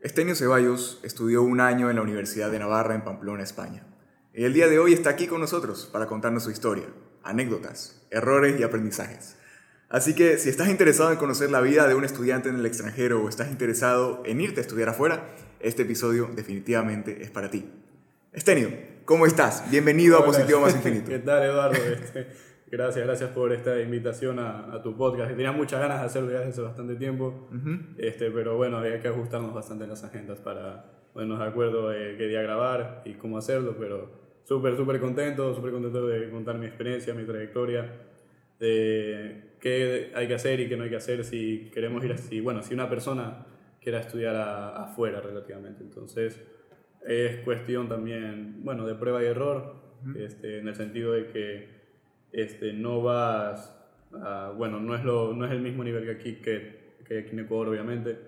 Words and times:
Estenio 0.00 0.36
Ceballos 0.36 1.00
estudió 1.02 1.42
un 1.42 1.60
año 1.60 1.90
en 1.90 1.96
la 1.96 2.02
Universidad 2.02 2.52
de 2.52 2.60
Navarra 2.60 2.94
en 2.94 3.02
Pamplona, 3.02 3.42
España. 3.42 3.84
Y 4.32 4.44
el 4.44 4.52
día 4.52 4.68
de 4.68 4.78
hoy 4.78 4.92
está 4.92 5.10
aquí 5.10 5.26
con 5.26 5.40
nosotros 5.40 5.90
para 5.92 6.06
contarnos 6.06 6.44
su 6.44 6.52
historia, 6.52 6.84
anécdotas, 7.24 8.06
errores 8.12 8.60
y 8.60 8.62
aprendizajes. 8.62 9.34
Así 9.88 10.14
que 10.14 10.38
si 10.38 10.50
estás 10.50 10.68
interesado 10.68 11.10
en 11.10 11.18
conocer 11.18 11.50
la 11.50 11.60
vida 11.60 11.88
de 11.88 11.96
un 11.96 12.04
estudiante 12.04 12.48
en 12.48 12.54
el 12.54 12.66
extranjero 12.66 13.24
o 13.24 13.28
estás 13.28 13.50
interesado 13.50 14.22
en 14.24 14.40
irte 14.40 14.60
a 14.60 14.62
estudiar 14.62 14.88
afuera, 14.88 15.34
este 15.58 15.82
episodio 15.82 16.30
definitivamente 16.32 17.24
es 17.24 17.32
para 17.32 17.50
ti. 17.50 17.68
Estenio, 18.32 18.70
¿cómo 19.04 19.26
estás? 19.26 19.68
Bienvenido 19.68 20.16
a 20.16 20.24
Positivo 20.24 20.60
Más 20.60 20.74
Infinito. 20.76 21.10
¿Qué 21.10 21.18
tal, 21.18 21.42
Eduardo? 21.42 21.76
Gracias, 22.70 23.06
gracias 23.06 23.30
por 23.30 23.52
esta 23.52 23.80
invitación 23.80 24.38
a, 24.38 24.82
tu 24.82 24.94
podcast. 24.94 25.30
Tenía 25.30 25.52
muchas 25.52 25.80
ganas 25.80 26.00
de 26.00 26.06
hacerlo 26.06 26.32
ya 26.32 26.40
hace 26.46 26.60
bastante 26.60 26.96
tiempo, 26.96 27.48
este, 27.96 28.30
pero 28.30 28.56
bueno, 28.56 28.76
había 28.76 29.00
que 29.00 29.08
ajustarnos 29.08 29.54
bastante 29.54 29.86
las 29.86 30.04
agendas 30.04 30.38
para 30.38 30.84
ponernos 31.14 31.38
de 31.38 31.44
acuerdo 31.46 31.88
de 31.88 32.16
qué 32.18 32.26
día 32.26 32.42
grabar 32.42 33.02
y 33.06 33.14
cómo 33.14 33.38
hacerlo, 33.38 33.74
pero 33.78 34.10
súper, 34.44 34.76
súper 34.76 35.00
contento, 35.00 35.54
súper 35.54 35.72
contento 35.72 36.06
de 36.06 36.30
contar 36.30 36.58
mi 36.58 36.66
experiencia, 36.66 37.14
mi 37.14 37.24
trayectoria, 37.24 37.90
de 38.60 39.54
qué 39.60 40.12
hay 40.14 40.28
que 40.28 40.34
hacer 40.34 40.60
y 40.60 40.68
qué 40.68 40.76
no 40.76 40.84
hay 40.84 40.90
que 40.90 40.96
hacer 40.96 41.24
si 41.24 41.70
queremos 41.72 42.04
ir 42.04 42.12
así. 42.12 42.40
Bueno, 42.40 42.62
si 42.62 42.74
una 42.74 42.88
persona 42.90 43.46
quiera 43.80 44.00
estudiar 44.00 44.36
afuera 44.36 45.22
relativamente. 45.22 45.82
Entonces, 45.82 46.38
es 47.06 47.38
cuestión 47.38 47.88
también, 47.88 48.62
bueno, 48.62 48.86
de 48.86 48.94
prueba 48.94 49.22
y 49.22 49.26
error, 49.26 49.76
este, 50.16 50.58
en 50.58 50.68
el 50.68 50.74
sentido 50.74 51.12
de 51.12 51.28
que 51.28 51.77
este, 52.32 52.72
no 52.72 53.02
vas 53.02 53.74
a, 54.12 54.52
bueno, 54.56 54.80
no 54.80 54.94
es, 54.94 55.04
lo, 55.04 55.34
no 55.34 55.44
es 55.44 55.52
el 55.52 55.60
mismo 55.60 55.84
nivel 55.84 56.04
que 56.04 56.10
aquí, 56.10 56.34
que, 56.36 56.96
que 57.04 57.18
aquí 57.20 57.30
en 57.32 57.40
Ecuador, 57.40 57.68
obviamente. 57.68 58.18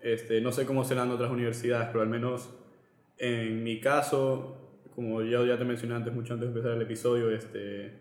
Este, 0.00 0.40
no 0.40 0.52
sé 0.52 0.66
cómo 0.66 0.84
serán 0.84 1.10
otras 1.10 1.30
universidades, 1.30 1.88
pero 1.88 2.02
al 2.02 2.08
menos 2.08 2.50
en 3.18 3.64
mi 3.64 3.80
caso, 3.80 4.56
como 4.94 5.22
yo 5.22 5.44
ya 5.46 5.58
te 5.58 5.64
mencioné 5.64 5.94
antes, 5.94 6.12
mucho 6.12 6.34
antes 6.34 6.48
de 6.48 6.54
empezar 6.54 6.76
el 6.76 6.82
episodio, 6.82 7.30
este, 7.30 7.92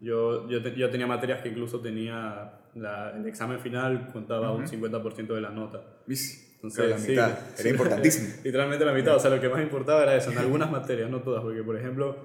yo, 0.00 0.48
yo, 0.48 0.60
yo 0.60 0.90
tenía 0.90 1.06
materias 1.06 1.42
que 1.42 1.48
incluso 1.48 1.80
tenía 1.80 2.60
el 2.74 3.26
examen 3.26 3.60
final 3.60 4.08
contaba 4.12 4.52
un 4.52 4.66
50% 4.66 5.34
de 5.34 5.40
la 5.40 5.50
nota. 5.50 5.82
Entonces, 6.06 6.90
la 6.90 6.96
mitad. 6.96 7.38
era 7.58 7.68
importantísimo. 7.68 8.28
Literalmente 8.44 8.84
la 8.84 8.92
mitad. 8.92 9.16
O 9.16 9.20
sea, 9.20 9.30
lo 9.30 9.40
que 9.40 9.48
más 9.48 9.62
importaba 9.62 10.02
era 10.02 10.16
eso. 10.16 10.32
En 10.32 10.38
algunas 10.44 10.70
materias, 10.70 11.10
no 11.10 11.20
todas, 11.20 11.42
porque 11.42 11.62
por 11.62 11.76
ejemplo, 11.76 12.16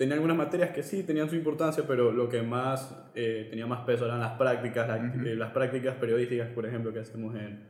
tenía 0.00 0.14
algunas 0.14 0.38
materias 0.38 0.70
que 0.70 0.82
sí 0.82 1.02
tenían 1.02 1.28
su 1.28 1.36
importancia, 1.36 1.84
pero 1.86 2.10
lo 2.10 2.26
que 2.30 2.40
más 2.40 2.96
eh, 3.14 3.48
tenía 3.50 3.66
más 3.66 3.84
peso 3.84 4.06
eran 4.06 4.18
las 4.18 4.32
prácticas, 4.38 4.88
eh, 4.98 5.34
las 5.34 5.52
prácticas 5.52 5.94
periodísticas, 5.96 6.48
por 6.48 6.64
ejemplo, 6.64 6.90
que 6.90 7.00
hacemos 7.00 7.34
en, 7.34 7.68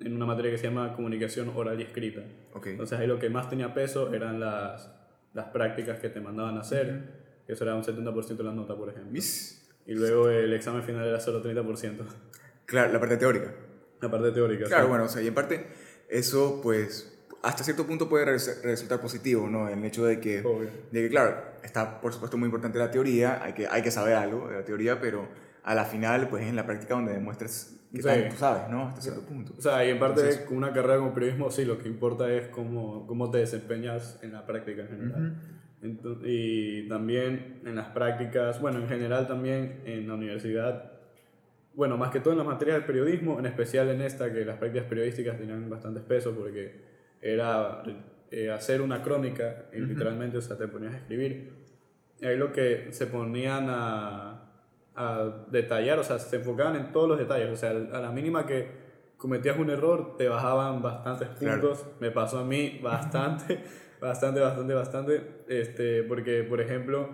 en 0.00 0.16
una 0.16 0.24
materia 0.24 0.50
que 0.50 0.56
se 0.56 0.68
llama 0.68 0.94
comunicación 0.96 1.52
oral 1.54 1.78
y 1.78 1.82
escrita. 1.82 2.22
Okay. 2.54 2.72
Entonces 2.72 2.98
ahí 2.98 3.06
lo 3.06 3.18
que 3.18 3.28
más 3.28 3.50
tenía 3.50 3.74
peso 3.74 4.14
eran 4.14 4.40
las, 4.40 4.90
las 5.34 5.48
prácticas 5.48 5.98
que 5.98 6.08
te 6.08 6.18
mandaban 6.18 6.56
a 6.56 6.60
hacer, 6.60 7.42
eso 7.46 7.64
era 7.64 7.74
un 7.74 7.82
70% 7.82 8.36
de 8.38 8.44
la 8.44 8.54
nota, 8.54 8.74
por 8.74 8.88
ejemplo. 8.88 9.20
Y 9.86 9.94
luego 9.94 10.30
el 10.30 10.54
examen 10.54 10.82
final 10.82 11.06
era 11.06 11.20
solo 11.20 11.44
30%. 11.44 12.06
Claro, 12.64 12.90
la 12.90 12.98
parte 12.98 13.18
teórica. 13.18 13.52
La 14.00 14.10
parte 14.10 14.32
teórica. 14.32 14.64
Claro, 14.64 14.88
bueno, 14.88 15.04
o 15.04 15.08
sea, 15.08 15.20
y 15.20 15.26
en 15.26 15.34
parte 15.34 15.66
eso, 16.08 16.58
pues, 16.62 17.15
hasta 17.46 17.62
cierto 17.62 17.86
punto 17.86 18.08
puede 18.08 18.24
resultar 18.24 19.00
positivo, 19.00 19.48
¿no? 19.48 19.68
El 19.68 19.84
hecho 19.84 20.04
de 20.04 20.18
que, 20.18 20.42
de 20.90 21.02
que, 21.02 21.08
claro, 21.08 21.36
está 21.62 22.00
por 22.00 22.12
supuesto 22.12 22.36
muy 22.36 22.46
importante 22.46 22.76
la 22.76 22.90
teoría, 22.90 23.40
hay 23.40 23.52
que, 23.52 23.68
hay 23.68 23.82
que 23.82 23.92
saber 23.92 24.14
algo 24.14 24.48
de 24.48 24.56
la 24.56 24.64
teoría, 24.64 25.00
pero 25.00 25.28
a 25.62 25.72
la 25.72 25.84
final, 25.84 26.28
pues 26.28 26.42
es 26.42 26.48
en 26.48 26.56
la 26.56 26.66
práctica 26.66 26.94
donde 26.94 27.12
demuestras 27.12 27.72
que 27.92 28.00
tú 28.02 28.36
sabes, 28.36 28.68
¿no? 28.68 28.88
Hasta 28.88 29.00
cierto 29.00 29.20
punto. 29.22 29.54
O 29.56 29.60
sea, 29.60 29.84
y 29.84 29.90
en 29.90 29.98
parte 30.00 30.44
con 30.44 30.56
una 30.56 30.72
carrera 30.72 30.98
como 30.98 31.14
periodismo, 31.14 31.48
sí, 31.52 31.64
lo 31.64 31.78
que 31.78 31.88
importa 31.88 32.28
es 32.32 32.48
cómo, 32.48 33.06
cómo 33.06 33.30
te 33.30 33.38
desempeñas 33.38 34.18
en 34.22 34.32
la 34.32 34.44
práctica 34.44 34.82
en 34.82 34.88
general. 34.88 35.36
y 36.24 36.88
también 36.88 37.60
en 37.64 37.76
las 37.76 37.86
prácticas, 37.90 38.60
bueno, 38.60 38.80
en 38.80 38.88
general 38.88 39.28
también 39.28 39.82
en 39.84 40.08
la 40.08 40.14
universidad, 40.14 40.94
bueno, 41.74 41.96
más 41.96 42.10
que 42.10 42.18
todo 42.18 42.32
en 42.32 42.38
las 42.38 42.46
materias 42.46 42.78
del 42.78 42.86
periodismo, 42.86 43.38
en 43.38 43.46
especial 43.46 43.88
en 43.90 44.00
esta, 44.00 44.32
que 44.32 44.44
las 44.44 44.56
prácticas 44.56 44.88
periodísticas 44.88 45.38
tenían 45.38 45.70
bastante 45.70 46.00
peso 46.00 46.34
porque 46.34 46.95
era 47.20 47.82
eh, 48.30 48.50
hacer 48.50 48.80
una 48.80 49.02
crónica, 49.02 49.66
literalmente, 49.72 50.38
o 50.38 50.42
sea, 50.42 50.56
te 50.56 50.68
ponías 50.68 50.94
a 50.94 50.98
escribir. 50.98 51.52
Y 52.20 52.26
ahí 52.26 52.36
lo 52.36 52.52
que 52.52 52.88
se 52.92 53.06
ponían 53.06 53.66
a 53.68 54.46
a 54.96 55.44
detallar, 55.50 55.98
o 55.98 56.02
sea, 56.02 56.18
se 56.18 56.36
enfocaban 56.36 56.74
en 56.76 56.90
todos 56.90 57.08
los 57.08 57.18
detalles, 57.18 57.50
o 57.50 57.56
sea, 57.56 57.70
a 57.70 58.00
la 58.00 58.10
mínima 58.10 58.46
que 58.46 58.86
cometías 59.18 59.58
un 59.58 59.70
error, 59.70 60.16
te 60.16 60.28
bajaban 60.28 60.82
bastantes 60.82 61.28
puntos, 61.28 61.86
me 62.00 62.10
pasó 62.10 62.38
a 62.38 62.44
mí 62.44 62.80
bastante, 62.82 63.62
bastante, 64.00 64.40
bastante, 64.40 64.74
bastante, 64.74 65.44
este, 65.48 66.02
porque, 66.02 66.42
por 66.44 66.62
ejemplo, 66.62 67.10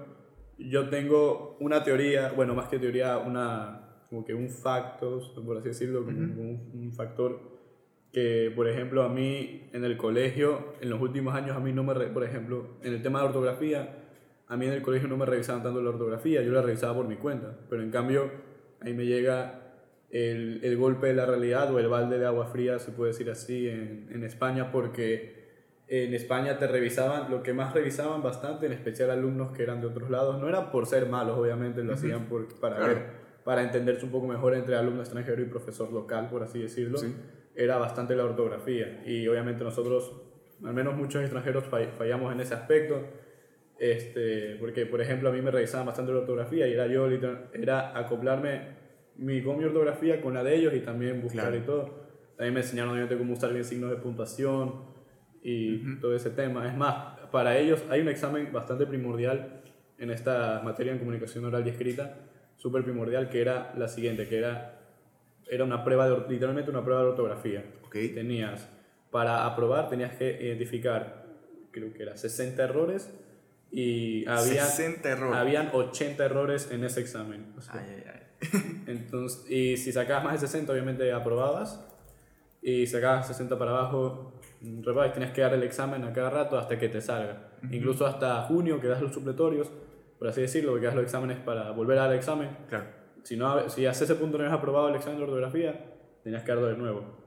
yo 0.58 0.88
tengo 0.88 1.56
una 1.58 1.82
teoría, 1.82 2.32
bueno, 2.32 2.54
más 2.54 2.68
que 2.68 2.78
teoría, 2.78 3.18
una, 3.18 4.04
como 4.08 4.24
que 4.24 4.32
un 4.32 4.48
facto, 4.48 5.20
por 5.44 5.58
así 5.58 5.68
decirlo, 5.68 6.04
como 6.04 6.18
un, 6.18 6.70
un 6.72 6.92
factor 6.92 7.51
que, 8.12 8.52
por 8.54 8.68
ejemplo, 8.68 9.02
a 9.02 9.08
mí 9.08 9.68
en 9.72 9.84
el 9.84 9.96
colegio, 9.96 10.74
en 10.80 10.90
los 10.90 11.00
últimos 11.00 11.34
años, 11.34 11.56
a 11.56 11.60
mí 11.60 11.72
no 11.72 11.82
me, 11.82 11.94
por 11.94 12.24
ejemplo, 12.24 12.76
en 12.82 12.92
el 12.92 13.02
tema 13.02 13.20
de 13.20 13.26
ortografía, 13.26 13.98
a 14.46 14.56
mí 14.56 14.66
en 14.66 14.72
el 14.72 14.82
colegio 14.82 15.08
no 15.08 15.16
me 15.16 15.24
revisaban 15.24 15.62
tanto 15.62 15.80
la 15.80 15.90
ortografía, 15.90 16.42
yo 16.42 16.52
la 16.52 16.60
revisaba 16.60 16.94
por 16.94 17.08
mi 17.08 17.16
cuenta, 17.16 17.56
pero 17.70 17.82
en 17.82 17.90
cambio 17.90 18.30
ahí 18.80 18.92
me 18.92 19.06
llega 19.06 19.60
el, 20.10 20.60
el 20.62 20.76
golpe 20.76 21.06
de 21.06 21.14
la 21.14 21.24
realidad 21.24 21.72
o 21.72 21.78
el 21.78 21.88
balde 21.88 22.18
de 22.18 22.26
agua 22.26 22.46
fría, 22.46 22.78
se 22.78 22.92
puede 22.92 23.12
decir 23.12 23.30
así, 23.30 23.68
en, 23.68 24.08
en 24.12 24.24
España, 24.24 24.70
porque 24.70 25.40
en 25.88 26.12
España 26.12 26.58
te 26.58 26.66
revisaban, 26.66 27.30
lo 27.30 27.42
que 27.42 27.54
más 27.54 27.72
revisaban 27.72 28.22
bastante, 28.22 28.66
en 28.66 28.72
especial 28.72 29.10
alumnos 29.10 29.52
que 29.52 29.62
eran 29.62 29.80
de 29.80 29.86
otros 29.86 30.10
lados, 30.10 30.38
no 30.38 30.48
era 30.48 30.70
por 30.70 30.86
ser 30.86 31.08
malos, 31.08 31.38
obviamente, 31.38 31.82
lo 31.82 31.94
hacían 31.94 32.26
por, 32.26 32.48
para 32.60 32.78
ver, 32.86 33.02
para 33.44 33.62
entenderse 33.62 34.04
un 34.04 34.10
poco 34.10 34.26
mejor 34.26 34.54
entre 34.54 34.76
alumno 34.76 35.00
extranjero 35.00 35.40
y 35.40 35.46
profesor 35.46 35.90
local, 35.92 36.28
por 36.30 36.42
así 36.42 36.60
decirlo, 36.60 36.98
era 37.54 37.76
bastante 37.78 38.14
la 38.14 38.24
ortografía. 38.24 39.02
Y 39.06 39.26
obviamente 39.28 39.64
nosotros, 39.64 40.12
al 40.64 40.74
menos 40.74 40.96
muchos 40.96 41.22
extranjeros, 41.22 41.64
fallamos 41.64 42.32
en 42.32 42.40
ese 42.40 42.54
aspecto 42.54 43.02
este, 43.82 44.54
porque, 44.60 44.86
por 44.86 45.00
ejemplo, 45.00 45.28
a 45.28 45.32
mí 45.32 45.42
me 45.42 45.50
revisaban 45.50 45.84
bastante 45.84 46.12
la 46.12 46.20
ortografía 46.20 46.68
y 46.68 46.72
era 46.72 46.86
yo, 46.86 47.08
era 47.52 47.98
acoplarme 47.98 48.76
mi, 49.16 49.42
con 49.42 49.58
mi 49.58 49.64
ortografía 49.64 50.20
con 50.20 50.34
la 50.34 50.44
de 50.44 50.54
ellos 50.54 50.72
y 50.74 50.78
también 50.78 51.20
buscar 51.20 51.52
y 51.52 51.62
todo. 51.62 52.06
También 52.36 52.54
me 52.54 52.60
enseñaron 52.60 52.92
obviamente 52.92 53.18
cómo 53.18 53.32
usar 53.32 53.52
bien 53.52 53.64
signos 53.64 53.90
de 53.90 53.96
puntuación 53.96 54.84
y 55.42 55.98
todo 55.98 56.14
ese 56.14 56.30
tema. 56.30 56.68
Es 56.68 56.76
más, 56.76 57.18
para 57.32 57.58
ellos 57.58 57.82
hay 57.90 58.02
un 58.02 58.08
examen 58.08 58.52
bastante 58.52 58.86
primordial 58.86 59.64
en 59.98 60.10
esta 60.12 60.60
materia 60.62 60.92
en 60.92 61.00
comunicación 61.00 61.44
oral 61.44 61.66
y 61.66 61.70
escrita, 61.70 62.20
súper 62.58 62.84
primordial, 62.84 63.30
que 63.30 63.40
era 63.40 63.74
la 63.76 63.88
siguiente, 63.88 64.28
que 64.28 64.38
era, 64.38 64.81
era 65.50 65.64
una 65.64 65.84
prueba, 65.84 66.08
de, 66.08 66.28
literalmente 66.28 66.70
una 66.70 66.84
prueba 66.84 67.02
de 67.02 67.08
ortografía. 67.08 67.64
Okay. 67.86 68.08
Tenías, 68.10 68.68
para 69.10 69.46
aprobar, 69.46 69.88
tenías 69.88 70.14
que 70.16 70.38
identificar, 70.42 71.26
creo 71.70 71.92
que 71.92 72.02
era 72.02 72.16
60 72.16 72.62
errores 72.62 73.10
y 73.70 74.26
había, 74.28 74.64
60 74.64 75.08
errores. 75.08 75.36
habían 75.36 75.70
80 75.72 76.24
errores 76.24 76.70
en 76.70 76.84
ese 76.84 77.00
examen. 77.00 77.54
ay, 77.68 77.80
ay, 77.88 78.04
ay. 78.06 78.22
Entonces, 78.86 79.50
y 79.50 79.76
si 79.76 79.92
sacabas 79.92 80.24
más 80.24 80.32
de 80.34 80.46
60, 80.46 80.72
obviamente 80.72 81.10
aprobabas. 81.12 81.84
Y 82.60 82.86
sacabas 82.86 83.26
60 83.26 83.58
para 83.58 83.72
abajo, 83.72 84.34
reprobabas. 84.60 85.14
Tenías 85.14 85.32
que 85.32 85.40
dar 85.40 85.54
el 85.54 85.62
examen 85.64 86.04
a 86.04 86.12
cada 86.12 86.30
rato 86.30 86.58
hasta 86.58 86.78
que 86.78 86.88
te 86.88 87.00
salga. 87.00 87.50
Incluso 87.70 88.06
hasta 88.06 88.42
junio, 88.42 88.80
que 88.80 88.88
das 88.88 89.00
los 89.00 89.12
supletorios, 89.12 89.70
por 90.18 90.28
así 90.28 90.42
decirlo, 90.42 90.78
que 90.78 90.86
das 90.86 90.94
los 90.94 91.04
exámenes 91.04 91.38
para 91.38 91.72
volver 91.72 91.98
a 91.98 92.02
dar 92.02 92.12
el 92.12 92.18
examen. 92.18 92.50
Claro. 92.68 93.01
Si, 93.22 93.36
no, 93.36 93.68
si 93.68 93.86
hasta 93.86 94.04
ese 94.04 94.14
punto 94.14 94.38
no 94.38 94.44
habías 94.44 94.58
aprobado 94.58 94.88
el 94.88 94.96
examen 94.96 95.18
de 95.18 95.24
ortografía, 95.24 95.92
tenías 96.22 96.42
que 96.42 96.48
darlo 96.48 96.66
de 96.66 96.76
nuevo. 96.76 97.22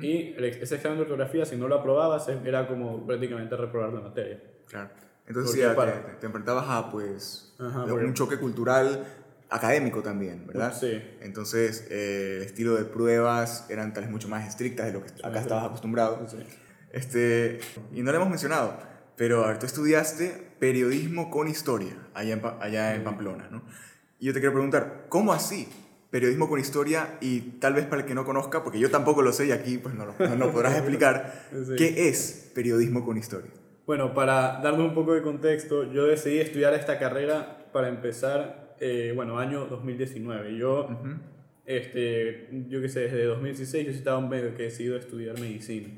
Y 0.00 0.34
ese 0.38 0.76
examen 0.76 0.98
de 0.98 1.02
ortografía, 1.02 1.44
si 1.44 1.56
no 1.56 1.66
lo 1.66 1.74
aprobabas, 1.74 2.28
era 2.28 2.68
como 2.68 3.04
prácticamente 3.04 3.56
reprobar 3.56 3.92
la 3.92 4.00
materia. 4.00 4.40
Claro. 4.68 4.90
Entonces 5.26 5.56
ya 5.56 5.74
te, 6.20 6.26
enfrentabas 6.26 6.66
a 6.68 6.90
pues 6.90 7.54
un 7.58 8.14
choque 8.14 8.38
cultural 8.38 9.04
académico 9.50 10.02
también, 10.02 10.46
¿verdad? 10.46 10.74
Sí. 10.78 11.02
Entonces 11.20 11.86
eh, 11.90 12.38
el 12.38 12.42
estilo 12.42 12.74
de 12.74 12.84
pruebas 12.84 13.66
eran 13.70 13.92
tal 13.92 14.04
vez 14.04 14.10
mucho 14.10 14.28
más 14.28 14.46
estrictas 14.48 14.86
de 14.86 14.92
lo 14.92 15.04
que 15.04 15.10
acá 15.22 15.40
estabas 15.40 15.66
acostumbrado. 15.66 16.26
Sí. 16.28 16.38
Este, 16.92 17.60
y 17.92 18.02
no 18.02 18.10
lo 18.12 18.18
hemos 18.18 18.28
mencionado, 18.28 18.78
pero 19.16 19.58
tú 19.58 19.66
estudiaste 19.66 20.54
periodismo 20.58 21.30
con 21.30 21.48
historia 21.48 21.94
allá 22.14 22.34
en, 22.34 22.42
allá 22.60 22.94
en 22.94 23.04
Pamplona, 23.04 23.48
¿no? 23.50 23.62
Y 24.22 24.26
yo 24.26 24.32
te 24.32 24.38
quiero 24.38 24.52
preguntar, 24.52 25.06
¿cómo 25.08 25.32
así? 25.32 25.68
Periodismo 26.08 26.48
con 26.48 26.60
historia 26.60 27.18
y 27.20 27.40
tal 27.58 27.74
vez 27.74 27.86
para 27.86 28.02
el 28.02 28.06
que 28.06 28.14
no 28.14 28.24
conozca, 28.24 28.62
porque 28.62 28.78
yo 28.78 28.88
tampoco 28.88 29.20
lo 29.20 29.32
sé 29.32 29.48
y 29.48 29.50
aquí 29.50 29.78
pues 29.78 29.96
no 29.96 30.06
lo, 30.06 30.14
no 30.16 30.36
lo 30.36 30.52
podrás 30.52 30.74
explicar, 30.76 31.48
¿qué 31.76 32.08
es 32.08 32.52
periodismo 32.54 33.04
con 33.04 33.18
historia? 33.18 33.50
Bueno, 33.84 34.14
para 34.14 34.60
darnos 34.62 34.86
un 34.86 34.94
poco 34.94 35.14
de 35.14 35.22
contexto, 35.22 35.92
yo 35.92 36.06
decidí 36.06 36.38
estudiar 36.38 36.72
esta 36.74 37.00
carrera 37.00 37.66
para 37.72 37.88
empezar, 37.88 38.76
eh, 38.78 39.12
bueno, 39.16 39.40
año 39.40 39.66
2019. 39.66 40.56
Yo 40.56 40.86
este, 41.66 42.48
yo 42.68 42.80
qué 42.80 42.88
sé, 42.88 43.00
desde 43.00 43.24
2016 43.24 43.86
yo 43.86 43.90
sí 43.90 43.98
estaba 43.98 44.20
medio 44.20 44.54
que 44.54 44.62
decidido 44.62 44.94
a 44.94 45.00
estudiar 45.00 45.40
medicina. 45.40 45.88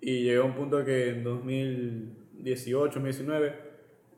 Y 0.00 0.22
llegó 0.22 0.44
a 0.44 0.46
un 0.46 0.54
punto 0.54 0.84
que 0.84 1.08
en 1.08 1.24
2018, 1.24 2.94
2019, 2.94 3.69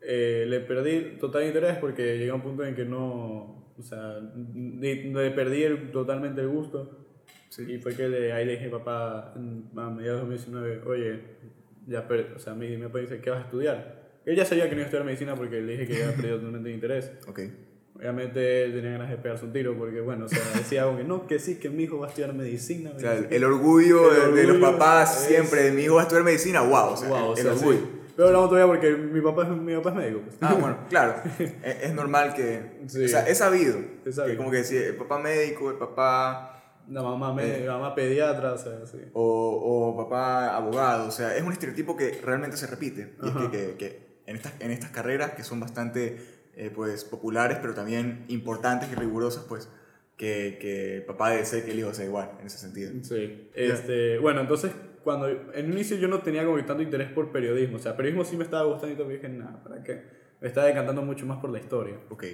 eh, 0.05 0.45
le 0.49 0.61
perdí 0.61 1.17
total 1.19 1.47
interés 1.47 1.79
porque 1.79 2.19
llegué 2.19 2.31
a 2.31 2.35
un 2.35 2.43
punto 2.43 2.65
en 2.65 2.75
que 2.75 2.85
no, 2.85 3.73
o 3.79 3.83
sea, 3.83 4.19
le 4.55 5.31
perdí 5.31 5.63
el, 5.63 5.91
totalmente 5.91 6.41
el 6.41 6.49
gusto. 6.49 6.99
Y 7.69 7.79
fue 7.79 7.95
que 7.95 8.09
le, 8.09 8.33
ahí 8.33 8.47
le 8.47 8.53
dije 8.53 8.71
papá, 8.71 9.35
a 9.35 9.91
mediados 9.91 10.29
de 10.29 10.37
2019, 10.37 10.83
oye, 10.87 11.21
ya 11.87 12.07
o 12.35 12.39
sea, 12.39 12.55
mi, 12.55 12.77
mi 12.77 12.85
papá 12.85 12.99
dice, 13.01 13.21
¿qué 13.21 13.29
vas 13.29 13.41
a 13.41 13.43
estudiar? 13.43 14.03
Él 14.25 14.37
ya 14.37 14.45
sabía 14.45 14.65
que 14.65 14.71
no 14.71 14.77
iba 14.77 14.85
a 14.85 14.87
estudiar 14.87 15.05
medicina 15.05 15.35
porque 15.35 15.61
le 15.61 15.73
dije 15.73 15.87
que 15.87 15.95
ya 15.99 16.05
había 16.05 16.17
perdido 16.17 16.37
totalmente 16.37 16.69
el 16.69 16.75
interés. 16.77 17.13
Okay. 17.29 17.53
Obviamente 17.95 18.71
tenía 18.71 18.93
ganas 18.93 19.11
de 19.11 19.17
pegarse 19.17 19.45
un 19.45 19.53
tiro 19.53 19.77
porque, 19.77 20.01
bueno, 20.01 20.25
o 20.25 20.29
sea, 20.29 20.41
decía 20.57 20.85
que 20.97 21.05
no, 21.05 21.27
que 21.27 21.39
sí, 21.39 21.57
que 21.57 21.69
mi 21.69 21.85
hijo 21.85 21.99
va 21.99 22.07
a 22.07 22.09
estudiar 22.09 22.33
medicina. 22.35 22.93
O 22.97 22.99
sea, 22.99 23.17
el, 23.17 23.45
orgullo, 23.45 24.33
de, 24.33 24.45
los 24.45 24.57
papás 24.59 25.27
siempre, 25.27 25.65
de 25.65 25.73
mi 25.73 25.83
hijo 25.83 25.97
va 25.97 26.01
a 26.01 26.05
estudiar 26.05 26.25
medicina, 26.25 26.63
wow, 26.63 26.93
o 26.93 26.97
sea, 26.97 27.09
wow, 27.09 27.35
el, 27.37 27.47
orgullo. 27.47 28.02
Pero 28.23 28.29
hablamos 28.29 28.51
todavía 28.51 28.73
porque 28.73 28.97
mi 28.97 29.21
papá 29.21 29.43
es, 29.43 29.49
mi 29.49 29.75
papá 29.75 29.91
es 29.91 29.97
médico. 29.97 30.21
Pues. 30.21 30.37
Ah, 30.41 30.55
bueno, 30.55 30.79
claro. 30.89 31.17
es, 31.39 31.93
normal 31.93 32.35
que. 32.35 32.83
O 32.85 32.89
sea, 32.89 33.27
es 33.27 33.39
sabido. 33.39 33.81
Es 34.05 34.15
sabido. 34.15 34.33
Que 34.33 34.37
como 34.37 34.51
que 34.53 34.59
decía, 34.59 34.87
el 34.87 34.95
papá 34.95 35.19
médico, 35.19 35.71
el 35.71 35.77
papá. 35.77 36.49
La 36.89 37.03
mamá, 37.03 37.35
eh, 37.43 37.65
la 37.67 37.75
mamá 37.75 37.95
pediatra, 37.95 38.53
o 38.53 38.59
sea, 38.59 38.87
sí. 38.87 38.99
O, 39.13 39.93
o, 39.93 39.97
papá 39.97 40.57
abogado, 40.57 41.09
o 41.09 41.11
sea, 41.11 41.37
es 41.37 41.43
un 41.43 41.53
estereotipo 41.53 41.97
que 41.97 42.21
realmente 42.25 42.57
se 42.57 42.67
repite. 42.67 43.15
Y 43.23 43.29
es 43.29 43.35
que, 43.35 43.51
que, 43.51 43.77
que 43.77 44.19
en, 44.27 44.37
estas, 44.37 44.53
en 44.61 44.71
estas 44.71 44.91
carreras, 44.91 45.33
que 45.33 45.43
son 45.43 45.59
bastante 45.61 46.19
eh, 46.55 46.71
pues, 46.75 47.05
populares, 47.05 47.59
pero 47.61 47.75
también 47.75 48.25
importantes 48.29 48.91
y 48.91 48.95
rigurosas, 48.95 49.45
pues, 49.49 49.69
que, 50.17 50.59
que 50.61 51.05
papá 51.07 51.31
debe 51.31 51.45
ser 51.45 51.65
que 51.65 51.73
el 51.73 51.79
hijo 51.79 51.95
sea 51.95 52.05
igual, 52.05 52.33
en 52.41 52.47
ese 52.47 52.59
sentido. 52.59 52.93
Sí. 53.03 53.49
Este, 53.55 54.19
bueno, 54.19 54.41
entonces, 54.41 54.73
cuando 55.03 55.29
en 55.29 55.67
un 55.67 55.73
inicio 55.73 55.97
yo 55.97 56.09
no 56.09 56.21
tenía 56.21 56.45
como 56.45 56.63
tanto 56.65 56.83
interés 56.83 57.11
por 57.11 57.31
periodismo, 57.33 57.77
o 57.77 57.81
sea, 57.81 57.97
periodismo 57.97 58.25
sí 58.25 58.37
me 58.37 58.45
estaba 58.45 58.65
gustando 58.65 58.95
y 58.95 58.97
todo, 58.97 59.09
dije, 59.09 59.29
nada, 59.29 59.63
¿para 59.63 59.83
qué? 59.83 60.03
Me 60.41 60.49
estaba 60.49 60.67
decantando 60.67 61.03
mucho 61.03 61.27
más 61.27 61.39
por 61.39 61.51
la 61.51 61.59
historia. 61.59 61.95
Ok. 62.09 62.25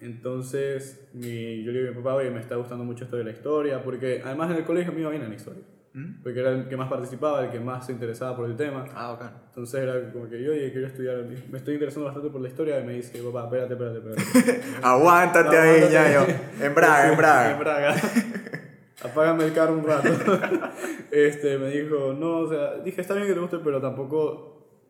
Entonces, 0.00 1.08
mi, 1.14 1.62
yo 1.64 1.72
le 1.72 1.78
digo 1.80 1.92
a 1.92 1.96
mi 1.96 2.02
papá, 2.02 2.14
oye, 2.16 2.30
me 2.30 2.40
está 2.40 2.56
gustando 2.56 2.84
mucho 2.84 3.04
esto 3.04 3.16
de 3.16 3.24
la 3.24 3.30
historia, 3.30 3.82
porque 3.82 4.20
además 4.24 4.50
en 4.50 4.58
el 4.58 4.64
colegio 4.64 4.92
me 4.92 5.00
iba 5.00 5.10
bien 5.10 5.22
en 5.22 5.30
la 5.30 5.36
historia. 5.36 5.62
¿Mm? 5.96 6.22
porque 6.22 6.40
era 6.40 6.50
el 6.50 6.68
que 6.68 6.76
más 6.76 6.90
participaba, 6.90 7.42
el 7.42 7.50
que 7.50 7.58
más 7.58 7.86
se 7.86 7.92
interesaba 7.92 8.36
por 8.36 8.44
el 8.44 8.54
tema. 8.54 8.84
Ah, 8.94 9.12
ok. 9.12 9.22
Entonces 9.46 9.80
era 9.80 10.12
como 10.12 10.28
que 10.28 10.42
yo, 10.42 10.52
oye, 10.52 10.70
quiero 10.70 10.88
estudiar, 10.88 11.24
me 11.50 11.56
estoy 11.56 11.72
interesando 11.72 12.04
bastante 12.04 12.28
por 12.28 12.42
la 12.42 12.48
historia, 12.48 12.80
y 12.80 12.84
me 12.84 12.92
dice, 12.92 13.18
papá, 13.22 13.44
espérate, 13.44 13.72
espérate, 13.72 13.98
espérate. 13.98 14.62
Aguántate 14.82 15.56
ahí, 15.56 15.90
ya, 15.90 16.12
yo. 16.12 16.26
En 16.62 16.74
Braga, 16.74 17.10
en 17.10 17.16
Braga. 17.16 17.50
en 17.52 17.58
Braga. 17.58 17.94
Apágame 19.02 19.44
el 19.44 19.52
carro 19.52 19.74
un 19.74 19.84
rato. 19.84 20.08
este, 21.10 21.58
me 21.58 21.70
dijo, 21.70 22.14
no, 22.14 22.38
o 22.40 22.48
sea, 22.48 22.76
dije, 22.78 23.00
está 23.00 23.14
bien 23.14 23.26
que 23.26 23.34
te 23.34 23.40
guste, 23.40 23.58
pero 23.62 23.80
tampoco, 23.80 24.18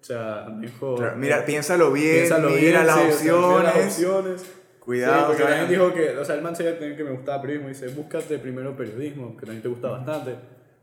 o 0.00 0.05
sea, 0.05 0.47
me 0.55 0.67
dijo... 0.67 0.97
mira, 1.17 1.44
piénsalo 1.44 1.93
bien, 1.93 2.17
piénsalo 2.17 2.50
mira, 2.50 2.61
bien, 2.61 2.87
las 2.87 2.97
opciones. 2.97 3.49
mira 3.49 3.62
las 3.62 3.76
opciones. 3.87 4.53
Cuidado. 4.81 5.19
Sí, 5.19 5.25
porque 5.26 5.43
también 5.43 5.69
dijo 5.69 5.93
que, 5.93 6.17
o 6.17 6.25
sea, 6.25 6.37
el 6.37 6.43
man 6.43 6.55
sabía 6.55 6.79
que 6.79 7.03
me 7.03 7.11
gustaba 7.11 7.43
periodismo 7.43 7.69
y 7.69 7.73
dice, 7.73 7.88
búscate 7.88 8.38
primero 8.38 8.76
periodismo, 8.76 9.37
que 9.37 9.47
también 9.47 9.62
te 9.62 9.69
gusta 9.69 9.91
bastante 9.91 10.37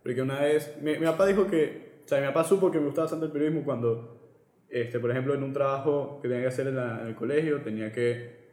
porque 0.04 0.22
una 0.22 0.42
vez, 0.42 0.76
mi, 0.82 0.98
mi, 0.98 1.06
papá 1.06 1.26
dijo 1.26 1.48
que, 1.48 2.02
o 2.04 2.08
sea, 2.08 2.20
mi 2.20 2.28
papá 2.28 2.44
supo 2.44 2.70
que 2.70 2.78
me 2.78 2.86
gustaba 2.86 3.06
bastante 3.06 3.28
el 3.28 3.32
periodismo 3.32 3.64
cuando, 3.64 4.36
este, 4.70 5.00
por 5.00 5.10
ejemplo, 5.10 5.34
en 5.34 5.44
un 5.44 5.54
trabajo 5.54 6.20
que 6.22 6.28
tenía 6.28 6.44
que 6.44 6.50
hacer 6.50 6.68
en, 6.68 6.78
el 6.78 7.16
colegio, 7.16 7.62
tenía 7.62 7.92
que 7.94 8.44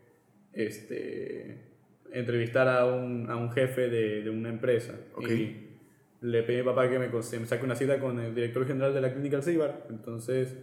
este, 0.52 1.69
entrevistar 2.12 2.68
a 2.68 2.86
un, 2.86 3.30
a 3.30 3.36
un 3.36 3.52
jefe 3.52 3.88
de, 3.88 4.22
de, 4.22 4.30
una 4.30 4.48
empresa. 4.48 4.94
Y 5.20 5.68
le 6.20 6.42
pedí 6.42 6.58
a 6.58 6.60
mi 6.60 6.68
papá 6.68 6.88
que 6.88 6.98
me, 6.98 7.08
me 7.08 7.46
saque 7.46 7.64
una 7.64 7.76
cita 7.76 7.98
con 7.98 8.18
el 8.20 8.34
director 8.34 8.66
general 8.66 8.92
de 8.94 9.00
la 9.00 9.12
clínica 9.12 9.36
Alcibar. 9.36 9.86
Entonces 9.90 10.56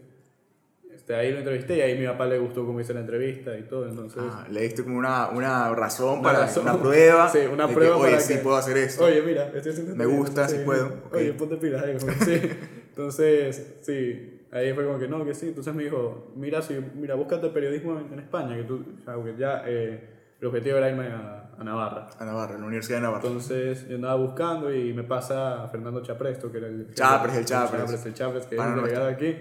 este, 0.97 1.13
ahí 1.13 1.31
lo 1.31 1.37
entrevisté 1.37 1.77
y 1.77 1.81
ahí 1.81 1.97
mi 1.97 2.05
papá 2.07 2.25
le 2.25 2.37
gustó 2.37 2.65
cómo 2.65 2.81
hice 2.81 2.93
la 2.93 2.99
entrevista 2.99 3.57
y 3.57 3.61
todo, 3.61 3.87
entonces... 3.87 4.21
Ah, 4.25 4.45
le 4.51 4.63
diste 4.63 4.83
como 4.83 4.97
una, 4.97 5.29
una 5.29 5.73
razón 5.73 6.21
para 6.21 6.49
una 6.59 6.81
prueba. 6.81 7.29
Sí, 7.31 7.39
una 7.49 7.67
prueba 7.67 7.97
que, 7.97 8.15
Oye, 8.15 8.19
sí 8.19 8.39
puedo 8.41 8.57
hacer 8.57 8.75
esto. 8.77 9.05
Oye, 9.05 9.21
mira, 9.21 9.51
estoy 9.53 9.71
haciendo 9.73 9.95
Me 9.95 10.05
gusta, 10.05 10.49
sí, 10.49 10.57
puedo. 10.65 11.03
Oye, 11.13 11.33
ponte 11.33 11.55
pilas 11.57 11.83
ahí. 11.83 11.97
sí. 12.25 12.49
Entonces, 12.89 13.77
sí, 13.81 14.47
ahí 14.51 14.73
fue 14.73 14.85
como 14.85 14.97
que 14.97 15.07
no, 15.07 15.23
que 15.23 15.33
sí. 15.33 15.49
Entonces 15.49 15.73
me 15.75 15.83
dijo, 15.83 16.33
mira, 16.35 16.61
si, 16.61 16.73
mira 16.95 17.15
búscate 17.15 17.47
periodismo 17.49 17.99
en, 17.99 18.19
España, 18.19 18.57
que 18.57 18.63
tú, 18.63 18.83
o 18.99 19.05
sea, 19.05 19.37
ya 19.37 19.63
eh, 19.67 20.16
el 20.39 20.47
objetivo 20.47 20.77
era 20.77 20.89
irme 20.89 21.07
a, 21.07 21.51
a, 21.57 21.63
Navarra. 21.63 22.09
A 22.19 22.25
Navarra, 22.25 22.55
a 22.55 22.59
la 22.59 22.65
Universidad 22.65 22.97
de 22.97 23.03
Navarra. 23.03 23.27
Entonces 23.27 23.87
yo 23.87 23.95
andaba 23.95 24.15
buscando 24.15 24.73
y 24.73 24.93
me 24.93 25.03
pasa 25.03 25.67
Fernando 25.69 26.01
Chapresto, 26.01 26.51
que 26.51 26.57
era 26.59 26.67
el... 26.67 26.93
Chapres, 26.93 27.35
el 27.37 27.45
Chapres. 27.45 27.81
Chapres, 27.81 28.05
el 28.05 28.13
Chapres, 28.13 28.45
que 28.45 28.55
es 28.55 28.61
el 28.61 28.75
delegado 28.75 29.07
aquí 29.07 29.35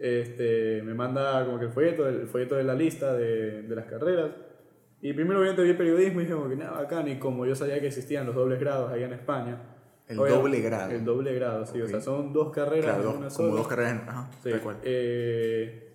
este, 0.00 0.82
me 0.82 0.94
manda 0.94 1.44
como 1.44 1.58
que 1.58 1.66
el 1.66 1.72
folleto, 1.72 2.08
el 2.08 2.26
folleto 2.26 2.56
de 2.56 2.64
la 2.64 2.74
lista 2.74 3.12
de, 3.12 3.62
de 3.62 3.76
las 3.76 3.84
carreras. 3.84 4.30
Y 5.02 5.12
primero 5.12 5.40
obviamente 5.40 5.62
vi 5.62 5.74
periodismo 5.74 6.20
y 6.20 6.24
dije 6.24 6.34
como 6.34 6.48
que 6.48 6.56
nada 6.56 6.72
bacán, 6.72 7.06
y 7.08 7.18
como 7.18 7.46
yo 7.46 7.54
sabía 7.54 7.78
que 7.80 7.88
existían 7.88 8.26
los 8.26 8.34
dobles 8.34 8.58
grados 8.58 8.90
allá 8.90 9.06
en 9.06 9.12
España. 9.12 9.60
El 10.08 10.16
doble 10.16 10.60
grado. 10.60 10.90
El 10.90 11.04
doble 11.04 11.34
grado, 11.34 11.66
sí, 11.66 11.80
o 11.80 11.86
sea, 11.86 12.00
son 12.00 12.32
dos 12.32 12.50
carreras 12.50 12.96
claro, 12.96 13.14
una 13.16 13.30
sola. 13.30 13.48
Como 13.48 13.58
dos 13.58 13.68
carreras, 13.68 14.02
ajá, 14.08 14.30
sí. 14.42 14.50
Eh, 14.82 15.89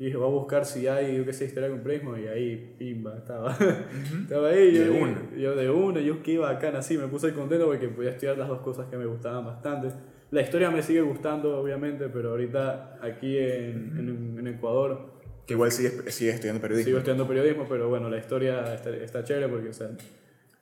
y 0.00 0.06
dije, 0.06 0.16
voy 0.16 0.28
a 0.28 0.30
buscar 0.30 0.64
si 0.64 0.88
hay, 0.88 1.14
yo 1.14 1.26
qué 1.26 1.32
sé, 1.34 1.44
historia 1.44 1.68
con 1.68 1.80
periodismo, 1.80 2.16
y 2.16 2.26
ahí, 2.26 2.74
pimba, 2.78 3.18
estaba. 3.18 3.54
estaba 4.22 4.48
ahí, 4.48 4.72
yo, 4.72 4.84
de 4.84 4.90
una. 4.90 5.36
Yo 5.36 5.54
de 5.54 5.68
una, 5.68 6.00
yo 6.00 6.16
iba 6.24 6.50
bacán 6.50 6.74
así, 6.74 6.96
me 6.96 7.06
puse 7.06 7.34
contento 7.34 7.66
porque 7.66 7.86
podía 7.88 8.08
estudiar 8.08 8.38
las 8.38 8.48
dos 8.48 8.60
cosas 8.60 8.86
que 8.88 8.96
me 8.96 9.04
gustaban 9.04 9.44
bastante. 9.44 9.88
La 10.30 10.40
historia 10.40 10.70
me 10.70 10.80
sigue 10.82 11.02
gustando, 11.02 11.60
obviamente, 11.60 12.08
pero 12.08 12.30
ahorita 12.30 12.98
aquí 13.02 13.36
en, 13.36 14.38
en, 14.38 14.46
Ecuador... 14.46 15.12
Que 15.46 15.52
igual 15.52 15.70
sigue, 15.70 16.10
sigue, 16.10 16.30
estudiando 16.30 16.62
periodismo. 16.62 16.86
Sigo 16.86 16.98
estudiando 16.98 17.28
periodismo, 17.28 17.66
pero 17.68 17.90
bueno, 17.90 18.08
la 18.08 18.16
historia 18.16 18.72
está, 18.72 18.88
está 18.96 19.22
chévere 19.22 19.48
porque, 19.48 19.68
o 19.68 19.74
sea... 19.74 19.90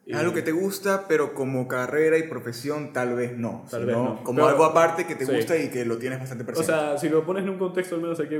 Es 0.09 0.17
algo 0.17 0.33
que 0.33 0.41
te 0.41 0.51
gusta, 0.51 1.05
pero 1.07 1.35
como 1.35 1.67
carrera 1.67 2.17
y 2.17 2.23
profesión 2.23 2.93
tal 2.93 3.15
vez 3.15 3.37
no. 3.37 3.65
Tal 3.69 3.85
vez 3.85 3.95
no. 3.95 4.23
Como 4.23 4.45
algo 4.47 4.65
aparte 4.65 5.05
que 5.05 5.15
te 5.15 5.25
gusta 5.25 5.55
y 5.55 5.69
que 5.69 5.85
lo 5.85 5.97
tienes 5.97 6.19
bastante 6.19 6.43
presente. 6.43 6.71
O 6.71 6.75
sea, 6.75 6.97
si 6.97 7.09
lo 7.09 7.23
pones 7.23 7.43
en 7.43 7.49
un 7.49 7.59
contexto, 7.59 7.95
al 7.95 8.01
menos 8.01 8.19
aquí 8.19 8.35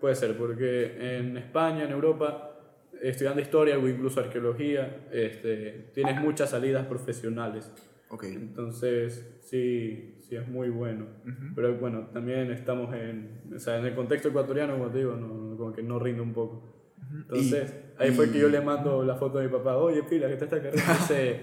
puede 0.00 0.14
ser, 0.14 0.36
porque 0.36 1.18
en 1.18 1.36
España, 1.36 1.84
en 1.84 1.90
Europa, 1.90 2.58
estudiando 3.02 3.42
historia 3.42 3.78
o 3.78 3.86
incluso 3.86 4.20
arqueología, 4.20 5.06
este, 5.12 5.90
tienes 5.92 6.20
muchas 6.22 6.50
salidas 6.50 6.86
profesionales. 6.86 7.70
Okay. 8.08 8.32
Entonces, 8.32 9.38
sí, 9.42 10.16
sí 10.20 10.36
es 10.36 10.48
muy 10.48 10.70
bueno. 10.70 11.06
Pero 11.54 11.76
bueno, 11.76 12.08
también 12.12 12.50
estamos 12.50 12.94
en, 12.94 13.42
o 13.54 13.58
sea, 13.58 13.78
en 13.78 13.84
el 13.84 13.94
contexto 13.94 14.28
ecuatoriano, 14.28 14.78
como 14.78 14.90
te 14.90 14.98
digo, 14.98 15.16
no, 15.16 15.56
como 15.56 15.72
que 15.72 15.82
no 15.82 15.98
rinde 15.98 16.22
un 16.22 16.32
poco. 16.32 16.73
Entonces, 17.14 17.74
ahí 17.98 18.10
fue 18.10 18.30
que 18.30 18.38
yo 18.38 18.48
le 18.48 18.60
mando 18.60 19.04
la 19.04 19.14
foto 19.14 19.38
a 19.38 19.42
mi 19.42 19.48
papá, 19.48 19.76
oye, 19.76 20.02
pila, 20.02 20.26
que 20.26 20.34
está 20.34 20.44
esta 20.46 20.62
carrera. 20.62 20.82
me 20.86 20.94
dice, 20.94 21.40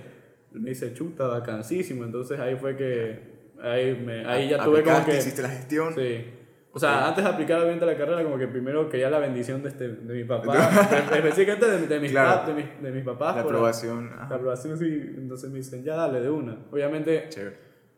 me 0.52 0.70
dice, 0.70 0.94
chuta, 0.94 1.28
vacancísimo. 1.28 2.04
Entonces 2.04 2.40
ahí 2.40 2.56
fue 2.56 2.76
que, 2.76 3.54
ahí, 3.62 4.02
me, 4.06 4.26
ahí 4.26 4.50
ya 4.50 4.64
tuve 4.64 4.84
como 4.84 5.06
que... 5.06 5.18
hiciste 5.18 5.42
la 5.42 5.50
gestión. 5.50 5.94
Sí. 5.96 6.26
O 6.74 6.80
sea, 6.80 7.10
antes 7.10 7.24
de 7.24 7.30
aplicar 7.30 7.60
obviamente 7.60 7.86
la 7.86 7.98
carrera, 7.98 8.24
como 8.24 8.38
que 8.38 8.48
primero 8.48 8.90
quería 8.90 9.10
la 9.10 9.20
bendición 9.20 9.62
de, 9.62 9.70
este, 9.70 9.90
de 9.90 10.14
mi 10.14 10.24
papá, 10.24 10.70
específicamente 11.14 11.70
de, 11.70 11.88
de, 11.88 12.00
mis 12.00 12.14
de, 12.14 12.54
mis, 12.54 12.82
de 12.82 12.92
mis 12.92 13.04
papás. 13.04 13.36
La 13.36 13.42
aprobación. 13.42 14.10
La 14.10 14.36
aprobación, 14.36 14.78
sí. 14.78 15.14
Entonces 15.18 15.50
me 15.50 15.58
dicen, 15.58 15.84
ya 15.84 15.96
dale, 15.96 16.22
de 16.22 16.30
una. 16.30 16.58
Obviamente, 16.72 17.30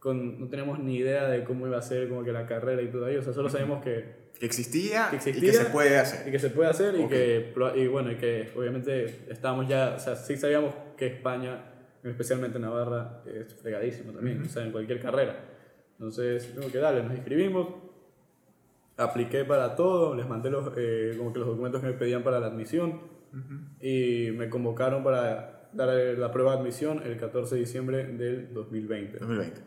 con, 0.04 0.38
no 0.38 0.50
tenemos 0.50 0.80
ni 0.80 0.98
idea 0.98 1.30
de 1.30 1.46
cómo 1.46 1.66
iba 1.66 1.78
a 1.78 1.82
ser 1.82 2.10
como 2.10 2.26
que 2.26 2.34
la 2.34 2.46
carrera 2.46 2.82
y 2.82 2.90
todo 2.90 3.06
ahí. 3.06 3.16
O 3.16 3.24
sea, 3.24 3.32
solo 3.32 3.50
sabemos 3.50 3.82
que, 3.82 4.32
que, 4.38 4.46
existía, 4.46 5.08
que 5.10 5.16
existía 5.16 5.50
y 5.50 5.52
que 5.52 5.58
se 5.58 5.66
puede 5.66 5.98
hacer. 5.98 6.28
Y 6.28 6.32
que 6.32 6.40
se 6.40 6.50
puede 6.50 6.70
hacer 6.70 7.00
y 7.00 7.08
que, 7.08 7.54
y 7.76 7.88
bueno, 7.88 8.12
y 8.12 8.18
que 8.18 8.52
obviamente 8.54 9.06
estábamos 9.30 9.70
ya, 9.70 9.94
o 9.96 10.00
sea, 10.00 10.18
sí 10.18 10.36
sabíamos 10.36 10.76
que 10.98 11.08
España, 11.08 11.72
especialmente 12.04 12.60
Navarra, 12.60 13.24
es 13.26 13.54
fregadísimo 13.54 14.12
también, 14.12 14.42
o 14.42 14.50
sea, 14.50 14.66
en 14.66 14.74
cualquier 14.74 15.00
carrera. 15.00 15.40
Entonces, 15.94 16.54
tengo 16.54 16.70
que 16.70 16.80
darle, 16.80 17.02
nos 17.04 17.14
inscribimos 17.14 17.68
apliqué 18.98 19.44
para 19.46 19.76
todo, 19.76 20.16
les 20.16 20.28
mandé 20.28 20.50
los, 20.50 20.72
eh, 20.78 21.16
como 21.18 21.34
que 21.34 21.40
los 21.40 21.48
documentos 21.48 21.82
que 21.82 21.88
me 21.88 21.94
pedían 21.94 22.24
para 22.24 22.40
la 22.40 22.48
admisión 22.48 23.02
y 23.82 24.30
me 24.36 24.48
convocaron 24.48 25.04
para 25.04 25.63
dar 25.74 25.90
la 26.18 26.32
prueba 26.32 26.54
de 26.54 26.60
admisión 26.60 27.02
el 27.04 27.18
14 27.18 27.56
de 27.56 27.62
diciembre 27.62 28.06
del 28.06 28.54
2020. 28.54 29.20
2020. 29.20 29.62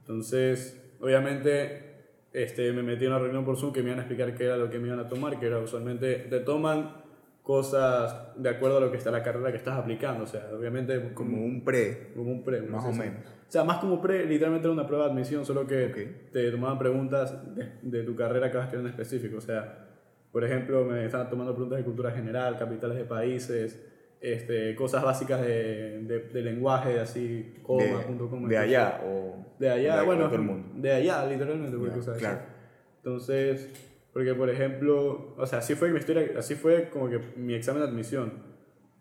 Entonces, 0.00 0.80
obviamente, 1.00 1.92
este, 2.32 2.72
me 2.72 2.82
metí 2.82 3.04
en 3.04 3.12
una 3.12 3.20
reunión 3.20 3.44
por 3.44 3.56
Zoom 3.56 3.72
que 3.72 3.82
me 3.82 3.88
iban 3.88 3.98
a 3.98 4.02
explicar 4.02 4.34
qué 4.34 4.44
era 4.44 4.56
lo 4.56 4.70
que 4.70 4.78
me 4.78 4.88
iban 4.88 5.00
a 5.00 5.08
tomar, 5.08 5.38
que 5.38 5.46
era 5.46 5.58
usualmente 5.58 6.14
te 6.30 6.40
toman 6.40 7.02
cosas 7.42 8.36
de 8.36 8.48
acuerdo 8.48 8.78
a 8.78 8.80
lo 8.80 8.90
que 8.90 8.98
está 8.98 9.10
la 9.10 9.22
carrera 9.22 9.50
que 9.50 9.58
estás 9.58 9.78
aplicando, 9.78 10.24
o 10.24 10.26
sea, 10.26 10.48
obviamente... 10.56 11.12
Como 11.12 11.44
un 11.44 11.64
pre. 11.64 12.12
Como 12.14 12.30
un 12.30 12.44
pre. 12.44 12.62
Más 12.62 12.84
o 12.84 12.92
menos. 12.92 13.20
O 13.26 13.52
sea, 13.52 13.64
más 13.64 13.78
como 13.78 14.00
pre, 14.00 14.24
literalmente 14.24 14.66
era 14.66 14.72
una 14.72 14.86
prueba 14.86 15.06
de 15.06 15.10
admisión, 15.10 15.44
solo 15.44 15.66
que 15.66 16.28
te 16.32 16.50
tomaban 16.50 16.78
preguntas 16.78 17.36
de, 17.82 18.02
tu 18.02 18.14
carrera 18.14 18.50
que 18.50 18.56
vas 18.56 18.64
a 18.64 18.66
estudiar 18.68 18.86
en 18.86 18.90
específico. 18.90 19.38
O 19.38 19.40
sea, 19.40 19.88
por 20.30 20.44
ejemplo, 20.44 20.84
me 20.84 21.04
estaban 21.04 21.28
tomando 21.28 21.52
preguntas 21.52 21.78
de 21.78 21.84
cultura 21.84 22.12
general, 22.12 22.56
capitales 22.56 22.96
de 22.96 23.04
países, 23.04 23.91
este, 24.22 24.74
cosas 24.76 25.02
básicas 25.02 25.40
de, 25.42 26.02
de, 26.04 26.18
de 26.28 26.42
lenguaje, 26.42 27.00
así, 27.00 27.54
coma, 27.62 27.82
de, 27.84 27.92
punto 28.06 28.30
coma. 28.30 28.48
de 28.48 28.56
allá 28.56 29.00
o 29.04 29.54
De 29.58 29.68
allá, 29.68 29.98
de- 30.00 30.06
bueno, 30.06 30.22
de 30.22 30.28
todo 30.28 30.36
el 30.36 30.42
mundo. 30.46 30.68
de 30.76 30.92
allá, 30.92 31.26
literalmente, 31.26 31.76
porque, 31.76 31.98
o 31.98 32.02
sea, 32.02 32.14
claro. 32.14 32.38
Entonces, 32.98 33.68
porque 34.12 34.34
por 34.34 34.48
ejemplo, 34.48 35.34
o 35.36 35.46
sea, 35.46 35.58
así 35.58 35.74
fue 35.74 35.90
mi 35.90 35.98
historia, 35.98 36.30
así 36.38 36.54
fue 36.54 36.88
como 36.90 37.08
que 37.10 37.18
mi 37.36 37.54
examen 37.54 37.82
de 37.82 37.88
admisión. 37.88 38.52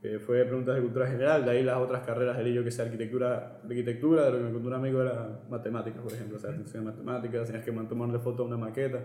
que 0.01 0.17
fue 0.17 0.43
preguntas 0.45 0.73
de 0.75 0.81
cultura 0.81 1.05
general, 1.05 1.45
de 1.45 1.51
ahí 1.51 1.61
las 1.63 1.77
otras 1.77 2.01
carreras 2.03 2.35
de 2.39 2.51
yo 2.51 2.63
que 2.63 2.71
sea 2.71 2.85
arquitectura, 2.85 3.59
arquitectura, 3.63 4.25
de 4.25 4.31
lo 4.31 4.37
que 4.39 4.43
me 4.45 4.51
contó 4.51 4.67
un 4.69 4.73
amigo 4.73 4.99
era 4.99 5.41
matemáticas, 5.47 6.01
por 6.01 6.11
ejemplo, 6.11 6.37
o 6.37 6.39
sea, 6.39 6.49
atención 6.49 6.87
a 6.87 6.91
matemáticas, 6.91 7.45
tenías 7.45 7.63
que 7.63 7.71
tomarle 7.71 8.17
foto 8.17 8.41
a 8.41 8.45
una 8.47 8.57
maqueta, 8.57 8.97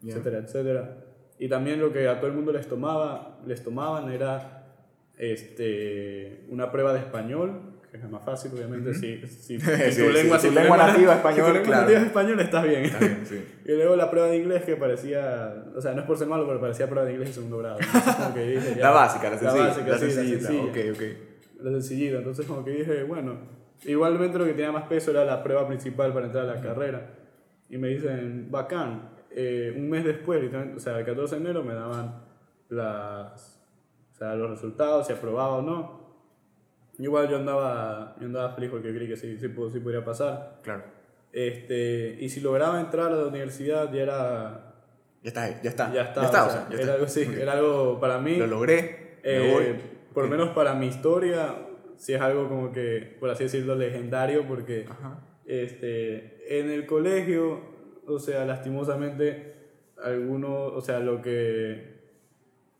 Ya. 0.00 0.12
etcétera, 0.14 0.38
etcétera. 0.38 0.96
Y 1.38 1.48
también 1.50 1.80
lo 1.80 1.92
que 1.92 2.08
a 2.08 2.16
todo 2.18 2.28
el 2.28 2.32
mundo 2.36 2.50
les 2.50 2.66
tomaba, 2.66 3.40
les 3.46 3.62
tomaban 3.62 4.10
era 4.10 4.61
este, 5.22 6.44
una 6.48 6.72
prueba 6.72 6.92
de 6.92 6.98
español, 6.98 7.78
que 7.92 7.98
es 7.98 8.10
más 8.10 8.24
fácil, 8.24 8.50
obviamente, 8.54 8.92
si, 8.94 9.18
si, 9.26 9.60
si 9.60 9.60
Sí, 9.60 9.66
tu 9.66 9.92
sí, 10.08 10.12
lengua, 10.12 10.38
si 10.38 10.48
si 10.48 10.54
tu 10.54 10.60
lengua 10.60 10.76
nativa 10.78 10.94
si 11.16 11.22
tu 11.22 11.28
español, 11.28 11.62
claro. 11.62 11.82
nativa 11.82 12.00
es 12.00 12.06
español, 12.06 12.40
estás 12.40 12.64
bien. 12.64 12.84
Está 12.86 12.98
bien, 12.98 13.20
sí. 13.24 13.44
Y 13.64 13.72
luego 13.72 13.94
la 13.94 14.10
prueba 14.10 14.28
de 14.28 14.36
inglés 14.38 14.64
que 14.64 14.74
parecía, 14.76 15.64
o 15.76 15.80
sea, 15.80 15.92
no 15.94 16.00
es 16.00 16.06
por 16.06 16.18
ser 16.18 16.26
malo, 16.26 16.44
pero 16.46 16.60
parecía 16.60 16.88
prueba 16.88 17.06
de 17.06 17.12
inglés 17.12 17.28
de 17.28 17.34
segundo 17.34 17.58
grado. 17.58 17.78
Entonces, 17.80 18.14
como 18.16 18.34
que 18.34 18.46
dije, 18.48 18.74
ya, 18.76 18.82
La 18.82 18.90
básica, 18.90 19.30
la 19.30 19.38
sencilla. 19.38 19.66
básica, 19.68 19.86
la 19.88 19.98
sí, 19.98 20.04
la 20.06 20.10
sencilla. 20.12 20.40
sencilla. 20.40 20.62
Ok, 20.62 20.96
ok. 20.96 21.02
La 21.62 21.70
sencillita. 21.70 22.18
Entonces, 22.18 22.46
como 22.46 22.64
que 22.64 22.70
dije, 22.72 23.02
bueno, 23.04 23.36
igualmente 23.84 24.38
lo 24.38 24.44
que 24.44 24.54
tenía 24.54 24.72
más 24.72 24.88
peso 24.88 25.12
era 25.12 25.24
la 25.24 25.42
prueba 25.44 25.68
principal 25.68 26.12
para 26.12 26.26
entrar 26.26 26.48
a 26.48 26.54
la 26.56 26.60
carrera. 26.60 27.10
Y 27.70 27.78
me 27.78 27.88
dicen, 27.88 28.48
bacán. 28.50 29.10
Eh, 29.34 29.72
un 29.76 29.88
mes 29.88 30.04
después, 30.04 30.42
o 30.76 30.78
sea, 30.80 30.98
el 30.98 31.06
14 31.06 31.36
de 31.36 31.40
enero 31.40 31.62
me 31.62 31.72
daban 31.74 32.22
las, 32.68 33.61
o 34.22 34.24
sea, 34.24 34.34
los 34.36 34.50
resultados, 34.50 35.06
si 35.06 35.12
aprobaba 35.12 35.56
o 35.56 35.62
no. 35.62 36.00
Igual 36.98 37.28
yo 37.28 37.36
andaba, 37.36 38.14
yo 38.20 38.26
andaba 38.26 38.50
feliz 38.54 38.70
porque 38.70 38.94
creí 38.94 39.08
que 39.08 39.16
sí, 39.16 39.36
sí, 39.38 39.48
sí 39.48 39.80
podría 39.80 40.04
pasar. 40.04 40.60
Claro. 40.62 40.84
Este, 41.32 42.18
y 42.20 42.28
si 42.28 42.40
lograba 42.40 42.80
entrar 42.80 43.10
a 43.12 43.16
la 43.16 43.26
universidad 43.26 43.90
ya 43.92 44.02
era 44.02 44.74
Ya 45.22 45.28
está, 45.28 45.62
ya 45.62 45.70
está. 45.70 45.92
ya 45.92 46.02
está, 46.02 46.20
Ya 46.20 46.26
está, 46.26 46.46
o 46.46 46.50
sea, 46.50 46.68
ya 46.68 46.74
era 46.74 46.80
está. 46.82 46.94
algo 46.94 47.08
sí, 47.08 47.24
Ok. 47.28 47.34
era 47.36 47.52
algo 47.54 47.98
para 48.00 48.18
mí 48.18 48.36
Lo 48.36 48.46
logré. 48.46 49.16
eh, 49.24 49.50
voy. 49.52 49.80
por 50.12 50.24
lo 50.24 50.30
menos 50.30 50.50
para 50.50 50.74
mi 50.74 50.86
historia 50.88 51.54
sí 51.96 52.12
es 52.12 52.20
algo 52.20 52.48
como 52.48 52.70
que 52.70 53.16
por 53.18 53.30
así 53.30 53.44
decirlo 53.44 53.74
legendario 53.76 54.46
porque 54.46 54.86
Ajá. 54.88 55.20
este 55.46 56.60
en 56.60 56.70
el 56.70 56.84
colegio 56.86 57.60
o 58.06 58.18
sea 58.18 58.44
lastimosamente 58.44 59.54
algunos 60.02 60.72
o 60.74 60.80
sea 60.82 61.00
lo 61.00 61.22
que 61.22 61.91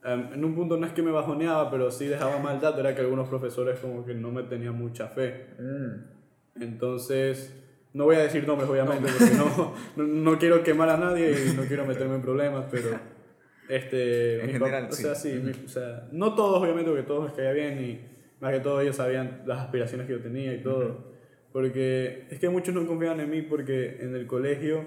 em, 0.04 0.32
en 0.34 0.44
un 0.44 0.54
punto 0.54 0.76
no 0.76 0.86
es 0.86 0.92
que 0.92 1.02
me 1.02 1.10
bajoneaba 1.10 1.70
pero 1.70 1.90
sí 1.90 2.06
dejaba 2.06 2.38
mal 2.38 2.60
dato 2.60 2.80
era 2.80 2.94
que 2.94 3.00
algunos 3.02 3.28
profesores 3.28 3.78
como 3.78 4.04
que 4.04 4.14
no 4.14 4.30
me 4.32 4.42
tenían 4.44 4.74
mucha 4.76 5.08
fe. 5.08 5.46
Mm. 5.58 6.62
entonces, 6.62 7.58
no 7.94 8.04
voy 8.04 8.16
a 8.16 8.20
decir 8.20 8.46
nombres 8.46 8.68
obviamente 8.70 9.10
porque 9.18 9.34
no, 9.34 9.74
no, 9.96 10.04
no 10.32 10.38
quiero 10.38 10.62
quemar 10.62 10.88
a 10.90 10.96
nadie 10.96 11.30
y 11.30 11.56
no 11.56 11.62
quiero 11.64 11.84
meterme 11.86 12.16
en 12.16 12.22
problemas, 12.22 12.64
pero 12.70 12.88
este, 13.68 14.42
En 14.44 14.50
general, 14.52 14.84
pap- 14.86 14.90
o 14.90 14.92
sí. 14.92 15.02
sea, 15.02 15.14
sí, 15.14 15.32
mi- 15.42 15.64
o 15.64 15.68
sea, 15.68 16.08
no 16.12 16.34
todos 16.34 16.62
obviamente 16.62 16.90
porque 16.90 17.06
todos 17.06 17.24
les 17.26 17.32
caía 17.34 17.52
bien 17.52 17.80
y 17.82 18.00
más 18.40 18.52
que 18.52 18.60
todo 18.60 18.80
ellos 18.80 18.96
sabían 18.96 19.42
las 19.46 19.60
aspiraciones 19.60 20.06
que 20.06 20.14
yo 20.14 20.20
tenía 20.20 20.52
y 20.54 20.62
todo, 20.62 21.12
porque 21.52 22.26
es 22.30 22.38
que 22.40 22.48
muchos 22.48 22.74
no 22.74 22.86
confiaban 22.86 23.20
en 23.20 23.30
mí 23.30 23.42
porque 23.42 23.98
en 24.00 24.14
el 24.16 24.26
colegio, 24.26 24.84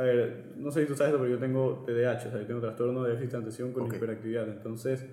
a 0.00 0.04
ver, 0.04 0.52
no 0.56 0.70
sé 0.70 0.82
si 0.82 0.86
tú 0.86 0.94
sabes 0.94 1.12
esto, 1.12 1.22
pero 1.22 1.34
yo 1.34 1.38
tengo 1.40 1.84
TDAH, 1.86 2.28
o 2.28 2.30
sea, 2.30 2.40
yo 2.40 2.46
tengo 2.46 2.60
trastorno 2.60 3.02
de 3.04 3.10
déficit 3.12 3.32
de 3.32 3.38
atención 3.38 3.72
con 3.72 3.82
Ok. 3.84 3.94
hiperactividad, 3.96 4.48
entonces 4.48 5.04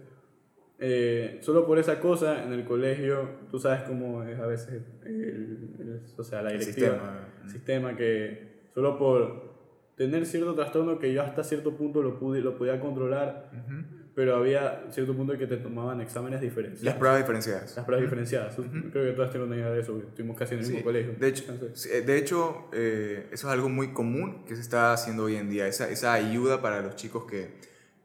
eh, 0.80 1.40
solo 1.42 1.66
por 1.66 1.80
esa 1.80 2.00
cosa 2.00 2.44
en 2.44 2.54
el 2.54 2.64
colegio, 2.64 3.30
tú 3.50 3.58
sabes 3.60 3.82
cómo 3.84 4.24
es 4.24 4.40
a 4.40 4.46
veces 4.46 4.82
el, 5.06 5.76
el- 5.80 6.02
o 6.18 6.24
sea, 6.24 6.42
la 6.44 6.52
El 6.52 6.60
directiva, 6.60 6.92
sistema. 6.92 7.28
el 7.44 7.50
sistema 7.50 7.96
que 7.98 8.70
solo 8.76 8.98
por 9.00 9.48
tener 9.96 10.26
cierto 10.28 10.54
trastorno 10.54 11.00
que 11.00 11.12
yo 11.14 11.24
hasta 11.24 11.44
cierto 11.44 11.76
punto 11.76 12.04
lo 12.04 12.20
pude 12.20 12.42
lo 12.42 12.56
podía 12.58 12.80
controlar, 12.80 13.50
Ujú. 13.54 14.07
Pero 14.18 14.36
había 14.36 14.84
cierto 14.90 15.16
punto 15.16 15.34
en 15.34 15.38
que 15.38 15.46
te 15.46 15.58
tomaban 15.58 16.02
exámenes 16.02 16.42
diferenciados. 16.42 16.84
Las 16.84 16.96
pruebas 16.96 17.20
diferenciadas. 17.20 17.76
Las 17.76 17.86
pruebas 17.86 18.04
diferenciadas. 18.04 18.56
Creo 18.92 19.06
que 19.06 19.12
todas 19.12 19.30
tienen 19.30 19.48
una 19.48 19.58
idea 19.58 19.70
de 19.70 19.82
eso, 19.82 19.96
estuvimos 20.00 20.36
casi 20.36 20.56
en 20.56 20.60
el 20.62 20.66
Sí, 20.66 20.72
mismo 20.72 20.86
colegio. 20.86 21.14
De 21.20 21.28
hecho, 21.28 21.44
Entonces, 21.48 21.92
eh, 21.94 22.02
de 22.02 22.18
hecho 22.18 22.68
eh, 22.74 23.28
eso 23.32 23.48
es 23.48 23.54
algo 23.54 23.70
muy 23.70 23.94
común 23.94 24.44
que 24.46 24.56
se 24.56 24.62
está 24.62 24.92
haciendo 24.92 25.26
hoy 25.26 25.36
en 25.36 25.52
día. 25.52 25.68
Esa, 25.68 25.88
esa 25.92 26.14
ayuda 26.14 26.64
para 26.64 26.82
los 26.82 26.96
chicos 26.96 27.26
que, 27.30 27.60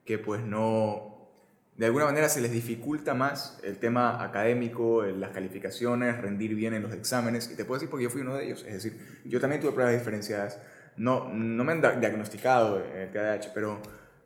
que 0.05 0.19
pues 0.19 0.43
no... 0.43 1.31
De 1.79 1.87
alguna 1.87 2.05
manera 2.05 2.29
se 2.29 2.43
les 2.43 2.53
dificulta 2.53 3.15
más 3.15 3.59
el 3.65 3.79
tema 3.79 4.23
académico, 4.23 5.03
las 5.05 5.31
calificaciones, 5.31 6.21
rendir 6.21 6.55
bien 6.55 6.75
en 6.75 6.83
los 6.83 6.93
exámenes. 6.93 7.51
Y 7.51 7.57
te 7.57 7.65
puedo 7.65 7.79
decir 7.79 7.89
porque 7.89 8.05
yo 8.05 8.11
fui 8.11 8.21
uno 8.21 8.35
de 8.35 8.45
ellos. 8.45 8.67
Es 8.69 8.75
decir, 8.75 8.99
yo 9.25 9.41
también 9.41 9.63
tuve 9.63 9.73
pruebas 9.73 9.95
diferenciadas. 9.95 10.61
No, 10.99 11.33
no 11.33 11.65
me 11.65 11.73
han 11.73 11.81
diagnosticado 11.81 12.85
el 12.85 13.11
TDAH, 13.11 13.55
pero, 13.55 13.81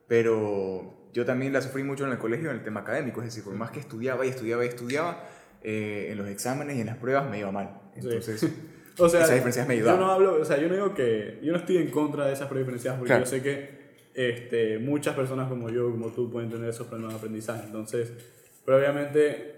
pero 0.08 1.05
yo 1.16 1.24
también 1.24 1.50
la 1.50 1.62
sufrí 1.62 1.82
mucho 1.82 2.04
en 2.04 2.12
el 2.12 2.18
colegio 2.18 2.50
en 2.50 2.56
el 2.58 2.62
tema 2.62 2.80
académico. 2.80 3.20
Es 3.22 3.28
decir, 3.28 3.42
por 3.42 3.54
más 3.54 3.70
que 3.70 3.80
estudiaba 3.80 4.26
y 4.26 4.28
estudiaba 4.28 4.66
y 4.66 4.68
estudiaba, 4.68 5.24
eh, 5.62 6.08
en 6.10 6.18
los 6.18 6.28
exámenes 6.28 6.76
y 6.76 6.82
en 6.82 6.88
las 6.88 6.98
pruebas 6.98 7.30
me 7.30 7.38
iba 7.38 7.50
mal. 7.50 7.70
Sí. 7.94 8.00
Entonces... 8.02 8.46
o 8.98 9.08
sea, 9.08 9.20
esas 9.22 9.34
diferencias 9.36 9.66
me 9.66 9.76
yo 9.78 9.84
ayudaban. 9.84 10.00
no 10.00 10.12
hablo, 10.12 10.38
o 10.42 10.44
sea, 10.44 10.58
yo 10.58 10.68
no 10.68 10.74
digo 10.74 10.92
que, 10.94 11.38
yo 11.42 11.52
no 11.52 11.58
estoy 11.58 11.78
en 11.78 11.90
contra 11.90 12.26
de 12.26 12.34
esas 12.34 12.48
pruebas 12.48 12.66
diferenciadas 12.66 12.98
porque 12.98 13.08
Claro. 13.08 13.24
yo 13.24 13.30
sé 13.30 13.42
que 13.42 13.86
este, 14.12 14.78
muchas 14.78 15.14
personas 15.16 15.48
como 15.48 15.70
yo, 15.70 15.90
como 15.90 16.08
tú, 16.08 16.30
pueden 16.30 16.50
tener 16.50 16.68
esos 16.68 16.86
problemas 16.86 17.14
de 17.14 17.18
aprendizaje. 17.20 17.62
Entonces, 17.64 18.12
pero 18.66 18.76
obviamente 18.76 19.54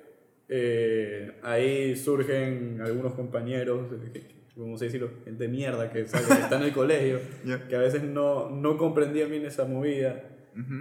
eh, 0.48 1.32
ahí 1.42 1.96
surgen 1.96 2.80
algunos 2.84 3.14
compañeros, 3.14 3.88
eh, 4.14 4.28
vamos 4.54 4.80
a 4.80 4.84
decirlo, 4.84 5.10
gente 5.24 5.42
de 5.42 5.48
mierda 5.48 5.90
que, 5.90 6.04
que 6.04 6.18
está 6.44 6.56
en 6.56 6.62
el 6.62 6.72
colegio, 6.72 7.18
Ya. 7.44 7.66
que 7.66 7.74
a 7.74 7.80
veces 7.80 8.04
no, 8.04 8.48
no 8.48 8.78
comprendían 8.78 9.28
bien 9.28 9.44
esa 9.44 9.64
movida 9.64 10.22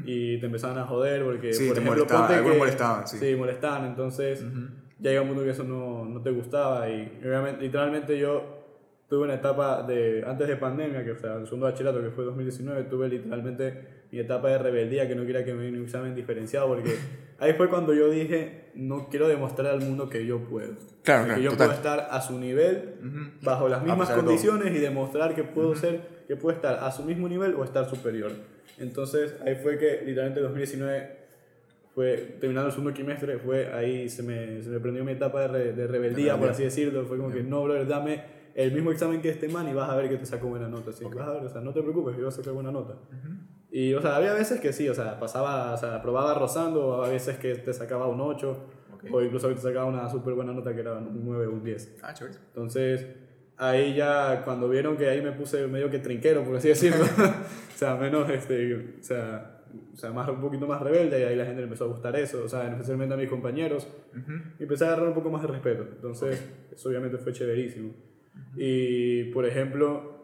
Y 0.06 0.40
te 0.40 0.46
empezaban 0.48 0.78
a 0.78 0.86
joder 0.86 1.24
porque, 1.24 1.54
Sí, 1.54 1.68
por 1.68 1.76
te 1.76 1.82
ejemplo, 1.82 2.06
molestaban, 2.06 2.44
que- 2.44 2.58
molestaban, 2.58 3.08
sí. 3.08 3.36
molestaban, 3.36 3.86
entonces 3.86 4.44
ya 5.00 5.10
llega 5.12 5.22
un 5.22 5.28
punto 5.30 5.44
que 5.44 5.52
eso 5.52 5.64
no, 5.64 6.06
no 6.06 6.22
te 6.22 6.32
gustaba 6.32 6.90
y 6.90 7.20
obviamente, 7.24 7.62
literalmente 7.62 8.18
yo 8.18 8.56
tuve 9.08 9.24
una 9.26 9.36
etapa 9.36 9.84
de, 9.84 10.24
antes 10.26 10.48
de 10.48 10.56
pandemia, 10.58 11.04
que 11.06 11.12
o 11.12 11.18
sea, 11.20 11.36
el 11.36 11.46
segundo 11.46 11.66
bachillerato 11.68 12.02
que 12.02 12.10
fue 12.10 12.26
2019, 12.26 12.84
tuve 12.86 13.08
literalmente 13.08 13.97
mi 14.12 14.20
etapa 14.20 14.50
de 14.50 14.58
rebeldía 14.58 15.08
que 15.08 15.16
no 15.16 15.26
quería 15.26 15.44
que 15.44 15.54
me 15.54 15.64
diera 15.64 15.78
un 15.78 15.84
examen 15.84 16.16
diferenciado 16.16 16.68
porque 16.68 16.96
ahí 17.40 17.54
fue 17.54 17.70
cuando 17.70 17.94
yo 17.94 18.10
dije, 18.10 18.72
no 18.76 19.10
quiero 19.10 19.28
demostrar 19.28 19.68
al 19.74 19.82
mundo 19.82 20.10
que 20.10 20.26
yo 20.26 20.40
puedo. 20.40 20.74
Claro, 21.04 21.24
que 21.24 21.28
claro, 21.28 21.42
yo 21.42 21.52
total. 21.52 21.68
puedo 21.68 21.78
estar 21.80 22.08
a 22.12 22.22
su 22.22 22.40
nivel, 22.40 22.96
Ujú. 23.00 23.20
bajo 23.42 23.68
las 23.70 23.84
mismas 23.84 24.10
condiciones 24.12 24.74
y 24.76 24.80
demostrar 24.80 25.36
que 25.36 25.44
puedo 25.44 25.76
ser, 25.76 26.02
que 26.28 26.36
puedo 26.36 26.56
estar 26.56 26.80
a 26.84 26.92
su 26.92 27.04
mismo 27.04 27.28
nivel 27.30 27.54
o 27.56 27.64
estar 27.64 27.90
superior. 27.90 28.32
Entonces 28.78 29.36
ahí 29.46 29.56
fue 29.56 29.78
que 29.78 30.02
literalmente 30.06 30.40
2019 30.42 31.18
fue 31.96 32.38
terminando 32.40 32.68
el 32.68 32.72
segundo 32.74 32.94
trimestre, 32.94 33.40
fue 33.40 33.74
ahí 33.74 34.08
se 34.10 34.22
me, 34.22 34.62
se 34.62 34.70
me 34.70 34.80
prendió 34.80 35.04
mi 35.04 35.14
etapa 35.14 35.42
de, 35.42 35.48
re- 35.48 35.74
de 35.74 35.88
rebeldía, 35.88 36.38
por 36.38 36.50
así 36.50 36.64
decirlo. 36.64 37.06
Fue 37.06 37.18
como 37.18 37.32
que 37.32 37.42
no, 37.42 37.64
brother, 37.64 37.88
dame 37.88 38.22
el 38.54 38.72
mismo 38.72 38.92
examen 38.92 39.20
que 39.22 39.30
este 39.30 39.48
man 39.48 39.68
y 39.68 39.74
vas 39.74 39.90
a 39.90 39.96
ver 39.96 40.08
que 40.10 40.18
te 40.18 40.26
saco 40.28 40.48
buena 40.48 40.68
nota. 40.68 40.92
Así, 40.92 41.04
vas 41.06 41.28
a 41.28 41.34
ver, 41.34 41.44
o 41.46 41.50
sea, 41.50 41.62
no 41.62 41.74
te 41.74 41.82
preocupes, 41.82 42.16
yo 42.16 42.22
voy 42.22 42.28
a 42.28 42.32
sacar 42.32 42.54
buena 42.54 42.72
nota. 42.72 42.96
Y, 43.80 43.94
o 43.94 44.02
sea, 44.02 44.16
había 44.16 44.34
veces 44.34 44.60
que 44.60 44.74
sí, 44.74 44.90
o 44.90 44.96
sea, 44.96 45.20
pasaba, 45.20 45.72
o 45.76 45.78
sea, 45.78 45.98
aprobaba 45.98 46.34
rozando, 46.34 46.96
había 46.96 47.14
veces 47.14 47.38
que 47.38 47.54
te 47.58 47.72
sacaba 47.74 48.08
un 48.08 48.20
8, 48.20 48.58
Ok. 48.96 49.04
o 49.12 49.22
incluso 49.22 49.50
te 49.50 49.58
sacaba 49.62 49.86
una 49.86 50.10
súper 50.10 50.34
buena 50.34 50.52
nota 50.52 50.74
que 50.74 50.80
era 50.82 50.94
un 50.94 51.24
9 51.24 51.46
o 51.46 51.52
un 51.52 51.64
10. 51.64 51.98
Ah, 52.02 52.12
chévere. 52.12 52.38
Entonces, 52.48 53.06
ahí 53.56 53.94
ya, 53.94 54.42
cuando 54.44 54.68
vieron 54.68 54.98
que 54.98 55.08
ahí 55.08 55.22
me 55.22 55.32
puse 55.32 55.68
medio 55.68 55.92
que 55.92 56.00
trinquero, 56.00 56.44
por 56.44 56.56
así 56.56 56.70
decirlo, 56.70 57.06
o 57.76 57.78
sea, 57.78 57.94
menos, 57.98 58.28
este, 58.32 58.74
o 59.00 59.04
sea, 59.04 59.62
o 59.94 59.96
sea, 59.96 60.12
más, 60.12 60.28
un 60.28 60.42
poquito 60.42 60.66
más 60.66 60.82
rebelde, 60.82 61.20
y 61.20 61.24
ahí 61.26 61.36
la 61.36 61.46
gente 61.46 61.62
empezó 61.62 61.84
a 61.84 61.88
gustar 61.90 62.16
eso, 62.16 62.42
o 62.46 62.50
sea, 62.50 62.68
especialmente 62.72 63.14
a 63.14 63.18
mis 63.18 63.30
compañeros, 63.30 63.88
Ujú. 64.12 64.34
y 64.58 64.64
empecé 64.64 64.86
a 64.86 64.88
agarrar 64.88 65.10
un 65.10 65.14
poco 65.14 65.30
más 65.30 65.44
de 65.44 65.50
respeto. 65.50 65.84
Entonces, 65.84 66.44
eso 66.74 66.90
obviamente 66.90 67.20
fue 67.20 67.32
chéverísimo. 67.32 67.94
Y, 68.56 69.26
por 69.26 69.46
ejemplo, 69.46 70.18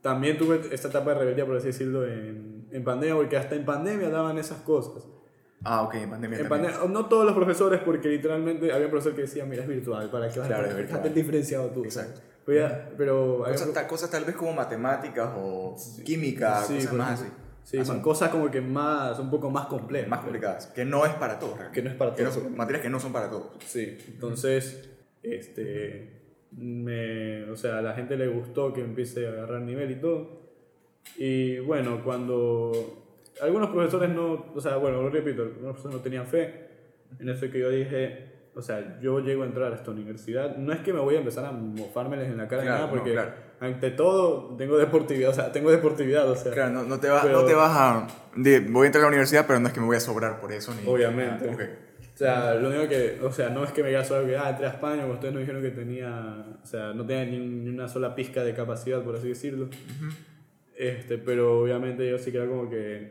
también 0.00 0.36
tuve 0.36 0.62
esta 0.72 0.88
etapa 0.88 1.12
de 1.12 1.20
rebeldía, 1.20 1.46
por 1.46 1.56
así 1.56 1.68
decirlo, 1.68 2.04
en, 2.04 2.57
en 2.72 2.84
pandemia, 2.84 3.14
porque 3.16 3.36
hasta 3.36 3.54
en 3.54 3.64
pandemia 3.64 4.08
daban 4.10 4.38
esas 4.38 4.58
cosas. 4.62 5.04
Ah, 5.64 5.82
ok, 5.82 5.94
en 5.96 6.10
pandemia 6.10 6.38
En 6.38 6.48
pandemia, 6.48 6.78
no 6.88 7.06
todos 7.06 7.24
los 7.24 7.34
profesores, 7.34 7.80
porque 7.84 8.08
literalmente 8.08 8.72
había 8.72 8.86
un 8.86 8.90
profesor 8.92 9.14
que 9.16 9.22
decía, 9.22 9.44
mira, 9.44 9.62
es 9.62 9.68
virtual, 9.68 10.08
¿para 10.10 10.28
qué 10.28 10.38
vas 10.38 10.48
Claro, 10.48 10.68
a. 10.70 10.74
Déjate 10.74 11.10
diferenciado 11.10 11.68
tú? 11.70 11.84
Exacto. 11.84 12.20
Pero, 12.46 12.60
ya- 12.68 12.90
pero 12.96 13.44
había 13.44 13.58
Cosas, 13.58 13.72
ta- 13.74 13.86
cosas 13.88 14.10
tal 14.10 14.24
vez 14.24 14.36
como 14.36 14.52
matemáticas 14.52 15.30
o 15.36 15.76
química, 16.04 16.62
Sí, 16.62 16.74
cosas 16.76 16.92
más 16.94 17.20
así. 17.20 17.30
Sí, 17.64 17.84
son 17.84 18.00
cosas 18.00 18.30
como 18.30 18.50
que 18.50 18.62
más, 18.62 19.18
un 19.18 19.30
poco 19.30 19.50
más 19.50 19.66
complejas. 19.66 20.08
más 20.08 20.20
complicadas. 20.20 20.66
Que 20.68 20.84
no 20.86 21.04
es 21.04 21.12
para 21.14 21.38
todos. 21.38 21.54
realmente. 21.58 21.74
Que 21.80 21.84
no 21.84 21.90
es 21.90 21.96
para 21.96 22.10
no 22.12 22.16
todos. 22.16 22.34
son- 22.34 22.56
materias 22.56 22.82
que 22.82 22.88
no 22.88 23.00
son 23.00 23.12
para 23.12 23.28
todos. 23.28 23.48
Sí, 23.66 23.98
entonces, 24.08 24.88
este, 25.22 26.22
me, 26.52 27.44
o 27.50 27.56
sea, 27.56 27.78
a 27.78 27.82
la 27.82 27.92
gente 27.94 28.16
le 28.16 28.28
gustó 28.28 28.72
que 28.72 28.80
empiece 28.80 29.26
a 29.26 29.30
agarrar 29.30 29.60
nivel 29.62 29.90
y 29.90 29.96
todo. 29.96 30.47
Y 31.16 31.58
bueno, 31.60 32.02
cuando 32.04 33.04
algunos 33.40 33.70
profesores 33.70 34.10
no, 34.10 34.46
o 34.54 34.60
sea, 34.60 34.76
bueno, 34.76 35.02
lo 35.02 35.10
repito, 35.10 35.42
algunos 35.42 35.72
profesores 35.72 35.96
no 35.96 36.02
tenían 36.02 36.26
fe, 36.26 36.68
en 37.18 37.28
ese 37.28 37.50
que 37.50 37.58
yo 37.60 37.70
dije, 37.70 38.26
o 38.54 38.62
sea, 38.62 38.98
yo 39.00 39.20
llego 39.20 39.42
a 39.44 39.46
entrar 39.46 39.72
a 39.72 39.76
esta 39.76 39.90
universidad, 39.90 40.56
no 40.56 40.72
es 40.72 40.80
que 40.80 40.92
me 40.92 41.00
voy 41.00 41.14
a 41.14 41.18
empezar 41.18 41.44
a 41.44 41.52
mofármeles 41.52 42.28
en 42.28 42.36
la 42.36 42.48
cara 42.48 42.62
ni 42.62 42.66
Claro, 42.68 42.80
nada, 42.82 42.90
no, 42.92 42.96
porque 42.98 43.12
claro. 43.12 43.30
ante 43.60 43.90
todo 43.92 44.56
tengo 44.56 44.76
deportividad, 44.76 45.30
o 45.30 45.34
sea, 45.34 45.52
tengo 45.52 45.70
deportividad, 45.70 46.28
o 46.28 46.36
sea, 46.36 46.52
Claro, 46.52 46.70
no, 46.72 46.82
no 46.84 46.98
te, 47.00 47.08
va- 47.08 47.22
Pero- 47.22 47.40
no 47.42 47.44
te 47.46 47.54
vas 47.54 47.70
a... 47.76 48.06
voy 48.34 48.84
a 48.84 48.86
entrar 48.86 49.02
a 49.02 49.06
la 49.06 49.08
universidad, 49.08 49.44
pero 49.46 49.60
no 49.60 49.68
es 49.68 49.72
que 49.72 49.80
me 49.80 49.86
voy 49.86 49.96
a 49.96 50.00
sobrar 50.00 50.40
por 50.40 50.52
eso. 50.52 50.72
Ni, 50.74 50.88
Obviamente. 50.90 51.48
Ah, 51.48 51.54
ok. 51.54 51.60
O 52.14 52.18
sea, 52.18 52.54
lo 52.56 52.68
único 52.70 52.88
que, 52.88 53.20
o 53.22 53.30
sea, 53.30 53.48
no 53.48 53.62
es 53.62 53.70
que 53.70 53.80
me 53.84 53.90
diga 53.90 54.04
solo 54.04 54.26
que, 54.26 54.36
ah, 54.36 54.50
entré 54.50 54.66
a 54.66 54.70
España, 54.70 55.02
como 55.02 55.14
ustedes 55.14 55.32
nos 55.34 55.40
dijeron 55.40 55.62
que 55.62 55.70
tenía, 55.70 56.44
o 56.60 56.66
sea, 56.66 56.92
no 56.92 57.06
tenía 57.06 57.24
ni, 57.26 57.38
ni 57.38 57.68
una 57.70 57.86
sola 57.86 58.16
pizca 58.16 58.42
de 58.42 58.54
capacidad, 58.54 59.00
por 59.02 59.14
así 59.14 59.28
decirlo. 59.28 59.68
Este, 60.78 61.18
pero 61.18 61.60
obviamente 61.60 62.08
yo 62.08 62.18
sí 62.18 62.30
que 62.30 62.38
era 62.38 62.46
como 62.46 62.70
que, 62.70 63.10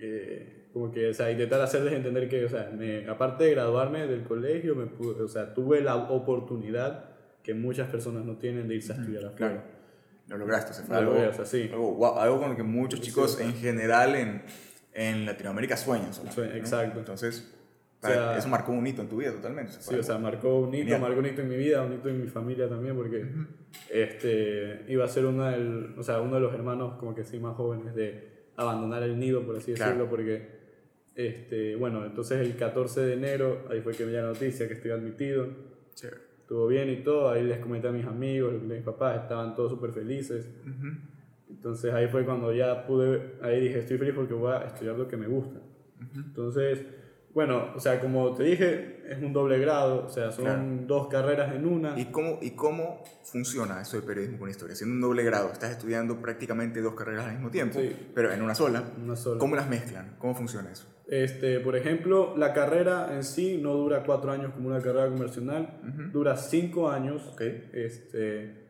eh, 0.00 0.68
como 0.72 0.90
que, 0.92 1.08
o 1.08 1.14
sea, 1.14 1.30
intentar 1.30 1.60
hacerles 1.60 1.94
entender 1.94 2.28
que, 2.28 2.44
o 2.44 2.48
sea, 2.48 2.70
me, 2.76 3.08
aparte 3.08 3.44
de 3.44 3.50
graduarme 3.52 4.06
del 4.06 4.22
colegio, 4.22 4.74
me 4.76 4.86
pude- 4.86 5.22
o 5.22 5.28
sea, 5.28 5.52
tuve 5.54 5.80
la 5.80 5.96
oportunidad 5.96 7.10
que 7.42 7.54
muchas 7.54 7.88
personas 7.90 8.24
no 8.24 8.36
tienen 8.36 8.68
de 8.68 8.74
irse 8.76 8.92
a 8.92 8.96
estudiar 8.96 9.24
afuera. 9.26 9.36
Claro. 9.54 9.62
Lo 10.28 10.38
lograste. 10.38 10.72
o 10.72 10.74
sea, 10.74 10.84
fue 10.84 10.96
algo, 10.96 11.12
o 11.12 11.32
sea, 11.32 11.44
sí. 11.44 11.68
algo, 11.72 11.94
guau, 11.94 12.18
algo 12.18 12.40
con 12.40 12.50
lo 12.50 12.56
que 12.56 12.62
muchos 12.64 12.98
Sí, 13.00 13.06
chicos 13.06 13.32
sea. 13.36 13.46
en 13.46 13.54
general 13.54 14.14
en, 14.16 14.42
en 14.92 15.24
Latinoamérica 15.26 15.76
sueñan. 15.76 16.12
solamente, 16.12 16.34
Sueñan, 16.34 16.52
¿no? 16.54 16.60
exacto. 16.60 16.98
Entonces, 16.98 17.55
O 18.06 18.12
sea- 18.12 18.26
para- 18.26 18.38
eso 18.38 18.48
marcó 18.48 18.72
un 18.72 18.86
hito 18.86 19.02
en 19.02 19.08
tu 19.08 19.16
vida 19.18 19.32
totalmente. 19.32 19.72
Sí, 19.78 19.94
o 19.94 20.02
sea, 20.02 20.18
marcó 20.18 20.60
un 20.60 20.68
hito, 20.74 20.84
Genial. 20.84 21.00
marcó 21.00 21.18
un 21.20 21.26
hito 21.26 21.42
en 21.42 21.48
mi 21.48 21.56
vida, 21.56 21.82
un 21.82 21.92
hito 21.92 22.08
en 22.08 22.20
mi 22.22 22.26
familia 22.28 22.68
también, 22.68 22.96
porque 22.96 23.24
este, 23.90 24.84
iba 24.88 25.04
a 25.04 25.08
ser 25.08 25.26
una 25.26 25.50
del, 25.50 25.94
o 25.98 26.02
sea, 26.02 26.20
uno 26.20 26.34
de 26.36 26.40
los 26.40 26.54
hermanos 26.54 26.94
como 26.98 27.14
que 27.14 27.24
sí 27.24 27.38
más 27.38 27.56
jóvenes 27.56 27.94
de 27.94 28.46
abandonar 28.56 29.02
el 29.02 29.18
nido, 29.18 29.44
por 29.44 29.56
así 29.56 29.74
Claro. 29.74 29.92
decirlo, 29.92 30.10
porque, 30.10 30.48
este, 31.14 31.76
bueno, 31.76 32.04
entonces 32.04 32.40
el 32.40 32.56
14 32.56 33.00
de 33.02 33.14
enero, 33.14 33.64
ahí 33.70 33.80
fue 33.80 33.92
que 33.94 34.04
me 34.04 34.12
dio 34.12 34.22
la 34.22 34.28
noticia 34.28 34.66
que 34.68 34.74
estoy 34.74 34.90
admitido, 34.90 35.46
Chévere. 35.94 36.20
estuvo 36.40 36.66
bien 36.66 36.88
y 36.90 36.96
todo, 37.02 37.30
ahí 37.30 37.42
les 37.44 37.58
comenté 37.58 37.88
a 37.88 37.92
mis 37.92 38.06
amigos, 38.06 38.54
a 38.54 38.58
mis 38.64 38.82
papás, 38.82 39.22
estaban 39.22 39.54
todos 39.54 39.72
súper 39.72 39.92
felices. 39.92 40.48
Ujú. 40.62 40.88
Entonces 41.48 41.92
ahí 41.92 42.08
fue 42.08 42.24
cuando 42.24 42.52
ya 42.52 42.86
pude, 42.86 43.34
ahí 43.40 43.60
dije, 43.60 43.78
estoy 43.80 43.98
feliz 43.98 44.14
porque 44.14 44.34
voy 44.34 44.52
a 44.52 44.58
estudiar 44.66 44.96
lo 44.96 45.06
que 45.08 45.16
me 45.16 45.26
gusta. 45.26 45.60
Entonces, 46.14 46.84
bueno, 47.36 47.66
o 47.76 47.80
sea, 47.80 48.00
como 48.00 48.34
te 48.34 48.44
dije, 48.44 49.02
es 49.10 49.18
un 49.22 49.34
doble 49.34 49.58
grado, 49.58 50.06
o 50.06 50.08
sea, 50.08 50.32
son 50.32 50.44
Claro. 50.46 50.64
dos 50.86 51.08
carreras 51.08 51.54
en 51.54 51.66
una. 51.66 51.92
¿Y 52.00 52.06
cómo, 52.06 52.38
¿Y 52.40 52.52
cómo 52.52 53.04
funciona 53.24 53.82
eso 53.82 54.00
de 54.00 54.06
periodismo 54.06 54.38
con 54.38 54.48
historia? 54.48 54.74
Siendo 54.74 54.94
un 54.94 55.02
doble 55.02 55.22
grado, 55.22 55.52
estás 55.52 55.72
estudiando 55.72 56.18
prácticamente 56.22 56.80
dos 56.80 56.94
carreras 56.94 57.26
al 57.26 57.32
mismo 57.34 57.50
tiempo, 57.50 57.78
Sí. 57.78 57.94
pero 58.14 58.32
en 58.32 58.40
una 58.40 58.54
sola. 58.54 58.84
Una 59.04 59.16
sola. 59.16 59.38
¿Cómo 59.38 59.54
las 59.54 59.68
mezclan? 59.68 60.16
¿Cómo 60.18 60.34
funciona 60.34 60.72
eso? 60.72 60.86
Este, 61.08 61.60
por 61.60 61.76
ejemplo, 61.76 62.34
la 62.38 62.54
carrera 62.54 63.14
en 63.14 63.22
sí 63.22 63.60
no 63.62 63.74
dura 63.74 64.02
cuatro 64.04 64.32
años 64.32 64.54
como 64.54 64.68
una 64.68 64.80
carrera 64.80 65.06
convencional, 65.08 65.78
dura 66.14 66.38
cinco 66.38 66.88
años. 66.88 67.20
Ok. 67.34 67.42
Este, 67.74 68.64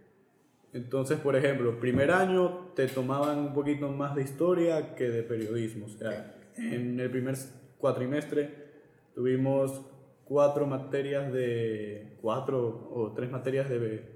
entonces, 0.72 1.20
por 1.20 1.36
ejemplo, 1.36 1.78
primer 1.78 2.10
año 2.10 2.72
te 2.74 2.88
tomaban 2.88 3.38
un 3.38 3.54
poquito 3.54 3.92
más 3.92 4.16
de 4.16 4.22
historia 4.22 4.96
que 4.96 5.04
de 5.08 5.22
periodismo. 5.22 5.86
O 5.86 5.88
sea, 5.88 6.34
en 6.56 6.98
el 6.98 7.10
primer 7.10 7.36
cuatrimestre 7.78 8.66
tuvimos 9.14 9.82
cuatro 10.24 10.66
materias 10.66 11.32
de... 11.32 12.16
cuatro 12.20 12.90
o 12.92 13.12
tres 13.14 13.30
materias 13.30 13.68
de... 13.68 14.14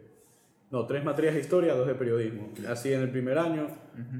No, 0.70 0.86
tres 0.86 1.02
materias 1.04 1.34
de 1.34 1.40
historia, 1.40 1.74
dos 1.74 1.86
de 1.88 1.94
periodismo. 1.94 2.52
Así 2.68 2.92
en 2.92 3.00
el 3.00 3.10
primer 3.10 3.38
año. 3.38 3.66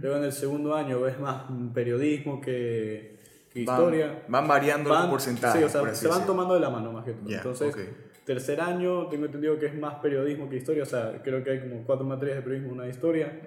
Luego 0.01 0.17
en 0.17 0.25
el 0.25 0.33
segundo 0.33 0.75
año 0.75 1.01
ves 1.01 1.19
más 1.21 1.45
periodismo 1.73 2.41
que, 2.41 3.19
que 3.53 3.65
Van- 3.65 3.77
historia. 3.77 4.23
Van, 4.29 4.49
variando 4.49 4.91
Van- 4.91 5.03
los 5.03 5.11
porcentajes. 5.11 5.59
Sí, 5.61 5.65
o 5.65 5.69
sea, 5.69 5.81
por 5.83 5.95
se 5.95 6.09
van 6.09 6.27
tomando 6.27 6.55
de 6.55 6.61
la 6.61 6.71
mano 6.71 6.91
más 6.93 7.05
que 7.05 7.13
todo. 7.13 7.29
Ya, 7.29 7.37
Entonces, 7.37 7.73
ok. 7.73 7.81
tercer 8.27 8.61
año 8.61 9.07
tengo 9.07 9.27
entendido 9.27 9.59
que 9.61 9.67
es 9.67 9.79
más 9.79 9.95
periodismo 9.97 10.49
que 10.51 10.57
historia. 10.57 10.83
O 10.83 10.87
sea, 10.87 11.21
creo 11.23 11.45
que 11.45 11.51
hay 11.51 11.61
como 11.61 11.85
cuatro 11.85 12.05
materias 12.05 12.39
de 12.39 12.43
periodismo, 12.43 12.73
una 12.73 12.83
de 12.85 12.91
historia. 12.91 13.41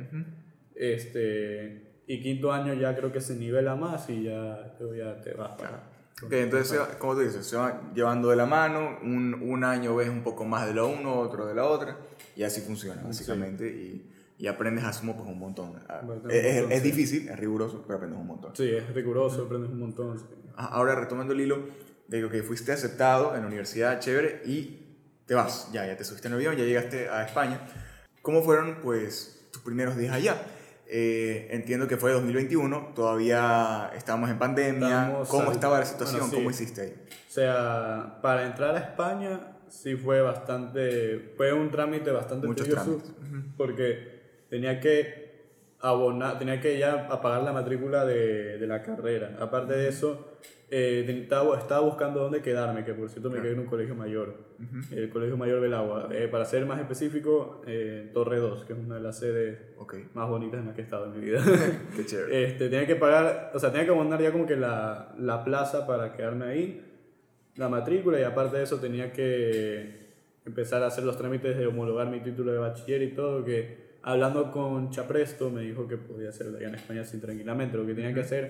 este, 0.75 2.03
y 2.07 2.21
quinto 2.21 2.51
año 2.51 2.73
ya 2.73 2.95
creo 2.95 3.11
que 3.11 3.21
se 3.21 3.35
nivela 3.35 3.75
más 3.75 4.09
y 4.09 4.23
ya, 4.23 4.75
ya 4.97 5.21
te 5.21 5.33
vas 5.33 5.51
para... 5.57 5.89
Ok, 6.25 6.31
entonces, 6.33 6.79
como 6.99 7.13
tú 7.15 7.19
dices, 7.21 7.45
se 7.45 7.55
van 7.55 7.93
llevando 7.93 8.29
de 8.29 8.35
la 8.35 8.45
mano, 8.45 8.97
un, 9.01 9.33
un 9.41 9.63
año 9.63 9.95
ves 9.95 10.09
un 10.09 10.23
poco 10.23 10.45
más 10.45 10.65
de 10.67 10.73
lo 10.73 10.87
uno, 10.87 11.15
otro 11.19 11.45
de 11.45 11.53
la 11.55 11.65
otra, 11.65 11.97
y 12.35 12.43
así 12.43 12.61
funciona, 12.61 13.01
básicamente, 13.03 13.67
y, 13.67 14.11
y 14.37 14.47
aprendes, 14.47 14.83
asumo, 14.83 15.15
pues 15.15 15.27
un 15.29 15.39
montón. 15.39 15.69
Un 15.71 15.75
Es, 16.31 16.45
es- 16.45 16.55
montón, 16.55 16.71
es 16.71 16.81
sí. 16.81 16.91
difícil, 16.91 17.29
es 17.29 17.39
riguroso, 17.39 17.83
pero 17.85 17.97
aprendes 17.97 18.19
un 18.19 18.27
montón. 18.27 18.55
Sí, 18.55 18.69
es 18.69 18.93
riguroso, 18.93 19.43
aprendes 19.45 19.69
un 19.71 19.79
montón. 19.79 20.17
sí. 20.19 20.25
Ah, 20.55 20.67
Ahora, 20.73 20.95
retomando 20.95 21.33
el 21.33 21.41
hilo, 21.41 21.59
de 22.07 22.29
que 22.29 22.43
fuiste 22.43 22.71
aceptado 22.71 23.35
en 23.35 23.41
la 23.41 23.47
universidad, 23.47 23.99
chévere, 23.99 24.41
y 24.45 24.97
te 25.25 25.33
vas, 25.35 25.69
ya, 25.71 25.85
ya 25.87 25.95
te 25.97 26.03
subiste 26.03 26.27
en 26.27 26.33
el 26.33 26.39
avión, 26.39 26.55
ya 26.55 26.63
llegaste 26.63 27.09
a 27.09 27.23
España. 27.25 27.61
¿Cómo 28.21 28.41
fueron, 28.43 28.77
pues, 28.83 29.47
tus 29.51 29.61
primeros 29.63 29.97
días 29.97 30.13
allá? 30.13 30.41
Eh, 30.87 31.47
entiendo 31.51 31.87
que 31.87 31.97
fue 31.97 32.11
2021, 32.11 32.91
todavía 32.95 33.91
estábamos 33.95 34.29
en 34.29 34.37
pandemia. 34.37 34.87
Estábamos 35.03 35.29
¿Cómo 35.29 35.47
al- 35.49 35.53
estaba 35.55 35.79
la 35.79 35.85
situación? 35.85 36.19
bueno, 36.19 36.31
sí. 36.31 36.35
¿Cómo 36.37 36.49
hiciste 36.51 36.81
ahí? 36.81 36.93
O 37.29 37.31
sea, 37.31 38.19
para 38.21 38.45
entrar 38.45 38.75
a 38.75 38.79
España 38.79 39.39
sí 39.69 39.95
fue 39.95 40.21
bastante, 40.21 41.33
fue 41.35 41.51
un 41.53 41.71
trámite 41.71 42.11
bastante 42.11 42.45
Muchos 42.47 42.67
tedioso 42.67 42.97
trámites. 42.97 43.11
porque 43.57 44.45
tenía 44.49 44.79
que 44.79 45.22
abonar, 45.83 46.39
tenía 46.39 46.61
que 46.61 46.79
ya 46.79 47.07
apagar 47.11 47.43
la 47.43 47.51
matrícula 47.51 48.05
de, 48.05 48.57
de 48.57 48.67
la 48.67 48.81
carrera. 48.81 49.35
Aparte 49.39 49.73
de 49.73 49.89
eso, 49.89 50.33
eh, 50.71 51.05
estaba, 51.07 51.59
estaba 51.59 51.81
buscando 51.81 52.21
dónde 52.21 52.41
quedarme, 52.41 52.85
que 52.85 52.93
por 52.93 53.09
cierto 53.09 53.29
me 53.29 53.41
quedé 53.41 53.51
en 53.51 53.59
un 53.59 53.65
colegio 53.65 53.93
mayor, 53.93 54.33
el 54.91 55.09
Colegio 55.09 55.35
Mayor 55.35 55.59
Belagua. 55.59 56.07
Eh, 56.13 56.29
para 56.29 56.45
ser 56.45 56.65
más 56.65 56.79
específico, 56.79 57.61
eh, 57.67 58.09
Torre 58.13 58.39
2, 58.39 58.63
que 58.63 58.73
es 58.73 58.79
una 58.79 58.95
de 58.95 59.01
las 59.01 59.19
sedes 59.19 59.59
Ok, 59.77 59.95
más 60.13 60.29
bonitas 60.29 60.61
en 60.61 60.67
las 60.67 60.75
que 60.75 60.81
he 60.81 60.83
estado 60.85 61.05
en 61.05 61.19
mi 61.19 61.25
vida. 61.25 61.43
qué 61.97 62.05
chévere. 62.07 62.45
Este, 62.45 62.69
tenía 62.69 62.87
que 62.87 62.95
pagar, 62.95 63.51
o 63.53 63.59
sea, 63.59 63.71
tenía 63.71 63.85
que 63.85 63.91
abonar 63.91 64.21
ya 64.21 64.31
como 64.31 64.45
que 64.45 64.55
la, 64.55 65.13
la 65.19 65.43
plaza 65.43 65.85
para 65.85 66.13
quedarme 66.13 66.45
ahí, 66.45 66.81
la 67.57 67.67
matrícula, 67.67 68.21
y 68.21 68.23
aparte 68.23 68.55
de 68.55 68.63
eso 68.63 68.77
tenía 68.77 69.11
que 69.11 70.13
empezar 70.45 70.81
a 70.81 70.87
hacer 70.87 71.03
los 71.03 71.17
trámites 71.17 71.57
de 71.57 71.67
homologar 71.67 72.07
mi 72.09 72.21
título 72.21 72.53
de 72.53 72.59
bachiller 72.59 73.01
y 73.01 73.13
todo, 73.13 73.43
que 73.43 73.82
hablando 74.03 74.51
con 74.51 74.89
Chapresto 74.91 75.49
me 75.49 75.61
dijo 75.61 75.87
que 75.87 75.97
podía 75.97 76.29
hacerlo 76.29 76.57
allá 76.57 76.67
en 76.67 76.75
España 76.75 77.03
sin 77.03 77.19
tranquilamente. 77.21 77.77
Lo 77.77 77.85
que 77.85 77.93
tenía 77.95 78.13
que 78.13 78.19
hacer 78.21 78.49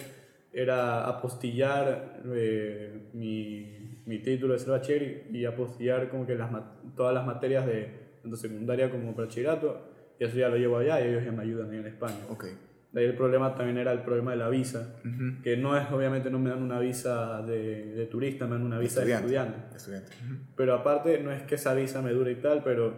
era 0.52 1.08
apostillar 1.08 2.22
eh, 2.34 3.10
mi, 3.13 4.02
mi 4.06 4.20
título 4.20 4.54
de 4.54 4.60
ser 4.60 4.70
bachiller 4.70 5.28
y, 5.32 5.38
y 5.38 5.46
apostillar 5.46 6.10
como 6.10 6.28
que 6.28 6.36
las, 6.36 6.52
todas 6.96 7.13
las 7.13 7.26
materias 7.26 7.66
de 7.66 8.04
tanto 8.22 8.38
secundaria 8.38 8.89
como 8.89 9.13
bachillerato, 9.13 9.89
y 10.20 10.24
eso 10.24 10.38
ya 10.38 10.48
lo 10.50 10.56
llevo 10.58 10.78
allá 10.78 11.02
y 11.02 11.10
ellos 11.10 11.26
ya 11.26 11.32
me 11.32 11.44
ayudan 11.44 11.72
ahí 11.72 11.78
en 11.78 11.88
España. 11.88 12.20
Ok. 12.30 12.46
De 12.92 13.02
ahí 13.02 13.08
el 13.08 13.16
problema 13.16 13.56
también 13.56 13.80
era 13.80 13.92
el 13.92 14.00
problema 14.04 14.32
de 14.32 14.38
la 14.38 14.50
visa, 14.50 14.96
Ujú. 15.04 15.42
que 15.42 15.58
no 15.58 15.76
es, 15.76 15.92
obviamente 15.92 16.30
no 16.30 16.38
me 16.38 16.52
dan 16.52 16.62
una 16.62 16.80
visa 16.80 17.42
de, 17.42 17.88
de 17.96 18.06
turista, 18.06 18.46
me 18.46 18.52
dan 18.52 18.62
una 18.63 18.78
visa 18.78 19.04
de 19.04 19.12
estudiante. 19.13 19.76
Estudiante. 19.76 20.12
Pero 20.56 20.76
aparte, 20.76 21.20
no 21.20 21.32
es 21.32 21.42
que 21.42 21.56
esa 21.56 21.74
visa 21.74 22.04
me 22.04 22.12
dure 22.12 22.32
y 22.32 22.36
tal, 22.36 22.62
pero, 22.63 22.94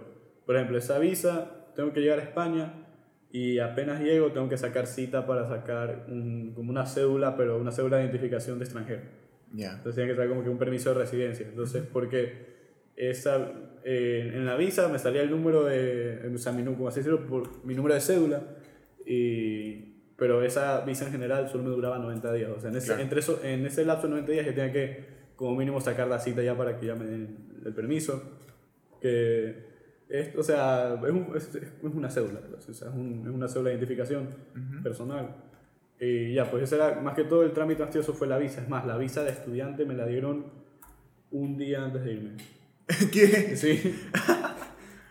por 0.46 0.58
ejemplo, 0.58 0.78
esa 0.78 1.00
visa, 1.00 1.65
tengo 1.76 1.94
que 1.94 2.02
llegar 2.02 2.20
a 2.20 2.24
España 2.24 2.74
y 3.32 3.60
apenas 3.60 4.02
llego 4.02 4.32
tengo 4.32 4.48
que 4.50 4.58
sacar 4.58 4.88
cita 4.88 5.26
para 5.28 5.48
sacar 5.48 6.06
un- 6.08 6.54
como 6.56 6.70
una 6.72 6.86
cédula, 6.86 7.36
pero 7.36 7.60
una 7.60 7.72
cédula 7.72 7.98
de 7.98 8.04
identificación 8.04 8.58
de 8.60 8.66
extranjero. 8.66 9.02
Ya. 9.54 9.74
Entonces 9.74 9.96
tenía 9.96 10.10
que 10.12 10.16
sacar 10.16 10.30
como 10.30 10.44
que 10.44 10.50
un 10.50 10.58
permiso 10.58 10.90
de 10.94 11.00
residencia. 11.00 11.48
Entonces, 11.48 11.84
porque 11.92 12.56
esa, 12.96 13.52
eh, 13.84 14.32
en 14.34 14.46
la 14.46 14.56
visa 14.56 14.88
me 14.88 15.00
salía 15.00 15.22
el 15.22 15.30
número 15.32 15.64
de, 15.66 16.32
o 16.34 16.38
sea, 16.38 16.52
mi, 16.54 16.64
como 16.64 16.88
así 16.88 17.02
decirlo, 17.02 17.28
por 17.28 17.66
mi 17.66 17.76
número 17.76 17.94
de 17.96 18.02
cédula, 18.02 18.42
y, 19.06 19.96
pero 20.18 20.44
esa 20.44 20.82
visa 20.86 21.06
en 21.06 21.12
general 21.12 21.50
solo 21.50 21.64
me 21.64 21.70
duraba 21.72 22.00
90 22.00 22.32
días. 22.34 22.50
O 22.56 22.60
sea, 22.60 22.70
en 22.70 22.78
ese, 22.78 22.88
Claro. 22.88 23.02
entre 23.02 23.20
eso, 23.20 23.42
en 23.44 23.66
ese 23.66 23.84
lapso 23.86 24.04
de 24.08 24.12
90 24.12 24.32
días 24.32 24.46
yo 24.46 24.54
tenía 24.54 24.72
que 24.72 25.04
como 25.36 25.56
mínimo 25.58 25.82
sacar 25.82 26.08
la 26.08 26.20
cita 26.20 26.42
ya 26.42 26.56
para 26.56 26.80
que 26.80 26.86
ya 26.86 26.96
me 26.96 27.06
den 27.06 27.38
el 27.66 27.74
permiso. 27.74 28.24
Que 29.02 29.75
es, 30.10 30.36
o 30.36 30.44
sea, 30.44 30.96
es, 31.06 31.12
un- 31.12 31.28
es- 31.36 31.56
es 31.56 31.64
una 31.82 32.10
cédula, 32.10 32.40
pues, 32.50 32.68
o 32.70 32.74
sea, 32.74 32.90
es, 32.90 32.94
un- 32.96 33.24
es 33.28 33.34
una 33.34 33.48
cédula 33.48 33.70
de 33.70 33.76
identificación 33.76 34.28
personal. 34.84 35.36
Y 36.00 36.34
ya, 36.34 36.50
pues 36.52 36.64
ese 36.64 36.76
era, 36.76 37.00
más 37.02 37.16
que 37.16 37.24
todo 37.24 37.44
el 37.44 37.54
trámite 37.54 37.82
más 37.82 37.90
tedioso 37.92 38.14
fue 38.14 38.28
la 38.28 38.38
visa. 38.38 38.62
Es 38.62 38.68
más, 38.70 38.86
la 38.86 38.98
visa 38.98 39.24
de 39.24 39.32
estudiante 39.32 39.86
me 39.86 39.94
la 39.94 40.06
dieron 40.06 40.46
un 41.32 41.58
día 41.58 41.84
antes 41.86 42.04
de 42.04 42.14
irme. 42.14 42.32
¿Qué? 43.12 43.56
Sí. 43.56 43.96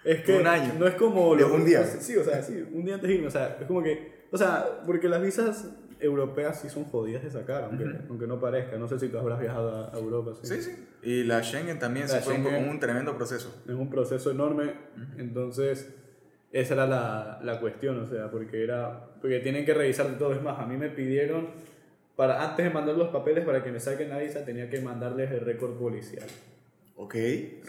Es 0.05 0.21
que 0.23 0.37
Un 0.39 0.47
año. 0.47 0.75
no 0.79 0.87
es 0.87 0.95
como... 0.97 1.35
Lo- 1.35 1.55
un 1.55 1.65
día. 1.65 1.83
Sí, 1.85 2.15
o 2.17 2.23
sea, 2.25 2.43
sí, 2.43 2.63
un 2.73 2.85
día 2.85 2.95
antes 2.97 3.09
de 3.09 3.15
irme. 3.15 3.27
O 3.29 3.31
sea, 3.31 3.57
es 3.61 3.67
como 3.67 3.83
que... 3.83 4.27
O 4.31 4.37
sea, 4.37 4.83
porque 4.85 5.09
las 5.09 5.23
visas 5.23 5.71
europeas 6.05 6.61
sí 6.61 6.69
son 6.69 6.85
jodidas 6.85 7.23
de 7.23 7.31
sacar, 7.31 7.65
aunque, 7.65 7.85
aunque 8.09 8.27
no 8.27 8.41
parezca. 8.41 8.77
No 8.77 8.87
sé 8.87 8.99
si 8.99 9.09
tú 9.09 9.19
habrás 9.19 9.41
viajado 9.41 9.91
a, 9.93 9.99
Europa. 9.99 10.33
Sí, 10.43 10.63
sí. 10.63 10.87
Y 11.03 11.25
la 11.25 11.43
Schengen 11.43 11.79
también 11.79 12.07
La 12.07 12.15
se 12.15 12.21
fue 12.21 12.35
un, 12.35 12.47
un 12.47 12.81
tremendo 12.81 13.17
proceso. 13.17 13.63
Es 13.67 13.75
un 13.75 13.91
proceso 13.91 14.31
enorme, 14.31 14.75
entonces 15.19 15.95
esa 16.53 16.75
era 16.75 16.87
la, 16.87 17.41
la 17.43 17.61
cuestión, 17.61 17.99
o 17.99 18.07
sea, 18.07 18.31
porque 18.31 18.63
era 18.63 19.09
porque 19.21 19.41
tienen 19.41 19.65
que 19.65 19.75
revisar 19.75 20.07
todo. 20.19 20.33
Es 20.35 20.43
más, 20.43 20.61
a 20.61 20.67
mí 20.67 20.77
me 20.77 20.89
pidieron 20.89 21.49
para, 22.15 22.45
antes 22.45 22.65
de 22.65 22.71
mandar 22.71 22.95
los 22.95 23.09
papeles 23.09 23.45
para 23.45 23.65
que 23.65 23.73
me 23.73 23.81
saquen 23.81 24.11
la 24.11 24.19
visa, 24.19 24.45
tenía 24.45 24.69
que 24.71 24.81
mandarles 24.81 25.31
el 25.33 25.41
récord 25.41 25.79
policial. 25.79 26.27
Ok, 26.97 27.15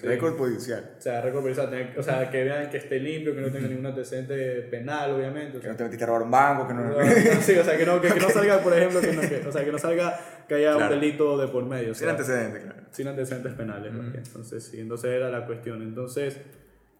récord 0.03 0.37
policial. 0.37 0.93
O 0.99 1.01
sea, 1.01 1.19
récord 1.19 1.41
policial, 1.41 1.93
o 1.97 2.03
sea, 2.03 2.29
que 2.29 2.43
vean 2.43 2.69
que 2.69 2.77
esté 2.77 2.99
limpio, 2.99 3.33
que 3.33 3.41
no 3.41 3.51
tenga 3.51 3.67
ningún 3.67 3.85
antecedente 3.87 4.61
penal, 4.69 5.13
obviamente. 5.13 5.57
o 5.57 5.61
Que 5.61 5.67
no 5.67 5.75
te 5.75 5.83
metiste 5.83 6.03
a 6.03 6.07
robar 6.07 6.21
un 6.21 6.31
banco, 6.31 6.67
que 6.67 6.73
no... 6.75 6.83
no, 6.83 6.95
sí, 7.41 7.57
o 7.57 7.63
sea, 7.63 7.75
que 7.75 7.85
no, 7.87 7.99
que, 7.99 8.09
que 8.09 8.19
no 8.19 8.29
salga, 8.29 8.59
por 8.59 8.73
ejemplo, 8.77 9.01
que 9.01 9.13
no, 9.13 9.21
que- 9.21 9.43
o 9.47 9.51
sea, 9.51 9.65
que 9.65 9.71
no 9.71 9.79
salga 9.79 10.19
que 10.47 10.53
haya 10.55 10.75
Claro. 10.75 10.93
un 10.93 10.99
delito 11.01 11.37
de 11.39 11.47
por 11.47 11.65
medio. 11.65 11.91
o 11.91 11.95
Sin 11.95 12.07
antecedentes, 12.07 12.63
claro. 12.65 12.79
sin 12.91 13.07
antecedentes 13.07 13.53
penales. 13.53 13.97
¿vale? 13.97 14.11
Entonces, 14.15 14.63
sí, 14.63 14.79
entonces 14.79 15.09
era 15.11 15.29
la 15.31 15.47
cuestión. 15.47 15.81
Entonces, 15.81 16.39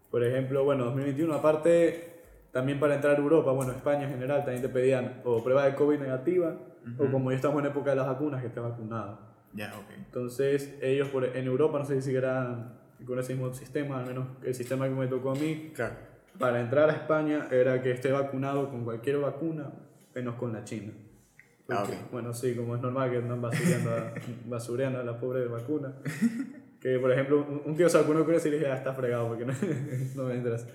por 0.10 0.24
ejemplo, 0.24 0.64
bueno, 0.64 0.86
2021, 0.86 1.32
aparte, 1.32 2.10
también 2.52 2.80
para 2.80 2.96
entrar 2.96 3.16
a 3.16 3.20
Europa, 3.20 3.52
bueno, 3.52 3.72
España 3.72 4.06
en 4.06 4.10
general, 4.10 4.40
también 4.44 4.64
te 4.64 4.70
pedían 4.70 5.22
o 5.26 5.44
prueba 5.44 5.66
de 5.66 5.76
COVID 5.76 6.00
negativa, 6.00 6.58
o 6.98 7.06
como 7.12 7.30
ya 7.30 7.36
estamos 7.36 7.60
en 7.64 7.68
época 7.70 7.92
de 7.92 7.98
las 7.98 8.08
vacunas, 8.08 8.42
que 8.42 8.48
esté 8.48 8.60
vacunado. 8.60 9.35
Ya, 9.56 9.74
ok. 9.78 9.86
Entonces, 9.98 10.76
ellos 10.82 11.08
por, 11.10 11.24
en 11.26 11.46
Europa, 11.46 11.80
no 11.80 11.86
sé 11.86 11.96
si 11.96 12.02
siguieran 12.04 12.78
con 13.06 13.18
ese 13.20 13.34
mismo 13.34 13.54
sistema, 13.54 14.00
al 14.00 14.06
menos 14.06 14.28
el 14.44 14.54
sistema 14.54 14.86
que 14.88 14.94
me 14.94 15.08
tocó 15.08 15.32
a 15.32 15.36
mí, 15.36 15.72
Claro. 15.74 15.96
para 16.38 16.60
entrar 16.62 16.90
a 16.90 16.94
España 16.94 17.48
era 17.52 17.82
que 17.82 17.92
esté 17.92 18.12
vacunado 18.12 18.70
con 18.70 18.84
cualquier 18.84 19.18
vacuna, 19.20 19.72
menos 20.14 20.36
con 20.36 20.54
la 20.54 20.64
China. 20.64 20.94
Ah, 21.70 21.80
Porque, 21.82 21.96
ok. 21.98 22.12
Bueno, 22.12 22.34
sí, 22.34 22.56
como 22.56 22.76
es 22.76 22.82
normal 22.82 23.10
que 23.10 23.18
andan 23.18 23.42
basureando 23.42 23.90
a, 23.92 24.14
basureando 24.46 25.00
a 25.00 25.04
la 25.04 25.20
pobre 25.20 25.48
vacuna. 25.48 25.94
Que, 26.86 27.00
por 27.00 27.12
ejemplo, 27.12 27.44
un, 27.66 27.76
tío 27.76 27.90
se 27.90 27.98
vacunó 27.98 28.24
con 28.26 28.36
eso 28.36 28.48
y 28.48 28.52
le 28.52 28.58
dije, 28.60 28.70
ah, 28.70 28.76
está 28.76 28.94
fregado 28.94 29.28
porque 29.30 29.44
no, 29.44 29.54
no 30.16 30.24
me 30.26 30.36
interesa. 30.36 30.68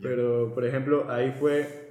Pero, 0.00 0.54
por 0.54 0.64
ejemplo, 0.64 1.10
ahí 1.10 1.32
fue... 1.32 1.88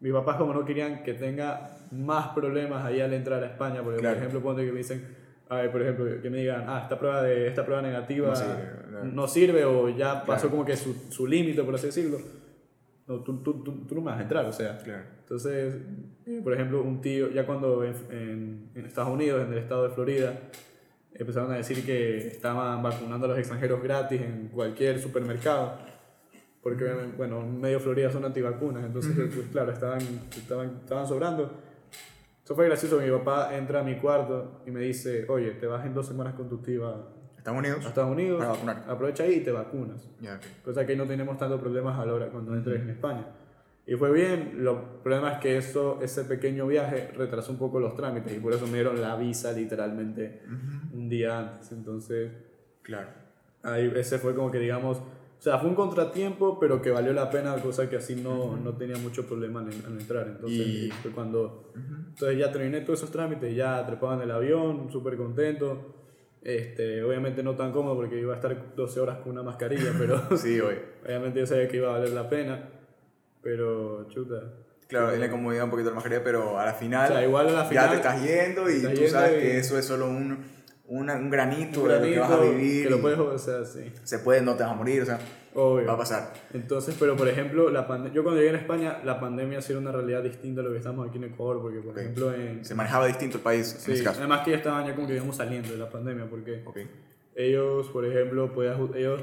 Mis 0.00 0.14
papás 0.14 0.36
como 0.36 0.54
no 0.54 0.64
querían 0.64 1.02
que 1.02 1.12
tenga 1.12 1.76
más 1.90 2.28
problemas 2.28 2.86
ahí 2.86 3.02
al 3.02 3.12
entrar 3.12 3.42
a 3.42 3.46
España, 3.48 3.82
porque, 3.82 4.00
Claro. 4.00 4.16
por 4.16 4.26
ejemplo, 4.28 4.56
que 4.56 4.72
me 4.72 4.78
dicen, 4.78 5.04
a 5.48 5.56
ver, 5.56 5.70
por 5.72 5.82
ejemplo, 5.82 6.04
que 6.22 6.30
me 6.30 6.38
digan, 6.38 6.64
ah, 6.66 6.80
esta 6.82 6.98
prueba, 6.98 7.22
de, 7.22 7.46
esta 7.46 7.64
prueba 7.64 7.80
negativa 7.82 8.32
No 8.90 9.04
no 9.04 9.28
sirve, 9.28 9.60
sirve, 9.60 9.62
no. 9.62 9.80
o 9.80 9.88
ya 9.90 10.24
pasó 10.24 10.42
Claro. 10.42 10.50
como 10.50 10.64
que 10.64 10.76
su, 10.76 10.94
su 11.10 11.26
límite, 11.26 11.62
por 11.62 11.74
así 11.74 11.86
decirlo. 11.86 12.18
No, 13.06 13.20
tú, 13.20 13.36
tú, 13.42 13.62
tú, 13.62 13.84
tú 13.86 13.94
no 13.94 14.00
me 14.00 14.10
vas 14.10 14.18
a 14.18 14.22
entrar, 14.22 14.44
o 14.46 14.52
sea. 14.52 14.78
Claro. 14.78 15.04
Entonces, 15.20 15.76
eh, 16.26 16.40
por 16.42 16.52
ejemplo, 16.52 16.82
un 16.82 17.00
tío, 17.00 17.30
ya 17.30 17.46
cuando 17.46 17.84
en, 17.84 17.94
en- 18.10 18.70
en 18.74 18.84
Estados 18.86 19.10
Unidos, 19.10 19.44
en 19.46 19.52
el 19.52 19.58
estado 19.58 19.84
de 19.84 19.90
Florida, 19.90 20.32
empezaron 21.14 21.52
a 21.52 21.56
decir 21.56 21.84
que 21.86 22.26
estaban 22.26 22.82
vacunando 22.82 23.26
a 23.26 23.28
los 23.30 23.38
extranjeros 23.38 23.80
gratis 23.82 24.20
en 24.20 24.48
cualquier 24.48 25.00
supermercado, 25.00 25.78
porque 26.62 26.84
bueno, 27.16 27.40
medio 27.42 27.78
Florida 27.78 28.10
son 28.10 28.24
antivacunas, 28.24 28.84
entonces, 28.84 29.12
pues, 29.16 29.46
claro, 29.52 29.70
estaban, 29.72 30.00
estaban, 30.36 30.78
estaban 30.82 31.06
sobrando. 31.06 31.52
Eso 32.46 32.54
fue 32.54 32.66
gracioso, 32.66 33.00
mi 33.00 33.10
papá 33.10 33.56
entra 33.56 33.80
a 33.80 33.82
mi 33.82 33.96
cuarto 33.96 34.62
y 34.64 34.70
me 34.70 34.78
dice, 34.78 35.26
oye, 35.28 35.50
te 35.54 35.66
vas 35.66 35.84
en 35.84 35.92
dos 35.92 36.06
semanas 36.06 36.34
con 36.34 36.48
tu 36.48 36.58
tía 36.58 36.78
a 36.86 37.08
¿Estados 37.36 37.58
Unidos? 37.58 37.84
Estados 37.84 38.10
Unidos, 38.12 38.38
Para 38.38 38.50
vacunar. 38.52 38.84
aprovecha 38.86 39.24
ahí 39.24 39.34
y 39.34 39.40
te 39.40 39.50
vacunas. 39.50 40.08
Ok. 40.22 40.64
Cosa 40.64 40.86
que 40.86 40.94
no 40.94 41.06
tenemos 41.08 41.36
tantos 41.38 41.60
problemas 41.60 41.98
a 41.98 42.06
la 42.06 42.14
hora 42.14 42.28
cuando 42.28 42.54
entres 42.54 42.82
en 42.82 42.90
España. 42.90 43.26
Y 43.84 43.96
fue 43.96 44.12
bien, 44.12 44.62
lo 44.64 45.02
problema 45.02 45.32
es 45.32 45.38
que 45.40 45.56
eso, 45.56 45.98
ese 46.00 46.22
pequeño 46.22 46.68
viaje 46.68 47.10
retrasó 47.16 47.50
un 47.50 47.58
poco 47.58 47.80
los 47.80 47.96
trámites 47.96 48.32
y 48.36 48.38
por 48.38 48.52
eso 48.52 48.64
me 48.68 48.74
dieron 48.74 49.00
la 49.00 49.16
visa 49.16 49.50
literalmente 49.50 50.42
un 50.94 51.08
día 51.08 51.40
antes. 51.40 51.72
Entonces, 51.72 52.30
Claro. 52.82 53.08
ahí 53.64 53.92
ese 53.96 54.20
fue 54.20 54.36
como 54.36 54.52
que 54.52 54.60
digamos, 54.60 55.02
o 55.38 55.42
sea, 55.42 55.58
fue 55.58 55.68
un 55.68 55.74
contratiempo, 55.76 56.58
pero 56.58 56.80
que 56.82 56.90
valió 56.90 57.12
la 57.12 57.28
pena, 57.30 57.54
cosa 57.56 57.88
que 57.88 57.96
así 57.96 58.16
no, 58.16 58.56
no 58.56 58.72
tenía 58.76 58.96
mucho 58.96 59.26
problema 59.26 59.60
al, 59.60 59.68
al 59.86 60.00
entrar. 60.00 60.26
Entonces, 60.28 60.58
Y- 60.66 60.90
fue 61.02 61.10
cuando... 61.12 61.72
Entonces 62.08 62.38
ya 62.38 62.50
terminé 62.50 62.80
todos 62.80 63.00
esos 63.00 63.10
trámites, 63.12 63.54
ya 63.54 63.84
trepaba 63.86 64.14
en 64.14 64.22
el 64.22 64.30
avión, 64.30 64.90
súper 64.90 65.16
contento. 65.16 65.92
Este, 66.42 67.02
obviamente 67.02 67.42
no 67.42 67.54
tan 67.56 67.72
cómodo 67.72 67.96
porque 67.96 68.20
iba 68.20 68.32
a 68.32 68.36
estar 68.36 68.74
12 68.76 69.00
horas 69.00 69.18
con 69.18 69.32
una 69.32 69.42
mascarilla, 69.42 69.92
pero 69.98 70.20
Sí, 70.36 70.58
obviamente 71.04 71.40
yo 71.40 71.46
sabía 71.46 71.68
que 71.68 71.76
iba 71.76 71.88
a 71.90 71.98
valer 71.98 72.10
la 72.10 72.28
pena. 72.28 72.70
Pero, 73.42 74.08
chuta. 74.08 74.42
Claro, 74.88 75.10
es 75.10 75.18
la 75.18 75.26
incomodidad 75.26 75.64
un 75.64 75.70
poquito 75.70 75.88
de 75.88 75.90
la 75.90 75.96
mascarilla, 75.96 76.22
pero 76.24 76.58
a 76.58 76.64
la 76.64 76.72
final, 76.74 77.10
O 77.10 77.14
sea, 77.14 77.24
igual 77.26 77.48
a 77.48 77.52
la 77.52 77.62
ya 77.64 77.68
final- 77.68 77.90
te 77.90 77.96
estás 77.96 78.22
yendo 78.24 78.70
y 78.70 78.82
tú 78.82 78.88
yendo 78.88 79.08
sabes 79.08 79.36
y- 79.36 79.40
que 79.40 79.58
eso 79.58 79.78
es 79.78 79.84
solo 79.84 80.06
un, 80.08 80.38
una- 80.88 81.16
un 81.16 81.30
granito, 81.30 81.82
Un 81.82 81.88
de 81.88 81.98
lo 81.98 82.04
que 82.04 82.18
vas 82.18 82.30
a 82.30 82.40
vivir. 82.40 82.84
Que 82.84 82.90
lo 82.90 83.00
puedes, 83.00 83.18
o 83.18 83.38
sea, 83.38 83.64
sí. 83.64 83.92
Se 84.04 84.18
puede, 84.20 84.40
no 84.42 84.54
te 84.54 84.62
vas 84.62 84.72
a 84.72 84.74
morir, 84.74 85.02
o 85.02 85.06
sea, 85.06 85.18
Obvio. 85.54 85.86
va 85.86 85.94
a 85.94 85.98
pasar. 85.98 86.32
Entonces, 86.52 86.96
pero 86.98 87.16
por 87.16 87.28
ejemplo, 87.28 87.70
la 87.70 87.86
yo 88.12 88.22
cuando 88.22 88.36
llegué 88.40 88.50
en 88.50 88.56
España, 88.56 89.00
la 89.04 89.18
pandemia 89.18 89.60
sí 89.62 89.72
era 89.72 89.80
una 89.80 89.92
realidad 89.92 90.22
distinta 90.22 90.60
a 90.60 90.64
lo 90.64 90.70
que 90.72 90.78
estamos 90.78 91.08
aquí 91.08 91.18
en 91.18 91.24
Ecuador, 91.24 91.60
porque 91.62 91.80
por 91.80 91.98
ejemplo 91.98 92.32
en... 92.34 92.64
Se 92.64 92.74
manejaba 92.74 93.06
distinto 93.06 93.38
el 93.38 93.42
país 93.42 93.66
Sí, 93.78 93.90
en 93.90 93.94
ese 93.96 94.04
caso. 94.04 94.18
además 94.20 94.42
que 94.44 94.50
ya 94.52 94.58
estaban 94.58 94.86
ya 94.86 94.94
como 94.94 95.06
que 95.08 95.14
íbamos 95.16 95.36
saliendo 95.36 95.70
de 95.72 95.78
la 95.78 95.88
pandemia, 95.90 96.26
porque 96.30 96.62
Ok. 96.64 96.78
ellos, 97.34 97.88
por 97.88 98.04
ejemplo, 98.04 98.52
podías, 98.52 98.76
ellos, 98.94 99.20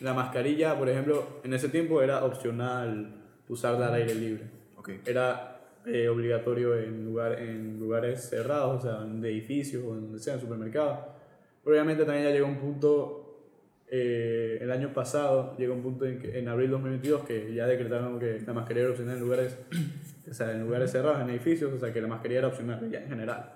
la 0.00 0.14
mascarilla, 0.14 0.76
por 0.78 0.88
ejemplo, 0.88 1.24
en 1.44 1.54
ese 1.54 1.68
tiempo 1.68 2.02
era 2.02 2.24
opcional 2.24 3.14
usarla 3.48 3.88
al 3.88 3.94
aire 3.94 4.14
libre. 4.14 4.50
Ok. 4.76 4.90
Era 5.06 5.53
eh, 5.86 6.08
obligatorio 6.08 6.78
en, 6.78 7.04
lugar, 7.04 7.40
en 7.40 7.78
lugares 7.78 8.28
cerrados, 8.28 8.84
o 8.84 8.88
sea, 8.88 9.02
en 9.04 9.24
edificios 9.24 9.84
o 9.84 9.94
en 9.94 10.02
donde 10.02 10.18
sea, 10.18 10.34
en 10.34 10.40
supermercados. 10.40 11.00
Obviamente 11.64 12.04
también 12.04 12.26
ya 12.26 12.32
llegó 12.32 12.46
un 12.46 12.58
punto, 12.58 13.50
eh, 13.88 14.58
el 14.60 14.70
año 14.70 14.92
pasado, 14.92 15.56
llegó 15.58 15.74
un 15.74 15.82
punto 15.82 16.06
en, 16.06 16.18
que, 16.18 16.38
en 16.38 16.48
abril 16.48 16.70
2022 16.70 17.24
que 17.24 17.54
ya 17.54 17.66
decretaron 17.66 18.18
que 18.18 18.40
la 18.46 18.52
mascarilla 18.52 18.84
era 18.84 18.90
opcional 18.92 19.16
en 19.16 19.22
lugares, 19.22 19.58
o 20.30 20.32
sea, 20.34 20.52
en 20.52 20.62
lugares 20.62 20.90
cerrados, 20.90 21.20
en 21.20 21.30
edificios, 21.30 21.72
o 21.72 21.78
sea, 21.78 21.92
que 21.92 22.00
la 22.00 22.08
mascarilla 22.08 22.40
era 22.40 22.48
opcional 22.48 22.90
ya 22.90 23.00
en 23.00 23.08
general. 23.08 23.52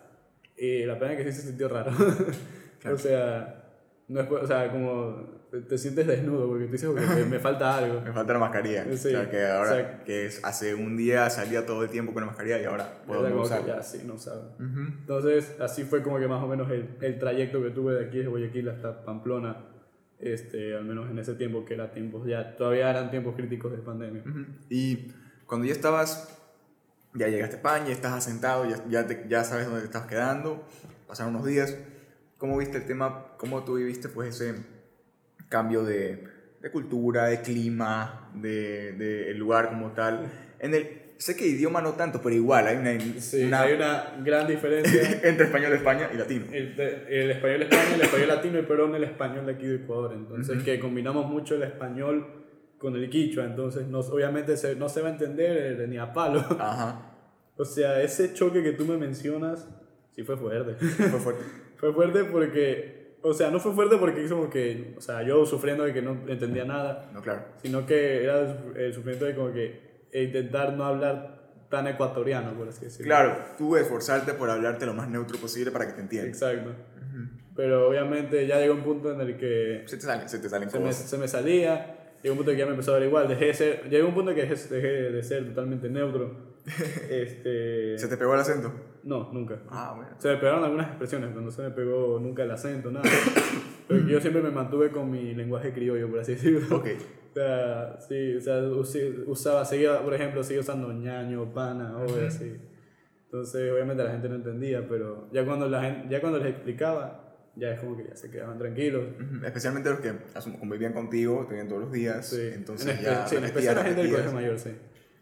Y 0.56 0.84
la 0.84 0.98
pena 0.98 1.12
es 1.12 1.24
que 1.24 1.32
sí 1.32 1.40
se 1.40 1.48
sintió 1.48 1.68
raro. 1.68 1.92
o 2.92 2.98
sea, 2.98 3.64
no 4.08 4.20
es, 4.20 4.30
o 4.30 4.46
sea, 4.46 4.70
como 4.70 5.37
te, 5.50 5.60
te 5.62 5.78
sientes 5.78 6.06
desnudo 6.06 6.48
porque 6.48 6.66
tú 6.66 6.72
dices, 6.72 6.88
"Ok, 6.88 6.98
me, 7.28 7.38
falta 7.38 7.78
algo. 7.78 8.00
Me 8.04 8.12
falta 8.12 8.32
la 8.34 8.38
mascarilla. 8.38 8.84
Sí, 8.84 8.92
o 8.92 8.96
sea, 8.98 9.30
que 9.30 9.46
ahora, 9.46 9.70
o 9.70 9.74
sea- 9.74 10.04
que 10.04 10.26
es, 10.26 10.44
hace 10.44 10.74
un 10.74 10.96
día 10.96 11.28
salía 11.30 11.64
todo 11.66 11.82
el 11.84 11.90
tiempo 11.90 12.12
con 12.12 12.22
la 12.22 12.26
mascarilla 12.28 12.60
y 12.60 12.64
ahora 12.64 13.02
puedo 13.06 13.28
no 13.28 13.42
usarla. 13.42 13.76
ya 13.78 13.82
sí, 13.82 14.02
no 14.06 14.18
sabe. 14.18 14.42
Ujú. 14.58 14.80
Entonces, 15.00 15.54
así 15.60 15.84
fue 15.84 16.02
como 16.02 16.18
que 16.18 16.28
más 16.28 16.42
o 16.42 16.46
menos 16.46 16.70
el, 16.70 16.88
el 17.00 17.18
trayecto 17.18 17.62
que 17.62 17.70
tuve 17.70 17.94
de 17.94 18.06
aquí 18.06 18.18
de 18.18 18.26
Guayaquil 18.26 18.68
hasta 18.68 19.04
Pamplona, 19.04 19.64
este, 20.18 20.74
al 20.76 20.84
menos 20.84 21.08
en 21.10 21.18
ese 21.18 21.34
tiempo, 21.34 21.64
que 21.64 21.74
era 21.74 21.92
tiempos, 21.92 22.26
ya 22.26 22.56
todavía 22.56 22.90
eran 22.90 23.10
tiempos 23.10 23.34
críticos 23.36 23.72
de 23.72 23.78
pandemia. 23.78 24.22
Ujú. 24.26 24.44
Y 24.68 25.12
cuando 25.46 25.66
ya 25.66 25.72
estabas, 25.72 26.36
ya 27.14 27.28
llegaste 27.28 27.54
a 27.54 27.58
España, 27.58 27.88
estás 27.92 28.12
asentado, 28.12 28.68
ya, 28.68 28.84
ya, 28.88 29.06
te- 29.06 29.24
ya 29.28 29.44
sabes 29.44 29.64
dónde 29.66 29.80
te 29.80 29.86
estás 29.86 30.06
quedando, 30.06 30.62
pasaron 31.06 31.34
unos 31.34 31.46
días, 31.46 31.76
¿cómo 32.36 32.58
viste 32.58 32.76
el 32.78 32.86
tema, 32.86 33.28
cómo 33.38 33.64
tú 33.64 33.76
viviste 33.76 34.08
pues 34.08 34.34
ese 34.40 34.60
cambio 35.48 35.84
de, 35.84 36.24
de 36.60 36.70
cultura, 36.70 37.26
de 37.26 37.40
clima, 37.42 38.30
de, 38.34 38.92
de 38.92 39.30
el 39.30 39.38
lugar 39.38 39.68
como 39.68 39.92
tal? 39.92 40.30
En 40.60 40.74
el, 40.74 40.88
sé 41.18 41.36
que 41.36 41.46
idioma 41.46 41.80
no 41.80 41.92
tanto, 41.94 42.20
pero 42.22 42.34
igual 42.34 42.66
hay 42.66 42.76
una, 42.76 42.98
Sí, 43.20 43.44
una- 43.44 43.62
hay 43.62 43.74
una 43.74 44.16
gran 44.24 44.46
diferencia. 44.46 45.20
entre 45.22 45.46
español, 45.46 45.72
España 45.72 46.10
y 46.12 46.16
latino. 46.16 46.44
El, 46.52 46.76
de- 46.76 47.04
el 47.24 47.30
español 47.32 47.62
español, 47.62 47.86
el 47.94 48.00
español 48.02 48.28
latino 48.28 48.58
y 48.58 48.62
Perón 48.62 48.94
el 48.94 49.04
español 49.04 49.46
de 49.46 49.52
aquí 49.52 49.66
de 49.66 49.76
Ecuador. 49.76 50.12
Entonces, 50.14 50.62
que 50.62 50.78
combinamos 50.80 51.26
mucho 51.26 51.54
el 51.56 51.62
español 51.62 52.26
con 52.78 52.94
el 52.94 53.08
quichua. 53.10 53.44
Entonces, 53.44 53.86
no, 53.88 54.00
obviamente 54.00 54.56
se- 54.56 54.76
no 54.76 54.88
se 54.88 55.00
va 55.02 55.08
a 55.08 55.12
entender 55.12 55.80
eh, 55.80 55.86
ni 55.88 55.98
a 55.98 56.12
palo. 56.12 56.38
Ajá, 56.60 57.12
O 57.56 57.64
sea, 57.64 58.00
ese 58.02 58.32
choque 58.34 58.62
que 58.62 58.72
tú 58.72 58.84
me 58.84 58.96
mencionas, 58.96 59.68
sí 60.14 60.22
fue 60.22 60.36
fuerte. 60.36 60.74
fue 60.74 61.18
fuerte. 61.20 61.42
Fue 61.78 61.92
fuerte 61.92 62.24
porque, 62.24 62.97
o 63.22 63.32
sea, 63.34 63.50
no 63.50 63.58
fue 63.60 63.72
fuerte 63.72 63.96
porque 63.96 64.24
es 64.24 64.30
como 64.30 64.48
que, 64.48 64.94
o 64.96 65.00
sea, 65.00 65.22
yo 65.22 65.44
sufriendo 65.44 65.84
de 65.84 65.92
que 65.92 66.02
no 66.02 66.18
entendía 66.28 66.64
nada, 66.64 67.10
No, 67.12 67.20
claro. 67.22 67.42
sino 67.62 67.84
que 67.86 68.24
era 68.24 68.40
el 68.40 68.46
suf- 68.48 68.76
el 68.76 68.92
sufrimiento 68.94 69.24
de 69.26 69.34
como 69.34 69.52
que 69.52 70.06
intentar 70.12 70.72
no 70.74 70.84
hablar 70.84 71.38
tan 71.68 71.86
ecuatoriano, 71.86 72.52
por 72.54 72.68
así 72.68 72.84
decirlo. 72.86 73.06
Claro, 73.06 73.36
tú 73.58 73.76
esforzarte 73.76 74.32
por 74.34 74.48
hablarte 74.50 74.86
lo 74.86 74.94
más 74.94 75.08
neutro 75.08 75.38
posible 75.38 75.70
para 75.70 75.86
que 75.86 75.92
te 75.92 76.00
entiendan. 76.00 76.30
Exacto. 76.30 76.70
Pero 77.54 77.88
obviamente 77.88 78.46
ya 78.46 78.58
llegó 78.60 78.74
un 78.74 78.82
punto 78.84 79.12
en 79.12 79.20
el 79.20 79.36
que 79.36 79.82
Se 79.86 79.96
te 79.96 80.02
salen, 80.02 80.28
se 80.28 80.38
te 80.38 80.48
salen 80.48 80.70
se 80.70 80.78
me, 80.78 80.86
cosas. 80.86 81.10
se 81.10 81.18
me 81.18 81.26
salía, 81.26 82.14
llegó 82.22 82.34
un 82.34 82.38
punto 82.38 82.52
en 82.52 82.56
que 82.56 82.60
ya 82.60 82.66
me 82.66 82.70
empezó 82.72 82.92
a 82.92 82.94
dar 82.94 83.02
igual, 83.02 83.26
dejé 83.28 83.46
de 83.46 83.54
ser, 83.54 83.88
llegó 83.90 84.06
un 84.08 84.14
punto 84.14 84.30
en 84.30 84.36
que 84.36 84.42
dejé, 84.46 84.74
dejé 84.74 84.88
de 85.10 85.22
ser 85.24 85.44
totalmente 85.48 85.88
neutro. 85.90 86.47
Este, 87.10 87.98
¿Se 87.98 88.08
te 88.08 88.16
pegó 88.16 88.34
el 88.34 88.40
acento? 88.40 88.72
no, 89.04 89.32
nunca. 89.32 89.60
Ah, 89.70 89.94
bueno. 89.96 90.10
Se 90.18 90.28
me 90.28 90.36
pegaron 90.36 90.64
algunas 90.64 90.88
expresiones, 90.88 91.30
pero 91.30 91.40
no 91.40 91.50
se 91.50 91.62
me 91.62 91.70
pegó 91.70 92.18
nunca 92.20 92.42
el 92.42 92.50
acento, 92.50 92.90
nada. 92.90 93.08
Pero 93.88 94.06
yo 94.06 94.20
siempre 94.20 94.42
me 94.42 94.50
mantuve 94.50 94.90
con 94.90 95.10
mi 95.10 95.34
lenguaje 95.34 95.72
criollo, 95.72 96.10
por 96.10 96.20
así 96.20 96.32
decirlo. 96.32 96.76
Ok. 96.76 96.88
O 97.30 97.34
sea, 97.34 97.98
sí, 98.06 98.36
o 98.36 98.40
sea, 98.40 98.62
usaba, 99.26 99.64
seguía, 99.64 100.02
por 100.02 100.12
ejemplo, 100.12 100.42
seguía 100.42 100.60
usando 100.60 100.92
ñaño, 100.92 101.54
pana, 101.54 101.96
o 101.96 102.26
así. 102.26 102.56
Entonces, 103.24 103.72
obviamente 103.72 104.02
la 104.02 104.10
gente 104.10 104.28
no 104.28 104.34
entendía, 104.36 104.86
pero 104.88 105.28
ya 105.32 105.44
cuando, 105.44 105.68
la 105.68 105.82
gente, 105.82 106.08
ya 106.10 106.20
cuando 106.20 106.38
les 106.38 106.48
explicaba, 106.48 107.28
ya 107.56 107.72
es 107.72 107.80
como 107.80 107.96
que 107.96 108.04
ya 108.04 108.16
se 108.16 108.30
quedaban 108.30 108.58
tranquilos. 108.58 109.04
Especialmente 109.44 109.90
los 109.90 110.00
que 110.00 110.12
convivían 110.58 110.92
contigo, 110.92 111.44
te 111.46 111.54
veían 111.54 111.68
todos 111.68 111.82
los 111.82 111.92
días. 111.92 112.26
Sí. 112.26 112.50
Entonces 112.54 112.98
en, 112.98 113.04
ya 113.04 113.26
sí, 113.26 113.36
en 113.36 113.44
especial 113.44 113.76
la 113.76 113.84
gente 113.84 114.02
del 114.02 114.10
colegio 114.10 114.32
mayor, 114.32 114.58
sí. 114.58 114.70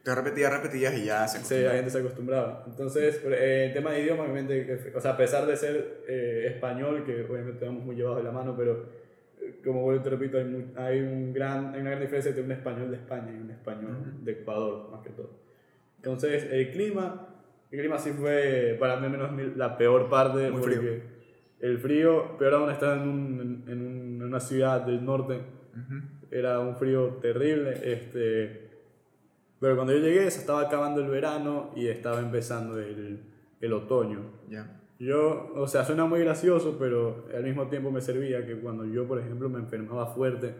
Te 0.06 0.14
repetías, 0.14 0.52
repetías 0.52 0.94
y 0.96 1.04
ya 1.06 1.26
se 1.26 1.40
Sí, 1.40 1.64
la 1.64 1.72
gente 1.72 1.90
se 1.90 1.98
acostumbraba. 1.98 2.62
Entonces, 2.68 3.20
eh, 3.24 3.64
el 3.66 3.72
tema 3.72 3.90
de 3.90 4.02
idioma, 4.02 4.22
obviamente, 4.22 4.92
o 4.94 5.00
sea, 5.00 5.10
a 5.10 5.16
pesar 5.16 5.46
de 5.46 5.56
ser 5.56 6.04
eh, 6.06 6.44
español, 6.54 7.02
que 7.04 7.24
obviamente 7.24 7.64
vamos 7.64 7.84
muy 7.84 7.96
llevados 7.96 8.18
de 8.18 8.22
la 8.22 8.30
mano, 8.30 8.54
pero 8.56 8.88
eh, 9.42 9.56
como 9.64 9.82
vuelvo 9.82 10.04
te 10.04 10.10
repito, 10.10 10.38
hay, 10.38 10.44
muy- 10.44 10.66
hay, 10.76 11.00
un 11.00 11.32
gran, 11.32 11.74
hay 11.74 11.80
una 11.80 11.90
gran 11.90 12.02
diferencia 12.02 12.28
entre 12.28 12.44
un 12.44 12.52
español 12.52 12.88
de 12.92 12.98
España 12.98 13.32
y 13.36 13.40
un 13.40 13.50
español 13.50 13.96
de 14.22 14.30
Ecuador, 14.30 14.90
más 14.92 15.02
que 15.02 15.10
todo. 15.10 15.40
Entonces, 15.96 16.46
el 16.52 16.70
clima, 16.70 17.26
el 17.72 17.80
clima 17.80 17.98
sí 17.98 18.10
fue 18.12 18.76
para 18.78 19.00
mí 19.00 19.08
menos 19.08 19.32
la 19.56 19.76
peor 19.76 20.08
parte, 20.08 20.52
Muy 20.52 20.60
porque 20.60 20.76
frío. 20.76 20.92
el 21.62 21.78
frío, 21.78 22.38
peor 22.38 22.54
aún 22.54 22.70
estar 22.70 22.96
en, 22.98 23.08
un, 23.08 23.64
en, 23.66 23.80
un- 23.80 24.16
en 24.20 24.22
una 24.22 24.38
ciudad 24.38 24.82
del 24.82 25.04
norte, 25.04 25.40
era 26.30 26.60
un 26.60 26.76
frío 26.76 27.18
terrible, 27.20 27.74
este, 27.82 28.65
pero 29.60 29.74
cuando 29.76 29.92
yo 29.92 30.00
llegué 30.00 30.30
se 30.30 30.40
estaba 30.40 30.62
acabando 30.62 31.00
el 31.00 31.08
verano 31.08 31.70
y 31.74 31.88
estaba 31.88 32.20
empezando 32.20 32.78
el, 32.78 33.20
el 33.60 33.72
otoño. 33.72 34.20
Ya. 34.48 34.80
Yo, 34.98 35.52
o 35.54 35.68
sea, 35.68 35.84
suena 35.84 36.06
muy 36.06 36.20
gracioso, 36.20 36.76
pero 36.78 37.26
al 37.34 37.42
mismo 37.44 37.68
tiempo 37.68 37.90
me 37.90 38.00
servía 38.00 38.46
que 38.46 38.56
cuando 38.56 38.84
yo, 38.86 39.06
por 39.06 39.18
ejemplo, 39.18 39.48
me 39.50 39.58
enfermaba 39.58 40.06
fuerte, 40.06 40.54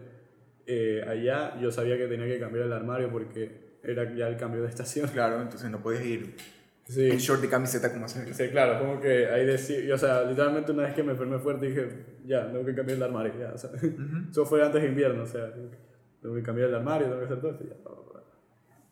eh, 0.67 1.03
allá 1.07 1.59
yo 1.59 1.71
sabía 1.71 1.97
que 1.97 2.07
tenía 2.07 2.27
que 2.27 2.39
cambiar 2.39 2.65
el 2.65 2.73
armario 2.73 3.09
porque 3.11 3.77
era 3.83 4.13
ya 4.15 4.27
el 4.27 4.37
cambio 4.37 4.61
de 4.61 4.69
estación. 4.69 5.07
Claro, 5.09 5.41
entonces 5.41 5.69
no 5.71 5.79
podías 5.81 6.05
ir 6.05 6.35
Sí, 6.85 7.09
en 7.09 7.17
short 7.17 7.43
y 7.43 7.47
camiseta 7.49 7.91
como 7.91 8.05
hacer. 8.05 8.33
sí 8.33 8.47
claro, 8.49 8.79
como 8.79 9.01
que 9.01 9.25
ahí 9.27 9.45
decía, 9.45 9.93
o 9.93 9.97
sea, 9.97 10.23
literalmente 10.23 10.71
una 10.71 10.83
vez 10.83 10.93
que 10.93 11.03
me 11.03 11.11
enfermé 11.11 11.37
fuerte 11.37 11.65
dije, 11.65 11.89
ya, 12.25 12.49
tengo 12.49 12.63
que 12.63 12.73
cambiar 12.73 12.97
el 12.97 13.03
armario, 13.03 13.33
ya, 13.37 13.51
o 13.53 13.57
sea, 13.57 13.71
eso 14.31 14.45
fue 14.45 14.63
antes 14.63 14.81
de 14.81 14.87
invierno, 14.87 15.23
o 15.23 15.25
sea, 15.25 15.51
tengo 16.21 16.35
que 16.35 16.43
cambiar 16.43 16.69
el 16.69 16.75
armario, 16.75 17.07
tengo 17.07 17.19
que 17.19 17.25
hacer 17.25 17.41
todo 17.41 17.51
esto, 17.51 17.65
ya. 17.65 17.75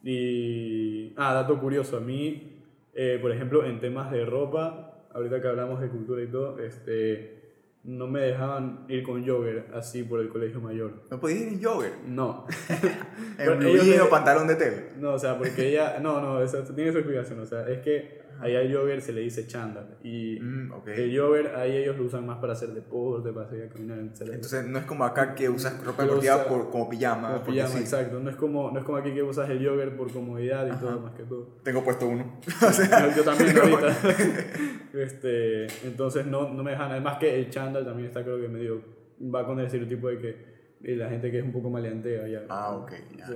Y, 0.06 1.13
ah, 1.18 1.34
dato 1.34 1.60
curioso, 1.60 1.98
a 1.98 2.00
mí, 2.00 2.62
eh, 2.94 3.18
por 3.20 3.32
ejemplo, 3.32 3.65
en 3.65 3.80
temas 3.80 4.12
de 4.12 4.24
ropa, 4.24 5.08
ahorita 5.12 5.41
que 5.41 5.48
hablamos 5.48 5.82
de 5.82 5.89
cultura 5.89 6.22
y 6.22 6.28
todo, 6.28 6.60
este, 6.60 7.36
no 7.84 8.06
me 8.06 8.20
dejaban 8.20 8.86
ir 8.88 9.02
con 9.02 9.26
jogger 9.26 9.65
así 9.74 10.04
por 10.04 10.20
el 10.20 10.30
colegio 10.30 10.62
mayor. 10.62 10.94
No 11.10 11.20
podías 11.20 11.41
ir 11.41 11.48
en 11.48 11.63
jogger. 11.63 11.94
No. 12.08 12.46
En 13.38 14.02
o 14.02 14.10
pantalón 14.10 14.48
de 14.48 14.56
tela. 14.56 14.78
No, 14.98 15.13
o 15.13 15.20
sea, 15.20 15.38
porque 15.38 15.70
ella. 15.70 16.00
No, 16.00 16.22
no, 16.22 16.41
eso 16.41 16.63
tiene 16.76 16.91
su 16.91 17.00
explicación. 17.00 17.39
O 17.39 17.46
sea, 17.46 17.68
es 17.68 17.80
que 17.80 18.22
allá 18.39 18.62
el 18.62 18.76
jogger 18.76 19.02
se 19.02 19.13
le 19.13 19.21
dice 19.21 19.48
chándal. 19.48 19.98
Y 20.04 20.39
Mm, 20.39 20.71
ok. 20.74 20.88
el 20.89 21.17
jogger 21.19 21.56
ahí 21.56 21.78
ellos 21.78 21.98
lo 21.98 22.04
usan 22.06 22.26
más 22.26 22.38
para 22.39 22.54
hacer 22.54 22.69
deporte, 22.69 23.32
para 23.32 23.48
salir 23.48 23.63
a 23.63 23.69
caminar, 23.69 24.00
etc. 24.00 24.21
Entonces 24.34 24.65
no 24.67 24.80
es 24.80 24.86
como 24.86 25.04
acá 25.06 25.34
que 25.36 25.50
usas 25.50 25.84
ropa 25.84 26.04
deportiva 26.04 26.36
usa- 26.36 26.48
por, 26.48 26.69
como 26.69 26.89
pijama. 26.89 27.34
Como 27.34 27.43
pijama, 27.45 27.69
sí. 27.69 27.80
exacto. 27.80 28.19
No 28.19 28.30
es, 28.30 28.36
como, 28.36 28.71
no 28.71 28.80
es 28.80 28.86
como 28.86 28.98
aquí 28.98 29.13
que 29.13 29.24
usas 29.24 29.50
el 29.50 29.65
jogger 29.65 29.95
por 29.95 30.12
comodidad 30.12 30.67
y 30.67 30.80
todo, 30.80 31.00
más 31.00 31.13
que 31.13 31.24
todo. 31.24 31.48
Tengo 31.63 31.84
puesto 31.84 32.08
uno. 32.08 32.39
o 32.67 32.71
sea, 32.71 33.10
yo, 33.10 33.15
yo 33.17 33.24
también 33.24 33.58
ahorita. 33.58 33.98
este, 34.93 35.67
entonces 35.88 36.26
no, 36.26 36.50
no 36.54 36.63
me 36.63 36.71
dejan. 36.71 36.91
Además 36.91 37.17
que 37.17 37.36
el 37.39 37.50
chándal 37.50 37.86
también 37.86 38.08
está, 38.10 38.24
creo 38.24 38.39
que 38.39 38.48
medio. 38.48 38.82
Va 39.34 39.45
con 39.45 39.60
el 39.60 39.65
estereotipo 39.65 40.10
de 40.10 40.17
que 40.19 40.95
la 40.95 41.10
gente 41.10 41.32
que 41.32 41.39
es 41.39 41.43
un 41.43 41.52
poco 41.52 41.69
maleantea 41.69 42.28
ya. 42.28 42.43
Ah, 42.50 42.76
ok. 42.76 42.91
ya. 43.17 43.28
Sí. 43.28 43.34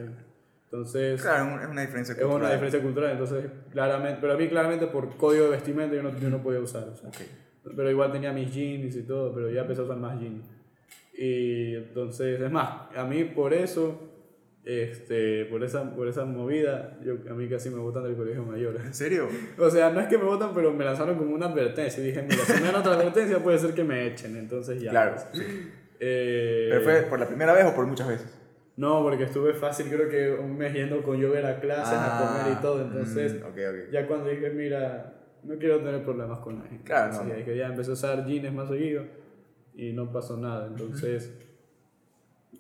Entonces. 0.72 1.22
Claro, 1.22 1.60
es 1.62 1.68
una- 1.68 1.82
diferencia 1.82 2.14
Es 2.14 2.20
una 2.20 2.28
cultural. 2.30 2.52
diferencia 2.52 2.82
cultural, 2.82 3.12
entonces 3.14 3.46
claramente, 3.72 4.18
pero 4.22 4.34
a 4.34 4.38
mí 4.38 4.48
claramente 4.48 4.86
por 4.88 5.16
código 5.18 5.46
de 5.46 5.52
vestimenta 5.52 5.96
yo 5.96 6.04
no, 6.04 6.18
yo 6.20 6.30
no 6.30 6.44
podía 6.44 6.60
usar, 6.60 6.88
o 6.90 6.96
sea, 6.96 7.10
pero 7.76 7.90
igual 7.90 8.12
tenía 8.12 8.32
mis 8.32 8.54
jeans 8.54 8.96
y 8.96 9.04
todo, 9.04 9.34
pero 9.34 9.50
ya 9.50 9.62
empecé 9.62 9.82
a 9.82 9.86
usar 9.86 9.98
más 9.98 10.20
jeans. 10.20 10.46
Y 11.14 11.76
entonces, 11.76 12.40
es 12.40 12.52
más, 12.52 12.96
a 12.96 13.04
mí 13.04 13.24
por 13.26 13.54
eso, 13.54 14.00
este, 14.64 15.46
por 15.46 15.64
esa, 15.64 15.94
por 15.96 16.08
esa 16.08 16.24
movida, 16.26 16.98
yo, 17.04 17.16
a 17.30 17.34
mí 17.34 17.50
casi 17.50 17.70
me 17.70 17.80
botan 17.80 18.04
del 18.04 18.16
colegio 18.16 18.44
mayor. 18.44 18.76
¿En 18.78 18.94
serio? 18.94 19.28
O 19.58 19.70
sea, 19.70 19.90
no 19.90 20.00
es 20.00 20.08
que 20.08 20.18
me 20.18 20.24
votan, 20.26 20.52
pero 20.54 20.72
me 20.72 20.86
lanzaron 20.86 21.18
como 21.18 21.34
una 21.34 21.48
advertencia. 21.48 22.02
Y 22.04 22.08
dije, 22.08 22.22
mira, 22.22 22.44
si 22.46 22.54
me 22.54 22.68
dan 22.68 22.76
otra 22.76 22.94
advertencia 22.94 23.40
puede 23.44 23.58
ser 23.58 23.74
que 23.74 23.84
me 23.84 24.06
echen, 24.08 24.38
entonces 24.38 24.82
ya. 24.82 24.92
Claro. 24.92 25.16
sí. 25.34 25.42
Eh, 26.00 26.68
¿Pero 26.70 26.82
fue 26.84 27.02
por 27.10 27.20
la 27.20 27.28
primera 27.28 27.52
vez 27.54 27.66
o 27.66 27.76
por 27.76 27.86
muchas 27.86 28.08
veces? 28.08 28.39
No, 28.80 29.04
porque 29.04 29.26
estuve 29.26 29.54
fácil, 29.54 29.88
creo 29.90 30.08
que 30.08 30.32
un 30.42 30.58
mes 30.58 30.74
yendo 30.74 31.04
con 31.04 31.20
llover 31.20 31.46
a 31.46 31.60
clases, 31.60 31.98
a 32.00 32.18
comer 32.18 32.58
y 32.58 32.62
todo, 32.62 32.82
entonces... 32.82 33.34
mm, 33.34 33.46
ok. 33.46 33.92
Ya 33.92 34.08
cuando 34.08 34.30
dije, 34.30 34.50
mira, 34.52 35.16
no 35.44 35.58
quiero 35.58 35.80
tener 35.80 36.02
problemas 36.02 36.40
con 36.40 36.60
nadie. 36.60 36.80
Claro, 36.86 37.12
no, 37.12 37.20
Sí, 37.20 37.28
no. 37.28 37.36
dije, 37.36 37.58
ya 37.58 37.68
empecé 37.68 37.90
a 37.92 37.94
usar 37.96 38.26
jeans 38.26 38.54
más 38.54 38.70
seguido 38.70 39.04
y 39.76 39.92
no 39.92 40.10
pasó 40.14 40.38
nada. 40.38 40.68
Entonces, 40.68 41.30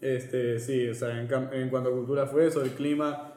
este, 0.01 0.59
sí, 0.59 0.89
o 0.89 0.93
sea, 0.93 1.21
en, 1.21 1.29
en 1.53 1.69
cuanto 1.69 1.89
a 1.89 1.93
cultura 1.93 2.25
fue 2.27 2.47
eso, 2.47 2.61
el 2.63 2.71
clima. 2.71 3.28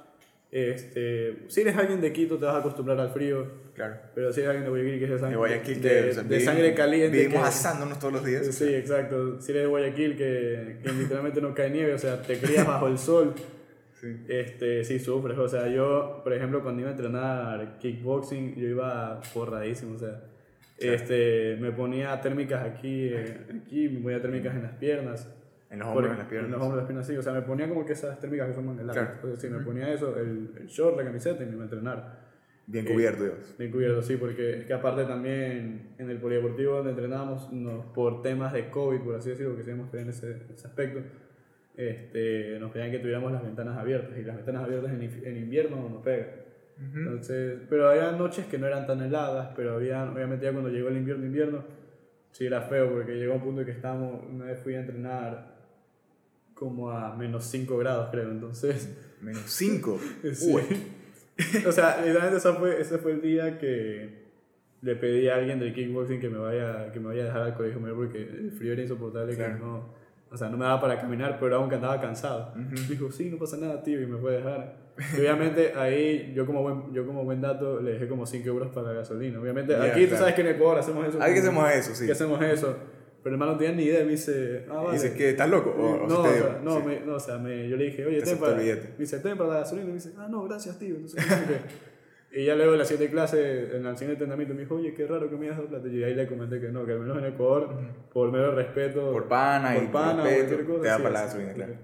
Este, 0.53 1.45
si 1.49 1.63
eres 1.63 1.75
alguien 1.79 2.01
de 2.03 2.13
Quito, 2.13 2.37
te 2.39 2.45
vas 2.45 2.57
a 2.57 2.59
acostumbrar 2.59 3.01
al 3.01 3.11
frío. 3.11 3.47
Claro. 3.75 3.97
Pero 4.15 4.33
si 4.35 4.41
eres 4.41 4.51
alguien 4.51 4.65
de 4.65 4.71
Guayaquil, 4.71 4.99
que 4.99 5.05
es 5.07 5.11
de 5.11 5.19
sangre, 5.19 5.31
De 5.31 5.37
Guayaquil, 5.39 5.81
que 5.81 5.89
de, 5.89 6.11
o 6.11 6.13
sea, 6.13 6.23
de 6.23 6.29
vivimos- 6.29 6.45
sangre 6.45 6.75
caliente. 6.75 7.17
Vivimos 7.17 7.41
que- 7.43 7.49
asándonos 7.49 7.99
todos 7.99 8.13
los 8.13 8.25
días. 8.25 8.47
Sí, 8.55 8.75
exacto. 8.75 9.41
Si 9.41 9.51
eres 9.51 9.63
de 9.63 9.69
Guayaquil, 9.69 10.17
que, 10.17 10.77
que 10.83 10.93
literalmente 10.93 11.41
no 11.41 11.55
cae 11.55 11.71
nieve, 11.71 11.95
o 11.95 11.99
sea, 11.99 12.21
te 12.21 12.39
crías 12.39 12.67
bajo 12.67 12.87
el 12.87 12.99
sol. 12.99 13.35
Sí. 13.99 14.09
Este, 14.29 14.85
sí 14.85 14.99
sufres, 14.99 15.39
o 15.39 15.49
sea, 15.49 15.69
yo, 15.69 16.21
por 16.25 16.35
ejemplo, 16.35 16.61
cuando 16.63 16.81
iba 16.83 16.91
a 16.91 16.93
entrenar 16.93 17.79
kickboxing, 17.79 18.57
yo 18.57 18.69
iba 18.69 19.21
forradísimo, 19.23 19.95
o 19.95 19.99
sea, 19.99 20.21
este, 20.77 21.57
me 21.61 21.71
ponía 21.71 22.21
térmicas 22.21 22.65
aquí, 22.67 23.09
eh, 23.13 23.37
aquí, 23.65 23.89
me 23.89 24.01
ponía 24.01 24.21
térmicas 24.21 24.55
en 24.57 24.63
las 24.65 24.73
piernas. 24.73 25.29
En 25.73 25.79
los 25.79 25.89
hombros, 25.89 26.13
en 26.13 26.19
las 26.19 26.27
piernas. 26.29 26.47
En 26.47 26.53
los 26.53 26.61
hombros, 26.61 26.73
en 26.73 26.77
las 26.77 26.87
piernas, 26.87 27.07
sí, 27.07 27.17
o 27.17 27.23
sea, 27.23 27.33
me 27.33 27.43
ponía 27.43 27.69
como 27.69 27.85
que 27.87 27.95
esas 27.95 28.21
térmicas 28.21 28.49
que 28.49 28.55
son 28.55 28.67
manga 28.67 28.83
larga. 28.83 29.03
Claro. 29.03 29.15
Entonces, 29.17 29.41
sí, 29.41 29.49
me 29.49 29.65
ponía 29.65 29.93
eso, 29.93 30.17
el, 30.19 30.51
el 30.61 30.67
short, 30.67 30.99
la 30.99 31.05
camiseta 31.05 31.43
y 31.43 31.47
me 31.47 31.53
iba 31.53 31.63
a 31.63 31.65
entrenar. 31.65 32.23
Bien 32.67 32.85
cubierto, 32.85 33.25
Dios. 33.25 33.55
Bien 33.59 33.71
cubierto, 33.71 34.03
sí, 34.03 34.17
porque 34.17 34.59
es 34.59 34.65
que 34.67 34.73
aparte 34.73 35.05
también 35.05 35.95
en 35.99 36.11
el 36.11 36.19
polideportivo 36.19 36.77
donde 36.77 36.91
entrenábamos, 36.91 37.53
nos, 37.53 37.87
por 37.87 38.23
temas 38.23 38.53
de 38.53 38.71
COVID, 38.71 39.01
por 39.01 39.17
así 39.17 39.31
decirlo, 39.31 39.57
que 39.57 39.63
ver 39.63 40.03
en 40.03 40.09
ese, 40.11 40.43
ese 40.53 40.67
aspecto, 40.67 41.01
este, 41.77 42.59
nos 42.61 42.71
pedían 42.71 42.91
que 42.91 42.99
tuviéramos 42.99 43.33
las 43.33 43.43
ventanas 43.43 43.79
abiertas 43.79 44.17
y 44.19 44.23
las 44.23 44.37
ventanas 44.37 44.65
abiertas 44.65 44.93
en, 44.93 45.03
en 45.03 45.37
invierno 45.37 45.89
no 45.89 46.03
pega. 46.03 46.27
Entonces, 46.95 47.61
pero 47.69 47.89
había 47.89 48.13
noches 48.13 48.47
que 48.47 48.59
no 48.59 48.67
eran 48.67 48.87
tan 48.87 49.01
heladas, 49.01 49.51
pero 49.55 49.75
había, 49.75 50.11
obviamente 50.11 50.47
ya 50.47 50.53
cuando 50.53 50.69
llegó 50.69 50.89
el 50.89 50.97
invierno, 50.97 51.25
invierno, 51.25 51.65
sí 52.33 52.47
era 52.47 52.63
feo 52.63 52.91
porque 52.91 53.15
llegó 53.15 53.35
un 53.35 53.41
punto 53.41 53.61
en 53.61 53.67
que 53.67 53.73
estábamos, 53.73 54.25
una 54.29 54.47
vez 54.47 54.59
fui 54.59 54.75
a 54.75 54.81
entrenar 54.81 55.52
como 56.55 56.91
a 56.91 57.15
menos 57.17 57.45
5 57.45 57.77
grados 57.79 58.09
creo, 58.11 58.31
entonces... 58.31 58.91
Menos 59.21 59.43
5. 59.47 59.99
Sí. 60.35 61.65
o 61.67 61.73
sea, 61.73 61.97
literalmente 62.05 62.37
ese 62.39 62.53
fue, 62.53 62.81
ese 62.81 62.99
fue 62.99 63.13
el 63.13 63.23
día 63.23 63.59
que 63.59 64.23
le 64.83 64.97
pedí 64.97 65.29
a 65.29 65.37
alguien 65.37 65.59
del 65.59 65.73
kickboxing 65.73 66.21
que 66.21 66.29
me 66.29 66.39
vaya, 66.39 66.93
que 66.93 67.01
me 67.01 67.07
vaya 67.09 67.23
a 67.23 67.27
dejar 67.27 67.43
al 67.43 67.55
colegio 67.55 67.81
mayor 67.81 67.97
porque 67.97 68.19
el 68.19 68.53
frío 68.53 68.73
era 68.75 68.83
insoportable, 68.83 69.35
Claro. 69.35 69.55
que 69.55 69.61
no, 69.61 69.95
o 70.31 70.37
sea, 70.37 70.49
no 70.51 70.57
me 70.59 70.65
daba 70.65 70.81
para 70.81 71.01
caminar, 71.01 71.39
pero 71.41 71.57
aunque 71.57 71.77
andaba 71.77 72.01
cansado. 72.01 72.53
Me 72.57 72.81
dijo, 72.81 73.11
sí, 73.11 73.31
no 73.31 73.39
pasa 73.39 73.57
nada, 73.57 73.83
tío, 73.83 74.01
y 74.01 74.07
me 74.07 74.19
fue 74.19 74.35
a 74.35 74.39
dejar. 74.39 74.83
Y 75.17 75.21
obviamente 75.21 75.73
ahí, 75.75 76.33
yo 76.35 76.45
como 76.47 76.63
buen, 76.63 76.93
yo 76.93 77.07
como 77.07 77.25
buen 77.25 77.41
dato, 77.41 77.81
le 77.81 77.93
dejé 77.93 78.09
como 78.09 78.27
5 78.27 78.47
euros 78.49 78.71
para 78.73 78.89
la 78.89 78.93
gasolina. 78.95 79.41
Obviamente, 79.41 79.73
Ya, 79.73 79.83
aquí 79.85 80.03
tú 80.03 80.09
claro. 80.09 80.19
sabes 80.21 80.35
que 80.35 80.41
en 80.43 80.47
Ecuador 80.49 80.79
hacemos 80.79 81.07
eso. 81.09 81.23
Aquí 81.23 81.39
hacemos 81.39 81.71
eso, 81.73 81.95
sí. 81.95 82.07
Que 82.07 82.13
hacemos 82.13 82.43
eso. 82.43 82.77
Pero 83.23 83.35
el 83.37 83.41
hermano 83.41 83.53
no 83.53 83.59
tenía 83.59 83.75
ni 83.75 83.85
idea, 83.85 84.05
me 84.05 84.11
dice, 84.13 84.65
ah, 84.69 84.73
Y 84.73 84.85
vale. 84.85 84.93
dices 84.93 85.13
que 85.13 85.31
estás 85.31 85.49
loco. 85.49 85.71
O, 85.71 86.05
o 86.05 86.09
no, 86.09 86.23
te 86.23 86.29
o 86.29 86.33
sea, 86.33 86.61
no, 86.63 86.81
sí. 86.81 86.87
me, 86.87 87.01
no, 87.01 87.15
o 87.15 87.21
sea, 87.21 87.39
me, 87.39 87.69
yo 87.69 87.77
le 87.77 87.85
dije, 87.85 88.05
oye, 88.05 88.19
Te 88.19 88.27
ten 88.27 88.39
para, 88.39 88.57
me 88.57 88.75
dice, 88.99 89.19
ten 89.21 89.39
para 89.39 89.51
la 89.51 89.59
gasolina, 89.61 89.85
y 89.85 89.89
me 89.89 89.95
dice, 89.95 90.13
ah, 90.19 90.27
no, 90.29 90.43
gracias, 90.45 90.79
tío. 90.79 90.97
Entonces, 90.97 91.25
y 92.33 92.47
ya 92.47 92.57
luego 92.57 92.73
en 92.73 92.79
la 92.79 92.85
siguiente 92.85 93.13
clase, 93.13 93.77
en 93.77 93.87
el 93.87 93.97
siguiente 93.97 94.25
entrenamiento, 94.25 94.55
me 94.55 94.63
dijo, 94.63 94.75
oye, 94.75 94.95
qué 94.95 95.07
raro 95.07 95.29
que 95.29 95.37
me 95.37 95.47
hayas 95.47 95.59
dado 95.59 95.69
plata. 95.69 95.89
Y 95.89 96.03
ahí 96.03 96.15
le 96.15 96.27
comenté 96.27 96.61
que 96.61 96.69
no, 96.69 96.85
que 96.87 96.93
al 96.93 97.01
menos 97.01 97.19
en 97.19 97.27
Ecuador, 97.27 97.77
por 98.13 98.33
mero 98.33 98.55
respeto, 98.55 99.13
Por 99.13 99.29
pana 99.29 99.77
y 99.77 99.83
por 99.83 99.93
pana 99.93 100.23
o 100.23 100.25
respeto, 100.25 100.47
cualquier 100.47 100.67
cosa, 100.67 100.83
te 100.83 100.89
da 100.89 100.97
sí, 100.97 101.03
para 101.03 101.15
la 101.15 101.23
gasolina, 101.23 101.53
claro. 101.53 101.75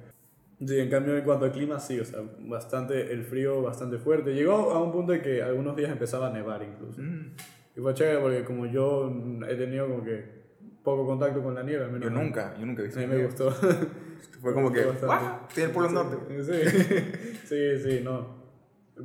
Sí, 0.66 0.78
en 0.80 0.90
cambio 0.90 1.16
en 1.16 1.24
cuanto 1.24 1.44
al 1.44 1.52
clima, 1.52 1.78
sí, 1.78 2.00
o 2.00 2.04
sea, 2.04 2.20
bastante, 2.40 3.12
el 3.12 3.22
frío 3.22 3.62
bastante 3.62 3.98
fuerte. 3.98 4.34
Llegó 4.34 4.72
a 4.72 4.82
un 4.82 4.90
punto 4.90 5.12
en 5.14 5.22
que 5.22 5.40
algunos 5.40 5.76
días 5.76 5.90
empezaba 5.92 6.28
a 6.28 6.32
nevar 6.32 6.62
incluso. 6.64 7.00
Mm. 7.00 7.36
Y 7.76 7.80
fue 7.80 7.94
chévere 7.94 8.18
porque 8.18 8.44
como 8.44 8.66
yo 8.66 9.12
he 9.48 9.54
tenido 9.54 9.86
como 9.86 10.02
que 10.02 10.37
poco 10.82 11.06
contacto 11.06 11.42
con 11.42 11.54
la 11.54 11.62
nieve, 11.62 11.84
al 11.84 11.92
menos 11.92 12.08
Yo 12.08 12.14
nunca, 12.14 12.54
yo 12.58 12.66
nunca 12.66 12.82
he 12.82 12.84
a 12.84 12.88
visto. 12.88 13.00
mí 13.00 13.06
me 13.06 13.24
gustó. 13.24 13.50
Fue 14.40 14.54
como 14.54 14.72
que, 14.72 14.80
Me 14.80 14.86
gustó 14.86 15.06
bastante. 15.06 15.34
"What? 15.36 15.48
Estoy 15.48 15.62
en 15.64 15.68
el 15.68 15.74
Polo 15.74 15.88
Norte. 15.90 16.44
Sí, 16.44 17.38
sí, 17.46 17.90
sí, 17.90 18.00
no. 18.04 18.38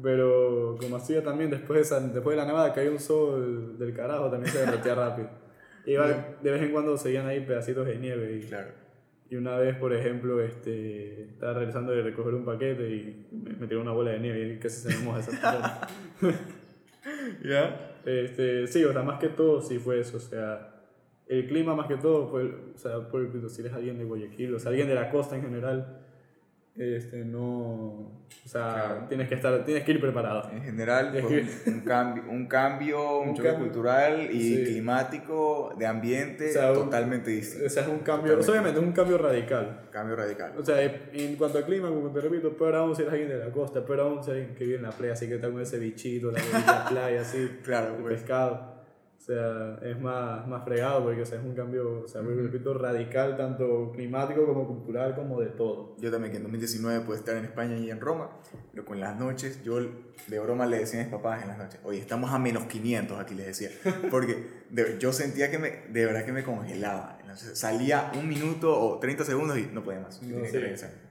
Pero 0.02 0.76
como 0.80 0.96
hacía 0.98 1.24
también 1.24 1.50
después 1.52 1.78
de, 1.78 1.82
esa- 1.84 2.00
después 2.08 2.36
de 2.36 2.42
la 2.42 2.48
nevada, 2.48 2.74
caía 2.74 2.90
un 2.92 3.00
sol 3.00 3.78
del 3.78 3.94
carajo, 3.94 4.30
también 4.30 4.52
se 4.52 4.60
derretía 4.60 4.96
rápido. 4.96 5.30
Igual 5.86 6.38
de 6.42 6.52
vez 6.52 6.62
en 6.64 6.72
cuando 6.72 6.98
seguían 6.98 7.28
ahí 7.28 7.42
pedacitos 7.46 7.86
de 7.86 7.98
nieve. 7.98 8.38
Y, 8.38 8.48
Claro. 8.48 8.70
y 9.30 9.36
una 9.36 9.58
vez, 9.58 9.76
por 9.78 9.94
ejemplo, 9.94 10.42
este, 10.42 11.24
estaba 11.26 11.54
regresando 11.54 11.92
de 11.92 12.02
recoger 12.04 12.34
un 12.36 12.46
paquete 12.46 12.90
y 12.90 13.28
me, 13.32 13.54
me 13.56 13.68
tiró 13.68 13.82
una 13.82 13.92
bola 13.92 14.12
de 14.12 14.20
nieve 14.20 14.54
y 14.54 14.60
casi 14.60 14.82
se 14.90 14.98
me 14.98 15.04
moja 15.06 15.20
esa. 15.20 15.88
¿Ya? 17.44 17.98
Este, 18.06 18.68
sí, 18.68 18.84
o 18.84 18.92
sea, 18.94 19.02
más 19.04 19.20
que 19.20 19.30
todo 19.30 19.62
sí 19.62 19.78
fue 19.80 20.00
eso, 20.00 20.18
o 20.18 20.20
sea, 20.20 20.73
el 21.28 21.48
clima 21.48 21.76
más 21.76 21.88
que 21.88 21.98
todo 21.98 22.28
fue, 22.28 22.44
o 22.76 22.78
sea, 22.78 23.08
por 23.10 23.28
si 23.50 23.62
eres 23.62 23.74
alguien 23.74 23.98
de 23.98 24.04
Guayaquil, 24.06 24.54
o 24.56 24.60
sea, 24.60 24.70
alguien 24.70 24.88
de 24.88 24.96
la 24.96 25.10
costa 25.10 25.36
en 25.36 25.42
general, 25.44 26.00
este, 26.76 27.24
no, 27.24 27.44
o 27.46 28.48
sea, 28.48 29.06
tienes 29.08 29.30
que 29.30 29.36
estar, 29.36 29.64
tienes 29.64 29.84
que 29.84 29.92
ir 29.92 30.02
preparado. 30.02 30.50
En 30.52 30.64
general, 30.64 31.16
pues, 31.22 31.64
un 31.68 31.82
cambio, 31.82 32.24
un 32.32 32.48
cambio, 32.48 33.20
un, 33.20 33.30
Un 33.30 33.36
choque 33.36 33.50
cambio, 33.50 33.66
cultural 33.68 34.28
y 34.32 34.42
sí. 34.42 34.64
climático, 34.66 35.76
de 35.78 35.86
ambiente, 35.86 36.50
O 36.50 36.54
sea, 36.54 36.72
un- 36.72 36.78
totalmente 36.86 37.30
distinto. 37.30 37.68
O 37.68 37.70
sea, 37.70 37.84
es 37.84 37.90
un 37.90 38.00
cambio, 38.00 38.40
o 38.40 38.42
sea, 38.42 38.54
obviamente 38.54 38.80
es 38.80 38.86
un 38.88 38.92
cambio 38.92 39.20
radical. 39.20 39.82
Cambio 39.92 40.16
radical. 40.16 40.54
O 40.58 40.66
sea, 40.66 40.82
en 40.82 41.36
cuanto 41.36 41.60
al 41.60 41.66
clima, 41.66 41.90
como 41.90 42.10
te 42.12 42.22
repito, 42.22 42.58
peor 42.58 42.76
aún 42.76 42.96
si 42.96 43.04
eres 43.04 43.14
alguien 43.14 43.30
de 43.30 43.38
la 43.38 43.52
costa, 43.52 43.86
peor 43.86 44.00
aún 44.00 44.24
si 44.24 44.32
eres 44.32 44.42
alguien 44.42 44.58
que 44.58 44.64
vive 44.66 44.78
en 44.78 44.84
la 44.84 44.92
playa, 44.92 45.14
así 45.14 45.28
que 45.28 45.36
está 45.36 45.52
con 45.52 45.62
ese 45.62 45.78
bichito, 45.78 46.32
la 46.32 46.40
bonita 46.52 46.86
playa, 46.90 47.22
así, 47.22 47.60
Claro, 47.64 47.96
el 47.98 48.02
pues. 48.02 48.16
pescado. 48.16 48.73
O 49.24 49.26
sea, 49.26 49.80
es 49.82 49.98
más, 50.02 50.46
más 50.50 50.66
fregado 50.66 51.02
porque 51.02 51.22
o 51.22 51.26
sea, 51.26 51.40
es 51.40 51.46
un 51.46 51.56
cambio, 51.56 52.02
o 52.04 52.08
sea, 52.10 52.20
vuelvo 52.20 52.42
y 52.42 52.44
repito, 52.48 52.74
radical, 52.74 53.38
tanto 53.38 53.94
climático 53.94 54.46
como 54.46 54.68
cultural, 54.68 55.16
como 55.16 55.40
de 55.40 55.48
todo. 55.48 55.96
Yo 55.98 56.12
también 56.12 56.32
que 56.32 56.38
en 56.40 56.44
2019 56.44 57.06
pude 57.06 57.16
estar 57.20 57.38
en 57.38 57.46
España 57.46 57.78
y 57.78 57.90
en 57.90 58.02
Roma, 58.02 58.32
pero 58.74 58.84
con 58.84 59.00
las 59.00 59.18
noches, 59.18 59.64
yo 59.64 59.78
de 59.80 60.40
broma 60.42 60.66
le 60.66 60.80
decía 60.80 61.00
a 61.00 61.04
mis 61.04 61.12
papás 61.14 61.42
en 61.42 61.48
las 61.48 61.58
noches, 61.58 61.80
oye, 61.86 62.00
estamos 62.00 62.32
a 62.34 62.38
menos 62.38 62.66
500 62.66 63.18
aquí, 63.18 63.34
les 63.34 63.46
decía, 63.46 63.70
porque 64.12 64.46
de- 64.70 64.98
yo 65.00 65.14
sentía 65.14 65.50
que 65.50 65.58
me, 65.58 65.70
de 65.88 66.06
verdad 66.06 66.26
que 66.26 66.34
me 66.34 66.44
congelaba. 66.44 67.18
Entonces, 67.22 67.58
salía 67.58 68.12
un 68.20 68.28
minuto 68.28 68.78
o 68.78 69.00
30 69.00 69.24
segundos 69.24 69.58
y 69.58 69.70
no 69.74 69.86
podía 69.86 70.02
más. 70.02 70.22
No 70.22 70.44
que. 70.44 70.52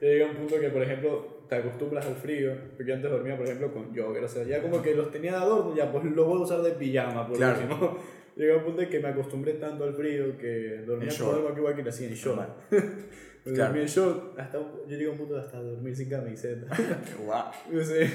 Ya 0.03 0.07
llega 0.07 0.27
un 0.31 0.37
punto 0.37 0.61
que, 0.61 0.69
por 0.69 0.83
ejemplo, 0.83 1.32
te 1.53 1.59
acostumbras 1.61 2.07
al 2.07 2.15
frío, 2.17 2.53
porque 2.77 2.93
antes 2.95 3.11
dormía, 3.11 3.37
por 3.37 3.45
ejemplo, 3.47 3.73
con 3.73 3.95
jogger, 3.95 4.25
o 4.25 4.29
sea, 4.29 4.45
ya 4.45 4.63
como 4.63 4.81
que 4.81 4.95
los 4.95 5.11
tenía 5.11 5.33
de 5.33 5.37
adorno, 5.39 5.77
ya 5.77 5.93
pues 5.93 6.05
los 6.05 6.27
voy 6.27 6.39
a 6.41 6.45
usar 6.45 6.63
de 6.63 6.71
pijama, 6.73 7.27
por 7.29 7.37
Claro. 7.37 7.61
último. 7.61 7.99
Llega 8.37 8.57
un 8.57 8.65
punto 8.65 8.81
en 8.81 8.89
que 8.89 8.99
me 9.01 9.09
acostumbré 9.09 9.53
tanto 9.55 9.85
al 9.85 9.93
frío 9.95 10.39
que 10.39 10.83
dormía 10.87 11.11
En 11.11 11.19
con 11.19 11.35
algo 11.35 11.53
que 11.53 11.61
igual 11.61 11.75
que 11.77 11.89
hacía 11.89 12.09
en 12.09 12.15
short. 12.15 12.49
Claro. 13.45 13.65
dormía 13.65 13.83
en 13.83 13.89
short, 13.89 14.39
hasta, 14.39 14.59
yo 14.59 14.87
llegué 14.89 15.07
a 15.09 15.11
un 15.11 15.19
punto 15.19 15.35
de 15.35 15.41
hasta 15.41 15.61
dormir 15.61 15.95
sin 15.97 16.09
camiseta. 16.09 16.75
Guau. 17.27 17.51
No 17.73 17.85
sé. 17.85 18.09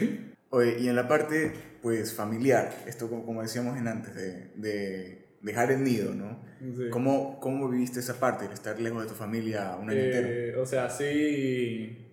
Oye, 0.50 0.78
y 0.80 0.88
en 0.88 0.95
la 0.95 1.08
parte, 1.08 1.52
pues, 1.82 2.13
familiar, 2.13 2.73
esto 2.88 3.10
como, 3.10 3.26
como 3.26 3.41
decíamos 3.41 3.78
en 3.78 3.88
antes, 3.89 4.15
de, 4.15 4.52
de 4.56 5.26
dejar 5.41 5.69
el 5.71 5.84
nido, 5.84 6.15
¿no? 6.15 6.39
Sí. 6.62 6.89
¿Cómo, 6.89 7.39
¿Cómo 7.41 7.69
viviste 7.69 8.00
esa 8.00 8.19
parte, 8.19 8.45
el 8.45 8.54
estar 8.54 8.80
lejos 8.80 9.04
de 9.04 9.10
tu 9.10 9.15
familia 9.15 9.76
un 9.80 9.89
año 9.89 10.00
entero? 10.00 10.28
Eh, 10.32 10.56
o 10.56 10.65
sea, 10.65 10.89
sí. 10.89 12.07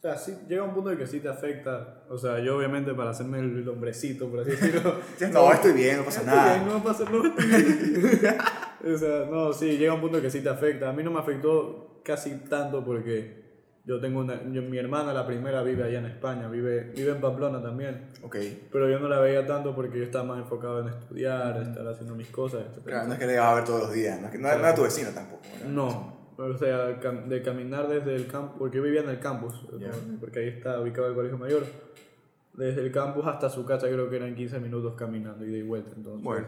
O 0.00 0.02
sea, 0.02 0.16
sí, 0.16 0.34
llega 0.48 0.62
un 0.62 0.72
punto 0.72 0.90
en 0.90 0.96
que 0.96 1.06
sí 1.06 1.20
te 1.20 1.28
afecta. 1.28 2.04
O 2.08 2.16
sea, 2.16 2.38
yo 2.38 2.56
obviamente 2.56 2.94
para 2.94 3.10
hacerme 3.10 3.38
el 3.40 3.68
hombrecito, 3.68 4.30
por 4.30 4.40
así 4.40 4.52
decirlo. 4.52 4.94
No, 5.32 5.52
estoy 5.52 5.72
bien, 5.72 5.98
no 5.98 6.04
pasa 6.04 6.20
Estoy 6.22 6.34
nada. 6.36 6.54
bien, 6.54 6.66
no 6.66 6.72
va 6.74 6.80
a 6.80 6.82
pasar 6.84 7.10
no, 7.10 7.26
estoy 7.26 7.46
bien. 7.46 8.36
o 8.94 8.98
sea, 8.98 9.26
no, 9.30 9.52
sí, 9.52 9.76
llega 9.76 9.92
un 9.92 10.00
punto 10.00 10.22
que 10.22 10.30
sí 10.30 10.40
te 10.40 10.48
afecta. 10.48 10.88
A 10.88 10.92
mí 10.94 11.02
no 11.02 11.10
me 11.10 11.18
afectó 11.20 12.00
casi 12.02 12.30
tanto 12.48 12.82
porque 12.82 13.40
yo 13.84 14.00
tengo 14.00 14.20
una. 14.20 14.42
yo- 14.50 14.62
mi 14.62 14.78
hermana, 14.78 15.12
la 15.12 15.26
primera, 15.26 15.62
vive 15.62 15.84
allá 15.84 15.98
en 15.98 16.06
España, 16.06 16.48
vive, 16.48 16.92
vive 16.96 17.12
en 17.12 17.20
Pamplona 17.20 17.60
también. 17.62 18.06
Ok. 18.22 18.36
Pero 18.72 18.88
yo 18.88 18.98
no 19.00 19.08
la 19.08 19.20
veía 19.20 19.46
tanto 19.46 19.74
porque 19.74 19.98
yo 19.98 20.04
estaba 20.04 20.24
más 20.24 20.38
enfocado 20.38 20.80
en 20.80 20.88
estudiar, 20.88 21.60
estar 21.60 21.86
haciendo 21.86 22.14
mis 22.14 22.28
cosas, 22.28 22.62
etc. 22.74 22.86
Claro, 22.86 23.06
no 23.06 23.12
es 23.12 23.18
que 23.18 23.26
le 23.26 23.38
vas 23.38 23.48
a 23.48 23.54
ver 23.56 23.64
todos 23.64 23.82
los 23.82 23.92
días, 23.92 24.18
no 24.18 24.28
es 24.28 24.32
que 24.32 24.38
no, 24.38 24.48
no 24.48 24.54
era 24.54 24.74
tu 24.74 24.82
vecino 24.82 25.10
tampoco. 25.10 25.42
¿verdad? 25.58 25.68
No, 25.70 26.19
o 26.44 26.56
sea, 26.58 26.86
de 26.86 27.42
caminar 27.42 27.88
desde 27.88 28.14
el 28.16 28.26
campus, 28.26 28.56
porque 28.58 28.76
yo 28.78 28.82
vivía 28.82 29.02
en 29.02 29.10
el 29.10 29.18
campus. 29.20 29.62
¿no? 29.72 30.20
porque 30.20 30.40
ahí 30.40 30.48
está 30.48 30.80
ubicado 30.80 31.08
el 31.08 31.14
colegio 31.14 31.38
mayor. 31.38 31.64
Desde 32.54 32.80
el 32.82 32.90
campus 32.92 33.26
hasta 33.26 33.48
su 33.48 33.64
casa 33.64 33.86
creo 33.86 34.10
que 34.10 34.16
eran 34.16 34.34
15 34.34 34.58
minutos 34.60 34.94
caminando 34.96 35.44
y 35.44 35.50
de 35.50 35.62
vuelta. 35.62 35.92
Entonces, 35.96 36.22
Bueno, 36.24 36.46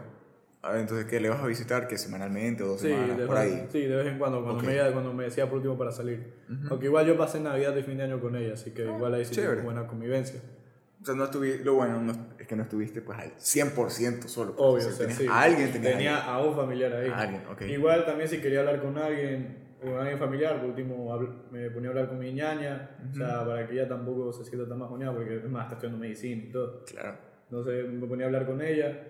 a 0.61 0.71
ver, 0.71 0.81
entonces, 0.81 1.05
¿qué 1.07 1.19
le 1.19 1.29
vas 1.29 1.41
a 1.41 1.47
visitar? 1.47 1.87
¿Que 1.87 1.97
semanalmente 1.97 2.63
o 2.63 2.67
dos 2.67 2.81
sí, 2.81 2.87
semanas? 2.89 3.17
de, 3.17 3.25
por 3.25 3.37
ahí. 3.37 3.67
sí, 3.71 3.81
de 3.81 3.95
vez 3.95 4.07
en 4.07 4.17
cuando, 4.19 4.43
cuando, 4.43 4.59
Ok. 4.61 4.65
me, 4.67 4.91
cuando 4.91 5.13
me 5.13 5.23
decía 5.25 5.45
por 5.47 5.57
último 5.57 5.77
para 5.77 5.91
salir. 5.91 6.33
Aunque 6.69 6.85
igual 6.87 7.05
yo 7.05 7.17
pasé 7.17 7.39
Navidad 7.39 7.73
de 7.73 7.83
fin 7.83 7.97
de 7.97 8.03
año 8.03 8.19
con 8.19 8.35
ella, 8.35 8.53
así 8.53 8.71
que 8.71 8.83
igual 8.85 9.13
ahí 9.13 9.25
sí 9.25 9.41
buena 9.63 9.87
convivencia. 9.87 10.41
O 11.01 11.05
sea, 11.05 11.15
no 11.15 11.25
estuviste, 11.25 11.65
lo 11.65 11.73
bueno 11.73 11.99
no- 12.01 12.27
es 12.39 12.47
que 12.47 12.55
no 12.55 12.63
estuviste 12.63 13.01
pues 13.01 13.19
al 13.19 13.31
100% 13.37 14.29
solo. 14.29 14.55
pues, 14.55 14.85
Obvio, 14.85 14.87
o 14.87 14.91
sea, 14.91 15.09
sí. 15.09 15.25
a 15.29 15.41
alguien, 15.41 15.69
Tenía 15.81 16.17
a 16.17 16.35
a 16.35 16.41
un 16.41 16.55
familiar 16.55 16.93
ahí. 16.93 17.09
A 17.09 17.17
alguien, 17.19 17.43
ok. 17.51 17.61
Igual 17.63 18.05
también 18.05 18.29
si 18.29 18.37
quería 18.39 18.61
hablar 18.61 18.81
con 18.81 18.97
alguien, 18.97 19.62
o 19.83 19.91
con 19.91 19.99
alguien 19.99 20.17
familiar, 20.17 20.59
por 20.59 20.69
último 20.69 21.19
me 21.51 21.69
ponía 21.69 21.89
a 21.89 21.91
hablar 21.91 22.09
con 22.09 22.19
mi 22.19 22.33
ñaña, 22.33 22.97
o 23.11 23.15
sea, 23.15 23.45
para 23.45 23.67
que 23.67 23.73
ella 23.73 23.87
tampoco 23.87 24.31
se 24.31 24.45
sienta 24.45 24.67
tan 24.67 24.79
bajoneada, 24.79 25.13
porque 25.13 25.37
es 25.37 25.49
más, 25.49 25.63
está 25.63 25.75
estudiando 25.75 25.99
medicina 25.99 26.43
y 26.45 26.51
todo. 26.51 26.83
Claro. 26.85 27.17
Entonces 27.49 27.87
me 27.89 28.07
ponía 28.07 28.25
a 28.25 28.27
hablar 28.27 28.45
con 28.45 28.61
ella, 28.61 29.07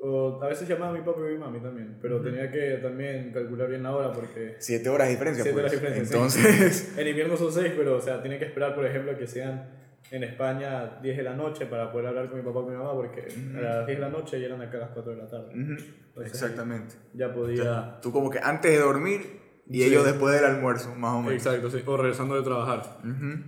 o 0.00 0.42
a 0.42 0.48
veces 0.48 0.68
llamaba 0.68 0.90
a 0.90 0.98
mi 0.98 1.04
papá 1.04 1.20
y 1.22 1.28
a 1.28 1.30
mi 1.32 1.38
mami 1.38 1.60
también, 1.60 1.98
pero 2.00 2.20
tenía 2.20 2.50
que 2.50 2.78
también 2.82 3.32
calcular 3.32 3.68
bien 3.68 3.82
la 3.82 3.96
hora, 3.96 4.12
porque 4.12 4.56
Siete 4.58 4.88
horas 4.88 5.08
de 5.08 5.14
diferencia, 5.14 5.42
Siete 5.44 5.60
pues. 5.60 5.72
horas 5.72 5.80
de 5.80 5.88
diferencia, 5.88 6.16
Entonces, 6.16 6.94
en 6.98 7.08
invierno 7.08 7.36
son 7.36 7.52
seis, 7.52 7.72
pero 7.76 7.96
o 7.96 8.00
sea, 8.00 8.20
tiene 8.20 8.38
que 8.38 8.44
esperar, 8.44 8.74
por 8.74 8.84
ejemplo, 8.84 9.16
que 9.16 9.26
sean 9.26 9.86
en 10.10 10.22
España 10.22 10.98
10 11.02 11.16
de 11.16 11.22
la 11.22 11.34
noche 11.34 11.66
para 11.66 11.90
poder 11.90 12.08
hablar 12.08 12.28
con 12.28 12.38
mi 12.38 12.44
papá 12.44 12.60
y 12.60 12.62
con 12.62 12.72
mi 12.72 12.78
mamá, 12.78 12.94
porque 12.94 13.26
a 13.56 13.60
las 13.60 13.86
10 13.86 13.98
de 13.98 14.04
la 14.04 14.10
noche 14.10 14.38
y 14.38 14.44
eran 14.44 14.60
acá 14.62 14.76
a 14.76 14.80
las 14.80 14.90
4 14.90 15.12
de 15.12 15.18
la 15.18 15.26
tarde. 15.26 15.76
exactamente. 16.24 16.94
Ya 17.14 17.32
podía... 17.32 17.98
Tú 18.00 18.12
como 18.12 18.30
que 18.30 18.38
antes 18.38 18.70
de 18.70 18.78
dormir 18.78 19.45
y 19.68 19.80
Sí. 19.82 19.84
ellos 19.88 20.04
después 20.04 20.34
del 20.34 20.44
almuerzo, 20.44 20.94
más 20.94 21.12
o 21.14 21.20
menos. 21.22 21.34
Exacto, 21.44 21.70
sí. 21.70 21.82
O 21.86 21.96
regresando 21.96 22.34
de 22.36 22.42
trabajar. 22.42 22.98
Ujú. 23.04 23.42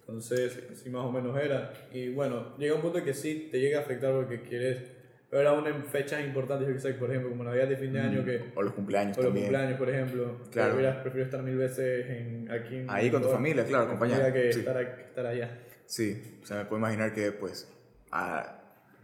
Entonces, 0.00 0.58
sí, 0.74 0.90
más 0.90 1.04
o 1.04 1.10
menos 1.12 1.36
era. 1.40 1.72
Y 1.92 2.10
bueno, 2.12 2.56
llega 2.58 2.74
un 2.74 2.82
punto 2.82 3.02
que 3.02 3.14
sí 3.14 3.48
te 3.50 3.58
llega 3.60 3.78
a 3.78 3.82
afectar 3.82 4.12
porque 4.12 4.42
quieres. 4.42 4.82
Pero 5.30 5.48
aún 5.48 5.66
en 5.66 5.84
fechas 5.86 6.24
importantes, 6.24 6.68
yo 6.68 6.74
que 6.74 6.80
sé, 6.80 6.92
por 6.94 7.10
ejemplo, 7.10 7.30
como 7.30 7.42
Navidad 7.42 7.66
de 7.66 7.76
fin 7.76 7.92
de 7.92 7.98
año, 8.00 8.24
que, 8.24 8.52
O 8.54 8.62
los 8.62 8.72
cumpleaños 8.74 9.16
o 9.18 9.20
los 9.22 9.28
también. 9.30 9.46
cumpleaños, 9.46 9.78
por 9.78 9.90
ejemplo. 9.90 10.40
Claro. 10.52 10.76
Claro. 10.78 11.02
Prefiero 11.02 11.24
estar 11.24 11.42
mil 11.42 11.56
veces 11.56 12.06
en, 12.08 12.48
aquí. 12.52 12.76
en 12.76 12.90
Ahí 12.90 13.10
con 13.10 13.20
tu 13.22 13.28
familia, 13.30 13.64
claro, 13.64 13.96
familia 13.98 14.32
Que, 14.32 14.52
sí. 14.52 14.60
estar, 14.60 14.80
estar 14.80 15.26
allá. 15.26 15.58
Sí, 15.86 16.38
o 16.40 16.46
sea, 16.46 16.58
me 16.58 16.64
puedo 16.66 16.78
imaginar 16.78 17.12
que, 17.12 17.32
pues, 17.32 17.68
a, 18.12 18.60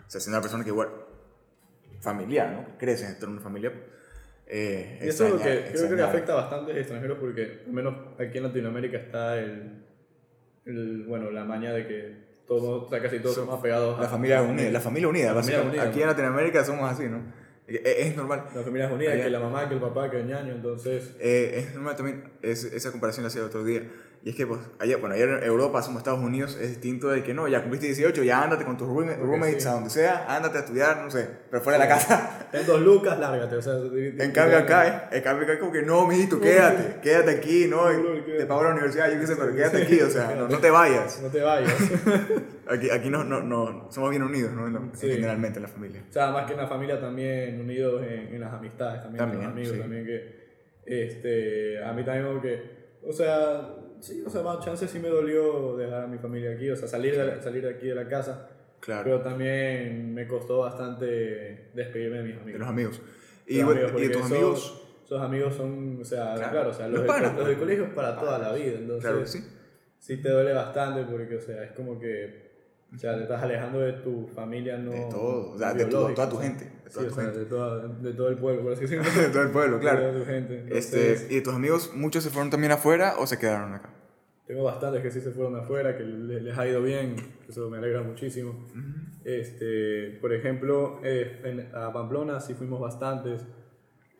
o 0.06 0.10
sea, 0.10 0.20
siendo 0.20 0.36
una 0.38 0.42
persona 0.42 0.62
que 0.62 0.70
igual, 0.70 0.88
familiar, 2.00 2.52
¿no? 2.52 2.66
Que 2.78 2.84
crece 2.86 3.06
dentro 3.06 3.26
de 3.26 3.32
una 3.34 3.42
familia, 3.42 3.72
eh, 4.52 4.98
Y 5.02 5.08
eso 5.08 5.24
es 5.26 5.30
lo 5.30 5.36
extrañar- 5.36 5.64
que 5.72 5.78
creo 5.78 5.96
que 5.96 6.02
afecta 6.02 6.32
a 6.32 6.36
bastantes 6.36 6.76
extranjeros 6.76 7.18
porque, 7.18 7.60
al 7.66 7.72
menos 7.72 7.94
aquí 8.18 8.38
en 8.38 8.44
Latinoamérica, 8.44 8.96
está 8.98 9.38
el. 9.38 9.84
el 10.66 11.04
bueno, 11.06 11.30
la 11.30 11.44
maña 11.44 11.72
de 11.72 11.86
que 11.86 12.30
todos, 12.46 12.86
o 12.86 12.88
sea, 12.88 13.00
casi 13.00 13.20
todos 13.20 13.34
So- 13.36 13.42
somos 13.42 13.58
apegados 13.60 13.98
a 13.98 14.02
La 14.02 14.08
familia 14.08 14.42
unida, 14.42 14.70
la 14.70 14.80
familia 14.80 15.08
unida, 15.08 15.32
La 15.32 15.42
familia 15.42 15.62
unida, 15.62 15.82
Aquí 15.84 15.96
¿no? 15.98 16.02
en 16.02 16.08
Latinoamérica 16.08 16.64
somos 16.64 16.90
así, 16.90 17.04
¿no? 17.08 17.22
Es, 17.68 17.80
es 17.84 18.16
normal. 18.16 18.46
La 18.52 18.62
familia 18.62 18.86
es 18.86 18.92
unida, 18.92 19.12
Allá- 19.12 19.24
que 19.24 19.30
la 19.30 19.38
mamá, 19.40 19.68
que 19.68 19.74
el 19.74 19.80
papá, 19.80 20.10
que 20.10 20.18
el 20.20 20.26
ñaño, 20.26 20.52
entonces. 20.54 21.14
Eh, 21.20 21.52
es 21.58 21.74
normal 21.74 21.94
también, 21.94 22.24
es, 22.42 22.64
esa 22.64 22.90
comparación 22.90 23.22
la 23.22 23.28
hacía 23.28 23.42
el 23.42 23.46
otro 23.46 23.62
día. 23.62 23.82
Y 24.22 24.30
es 24.30 24.36
que, 24.36 24.46
pues, 24.46 24.60
allá, 24.78 24.98
bueno, 24.98 25.14
allá 25.14 25.24
en 25.24 25.44
Europa, 25.44 25.80
somos 25.80 26.00
Estados 26.00 26.20
Unidos, 26.20 26.58
es 26.60 26.68
distinto 26.68 27.08
de 27.08 27.22
que 27.22 27.32
no, 27.32 27.48
ya 27.48 27.60
cumpliste 27.62 27.86
18, 27.86 28.22
ya 28.22 28.42
ándate 28.42 28.66
con 28.66 28.76
tus 28.76 28.86
roommates 28.86 29.62
sí. 29.62 29.68
a 29.68 29.72
donde 29.72 29.88
sea, 29.88 30.26
ándate 30.28 30.58
a 30.58 30.60
estudiar, 30.60 30.98
no 31.02 31.10
sé, 31.10 31.26
pero 31.50 31.62
fuera 31.62 31.78
de 31.78 31.84
la 31.86 31.88
casa. 31.94 32.48
Ten 32.52 32.66
dos 32.66 32.82
lucas, 32.82 33.18
lárgate. 33.18 33.56
O 33.56 33.62
sea, 33.62 33.72
En 33.78 34.30
cambio 34.32 34.58
acá, 34.58 35.08
eh, 35.10 35.16
en 35.16 35.22
cambio 35.22 35.44
acá 35.46 35.58
como 35.58 35.72
que 35.72 35.80
no, 35.82 36.06
mijito, 36.06 36.38
quédate, 36.38 37.00
quédate 37.00 37.30
aquí, 37.30 37.66
no, 37.66 37.84
te 38.26 38.44
pago 38.44 38.64
la 38.64 38.72
universidad, 38.72 39.10
yo 39.10 39.18
qué 39.20 39.26
sé, 39.26 39.36
pero 39.36 39.54
quédate 39.54 39.84
aquí, 39.84 39.98
o 40.02 40.10
sea, 40.10 40.34
no, 40.36 40.48
no 40.48 40.58
te 40.58 40.70
vayas. 40.70 41.22
No 41.22 41.28
te 41.28 41.40
vayas. 41.40 41.72
Aquí, 42.70 42.88
aquí 42.88 43.10
no, 43.10 43.24
no, 43.24 43.40
no, 43.40 43.90
somos 43.90 44.10
bien 44.10 44.22
unidos, 44.22 44.52
¿no? 44.52 44.68
En- 44.68 44.94
Sí. 44.94 45.08
Generalmente 45.10 45.58
en 45.58 45.62
la 45.64 45.68
familia. 45.68 46.04
o 46.08 46.12
sea, 46.12 46.30
más 46.30 46.46
que 46.46 46.52
en 46.52 46.60
la 46.60 46.68
familia 46.68 47.00
también 47.00 47.60
unidos 47.60 48.00
en, 48.04 48.32
en 48.34 48.40
las 48.40 48.52
amistades, 48.54 49.02
también, 49.02 49.18
También, 49.18 49.40
en 49.42 49.46
los 49.48 49.52
amigos, 49.54 49.72
sí. 49.74 49.80
también 49.80 50.04
que. 50.06 50.40
Este, 50.86 51.82
a 51.82 51.92
mí 51.92 52.04
también 52.04 52.26
como 52.26 52.40
que. 52.40 52.62
O 53.04 53.12
sea, 53.12 53.74
sí, 54.00 54.22
o 54.26 54.30
sea, 54.30 54.42
más 54.42 54.64
chance 54.64 54.86
sí 54.88 54.98
me 54.98 55.08
dolió 55.08 55.76
dejar 55.76 56.04
a 56.04 56.06
mi 56.06 56.18
familia 56.18 56.52
aquí, 56.52 56.68
o 56.70 56.76
sea, 56.76 56.88
salir 56.88 57.16
de, 57.16 57.24
la- 57.26 57.40
salir 57.42 57.62
de 57.62 57.70
aquí 57.70 57.86
de 57.88 57.94
la 57.94 58.08
casa. 58.08 58.48
Claro, 58.80 59.04
Pero 59.04 59.20
también 59.20 60.14
me 60.14 60.26
costó 60.26 60.60
bastante 60.60 61.70
despedirme 61.74 62.18
de 62.18 62.22
mis 62.24 62.34
de 62.36 62.40
amigos. 62.42 62.60
los 62.60 62.68
amigos. 62.68 63.02
Y, 63.46 63.56
Los 63.58 63.64
bueno, 63.66 63.80
amigos, 63.82 64.00
y 64.02 64.06
de 64.06 64.12
tus 64.12 64.22
esos- 64.22 64.32
amigos, 64.32 64.82
Esos 65.04 65.22
amigos 65.22 65.54
son, 65.56 65.98
o 66.00 66.04
sea, 66.04 66.34
Claro. 66.36 66.50
claro, 66.52 66.70
o 66.70 66.72
sea, 66.72 66.86
los, 66.88 66.98
Los 67.00 67.06
panas, 67.08 67.34
los 67.34 67.46
del 67.46 67.56
pues. 67.56 67.58
colegio 67.58 67.84
es 67.86 67.90
para 67.94 68.16
toda 68.18 68.38
la 68.38 68.52
vida, 68.52 68.78
entonces 68.78 69.02
claro 69.10 69.26
sí. 69.26 69.44
sí 69.98 70.16
te 70.18 70.30
duele 70.30 70.52
bastante 70.52 71.02
porque, 71.10 71.36
o 71.36 71.40
sea, 71.40 71.64
es 71.64 71.72
como 71.72 71.98
que, 71.98 72.48
o 72.94 72.96
sea, 72.98 73.16
te 73.16 73.22
estás 73.24 73.42
alejando 73.42 73.80
de 73.80 73.92
tu 73.94 74.28
familia 74.28 74.78
no 74.78 74.92
De 74.92 75.06
todo, 75.10 75.52
o 75.54 75.58
sea, 75.58 75.74
de 75.74 75.84
tu- 75.86 76.14
toda 76.14 76.28
tu 76.28 76.36
gente, 76.38 76.70
de 76.90 76.92
sí, 76.92 76.98
toda 76.98 77.06
o 77.06 77.08
tu 77.08 77.14
sea, 77.14 77.24
gente. 77.24 77.38
de, 77.40 77.46
toda- 77.46 77.88
de 77.88 78.12
todo 78.14 78.28
el 78.28 78.36
pueblo, 78.38 78.62
por 78.62 78.72
así 78.72 78.80
decirlo. 78.86 79.04
de 79.04 79.28
todo 79.30 79.42
el 79.42 79.50
pueblo, 79.50 79.74
De 79.76 79.80
claro. 79.80 80.00
toda 80.00 80.18
tu 80.20 80.24
gente. 80.26 80.66
Este, 80.70 81.26
¿Y 81.30 81.34
de 81.36 81.40
tus 81.42 81.54
amigos, 81.54 81.92
muchos 81.94 82.24
se 82.24 82.30
fueron 82.30 82.50
también 82.50 82.72
afuera 82.72 83.14
o 83.18 83.26
se 83.26 83.38
quedaron 83.38 83.74
acá? 83.74 83.90
Tengo 84.46 84.64
bastantes 84.64 85.00
que 85.02 85.10
sí 85.12 85.20
se 85.20 85.30
fueron 85.30 85.54
afuera, 85.56 85.96
que 85.96 86.02
le- 86.02 86.40
les, 86.40 86.58
ha 86.58 86.66
ido 86.66 86.82
bien, 86.82 87.14
eso 87.48 87.70
me 87.70 87.78
alegra 87.78 88.02
muchísimo. 88.02 88.66
este, 89.24 90.18
por 90.20 90.32
ejemplo, 90.32 90.98
eh, 91.04 91.40
en- 91.44 91.74
a 91.74 91.92
Pamplona 91.92 92.40
sí 92.40 92.54
fuimos 92.54 92.80
bastantes. 92.80 93.46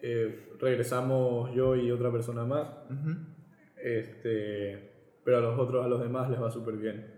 eh, 0.02 0.54
regresamos 0.60 1.54
yo 1.54 1.76
y 1.76 1.90
otra 1.90 2.10
persona 2.12 2.44
más. 2.44 2.68
este, 3.82 4.90
pero 5.24 5.38
a 5.38 5.40
los 5.40 5.58
otros, 5.58 5.84
a 5.84 5.88
los 5.88 6.00
demás 6.00 6.30
les 6.30 6.40
va 6.40 6.50
súper 6.50 6.76
bien. 6.76 7.14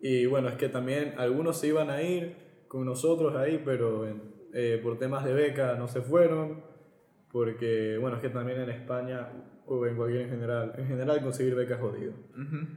Y 0.00 0.26
bueno, 0.26 0.48
es 0.48 0.54
que 0.56 0.68
también 0.68 1.14
algunos 1.18 1.58
se 1.58 1.68
iban 1.68 1.90
a 1.90 2.02
ir 2.02 2.36
con 2.68 2.84
nosotros 2.84 3.34
ahí, 3.36 3.60
pero 3.64 4.06
en- 4.06 4.22
eh, 4.52 4.80
por 4.82 4.98
temas 4.98 5.24
de 5.24 5.32
beca 5.32 5.74
no 5.74 5.88
se 5.88 6.00
fueron. 6.00 6.62
Porque, 7.32 7.98
bueno, 8.00 8.16
es 8.16 8.22
que 8.22 8.30
también 8.30 8.60
en 8.60 8.70
España, 8.70 9.28
o 9.66 9.84
en 9.86 9.96
cualquier 9.96 10.22
en 10.22 10.30
general, 10.30 10.72
en 10.78 10.86
general 10.86 11.22
conseguir 11.22 11.54
becas 11.54 11.78
es 11.78 11.84
jodido. 11.84 12.12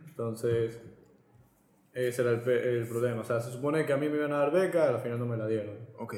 Entonces, 0.09 0.81
Ese 1.93 2.21
era 2.21 2.31
el, 2.31 2.49
el 2.49 2.87
problema. 2.87 3.21
O 3.21 3.23
sea, 3.23 3.39
se 3.41 3.51
supone 3.51 3.85
que 3.85 3.93
a 3.93 3.97
mí 3.97 4.07
me 4.07 4.17
iban 4.17 4.31
a 4.33 4.37
dar 4.37 4.51
beca, 4.51 4.89
al 4.89 4.99
final 4.99 5.19
no 5.19 5.25
me 5.25 5.37
la 5.37 5.47
dieron. 5.47 5.75
Ok. 5.97 6.15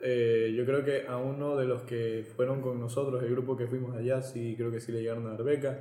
Eh, 0.00 0.54
yo 0.56 0.64
creo 0.66 0.84
que 0.84 1.06
a 1.06 1.16
uno 1.16 1.56
de 1.56 1.66
los 1.66 1.82
que 1.82 2.26
fueron 2.36 2.60
con 2.60 2.78
nosotros, 2.78 3.22
el 3.22 3.30
grupo 3.30 3.56
que 3.56 3.66
fuimos 3.66 3.96
allá, 3.96 4.22
sí, 4.22 4.54
creo 4.56 4.70
que 4.70 4.80
sí 4.80 4.92
le 4.92 5.00
llegaron 5.00 5.26
a 5.26 5.30
dar 5.30 5.44
beca. 5.44 5.78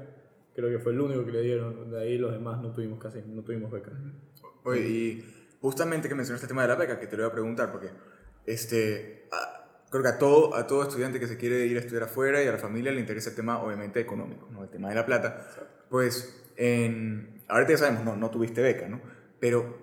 Creo 0.54 0.70
que 0.70 0.80
fue 0.80 0.94
el 0.94 1.02
único 1.02 1.26
que 1.26 1.32
le 1.32 1.42
dieron. 1.42 1.92
De 1.92 2.00
ahí 2.00 2.18
los 2.18 2.32
demás 2.32 2.62
no 2.62 2.72
tuvimos 2.72 3.00
casi, 3.00 3.20
no 3.28 3.42
tuvimos 3.44 3.72
beca. 3.72 3.92
Oye, 4.64 4.80
y 4.82 5.26
justamente 5.62 6.08
que 6.08 6.16
mencionaste 6.16 6.46
el 6.46 6.50
tema 6.50 6.62
de 6.62 6.70
la 6.70 6.76
beca, 6.76 7.00
que 7.00 7.08
te 7.08 7.18
lo 7.18 7.24
voy 7.24 7.30
a 7.30 7.34
preguntar, 7.34 7.72
porque 7.72 7.90
este, 8.46 9.28
a- 9.32 9.82
creo 9.90 10.04
que 10.04 10.10
a 10.10 10.18
todo, 10.18 10.56
a 10.56 10.68
todo 10.68 10.84
estudiante 10.84 11.20
que 11.20 11.28
se 11.28 11.38
quiere 11.38 11.66
ir 11.66 11.78
a 11.78 11.80
estudiar 11.80 12.04
afuera 12.04 12.44
y 12.44 12.48
a 12.48 12.52
la 12.52 12.58
familia 12.58 12.92
le 12.92 13.00
interesa 13.00 13.30
el 13.30 13.36
tema, 13.36 13.62
obviamente, 13.64 14.00
económico, 14.00 14.48
¿no? 14.52 14.64
el 14.64 14.70
tema 14.70 14.90
de 14.90 14.96
la 14.96 15.06
plata. 15.06 15.48
Pues, 15.90 16.44
en, 16.58 17.42
ahorita 17.48 17.72
ya 17.72 17.78
sabemos, 17.78 18.04
no, 18.04 18.16
no 18.16 18.30
tuviste 18.30 18.62
beca, 18.62 18.88
¿no? 18.88 19.02
Pero 19.40 19.78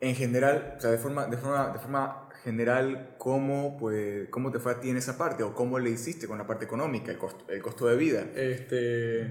en 0.00 0.14
general, 0.14 0.74
o 0.76 0.80
sea, 0.80 0.90
de 0.90 0.98
forma, 0.98 1.26
de 1.26 1.36
forma, 1.36 1.70
de 1.72 1.78
forma 1.78 2.28
general, 2.44 3.14
¿cómo, 3.18 3.76
pues, 3.78 4.28
¿cómo 4.28 4.52
te 4.52 4.58
fue 4.60 4.72
a 4.72 4.80
ti 4.80 4.90
en 4.90 4.96
esa 4.98 5.16
parte? 5.18 5.42
¿O 5.42 5.54
cómo 5.54 5.78
le 5.78 5.90
hiciste 5.90 6.28
con 6.28 6.38
la 6.38 6.46
parte 6.46 6.64
económica, 6.64 7.10
el 7.10 7.18
costo, 7.18 7.44
el 7.50 7.60
costo 7.62 7.86
de 7.86 7.96
vida? 7.96 8.24
Este, 8.36 9.22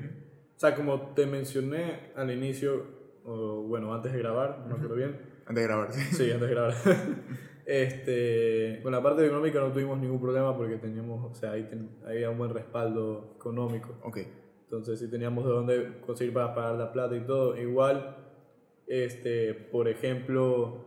o 0.56 0.60
sea, 0.60 0.76
como 0.76 1.14
te 1.14 1.26
mencioné 1.26 2.12
al 2.16 2.32
inicio, 2.32 2.86
o 3.24 3.62
bueno, 3.64 3.94
antes 3.94 4.12
de 4.12 4.20
grabar, 4.20 4.60
no 4.62 4.68
me 4.70 4.74
acuerdo 4.76 4.96
bien. 4.96 5.20
Antes 5.46 5.56
de 5.56 5.64
grabar, 5.64 5.94
¿sí? 5.94 6.02
Sí, 6.16 6.32
antes 6.32 6.42
de 6.42 6.56
grabar. 6.56 6.76
este, 7.66 8.80
con 8.84 8.92
la 8.92 9.02
parte 9.02 9.26
económica 9.26 9.60
no 9.60 9.72
tuvimos 9.72 9.98
ningún 10.00 10.22
problema 10.22 10.56
porque 10.56 10.78
teníamos, 10.78 11.32
o 11.32 11.36
sea, 11.36 11.52
ahí 11.52 11.64
ten- 11.64 11.90
había 12.06 12.30
un 12.30 12.38
buen 12.38 12.52
respaldo 12.54 13.34
económico. 13.38 13.96
Ok. 14.04 14.20
Entonces 14.64 15.00
sí 15.00 15.10
teníamos 15.10 15.46
de 15.46 15.52
dónde 15.52 16.00
conseguir 16.06 16.34
para 16.34 16.54
pagar 16.54 16.76
la 16.76 16.92
plata 16.92 17.16
y 17.16 17.22
todo. 17.22 17.58
Igual, 17.58 18.16
este, 18.88 19.54
por 19.54 19.88
ejemplo, 19.88 20.86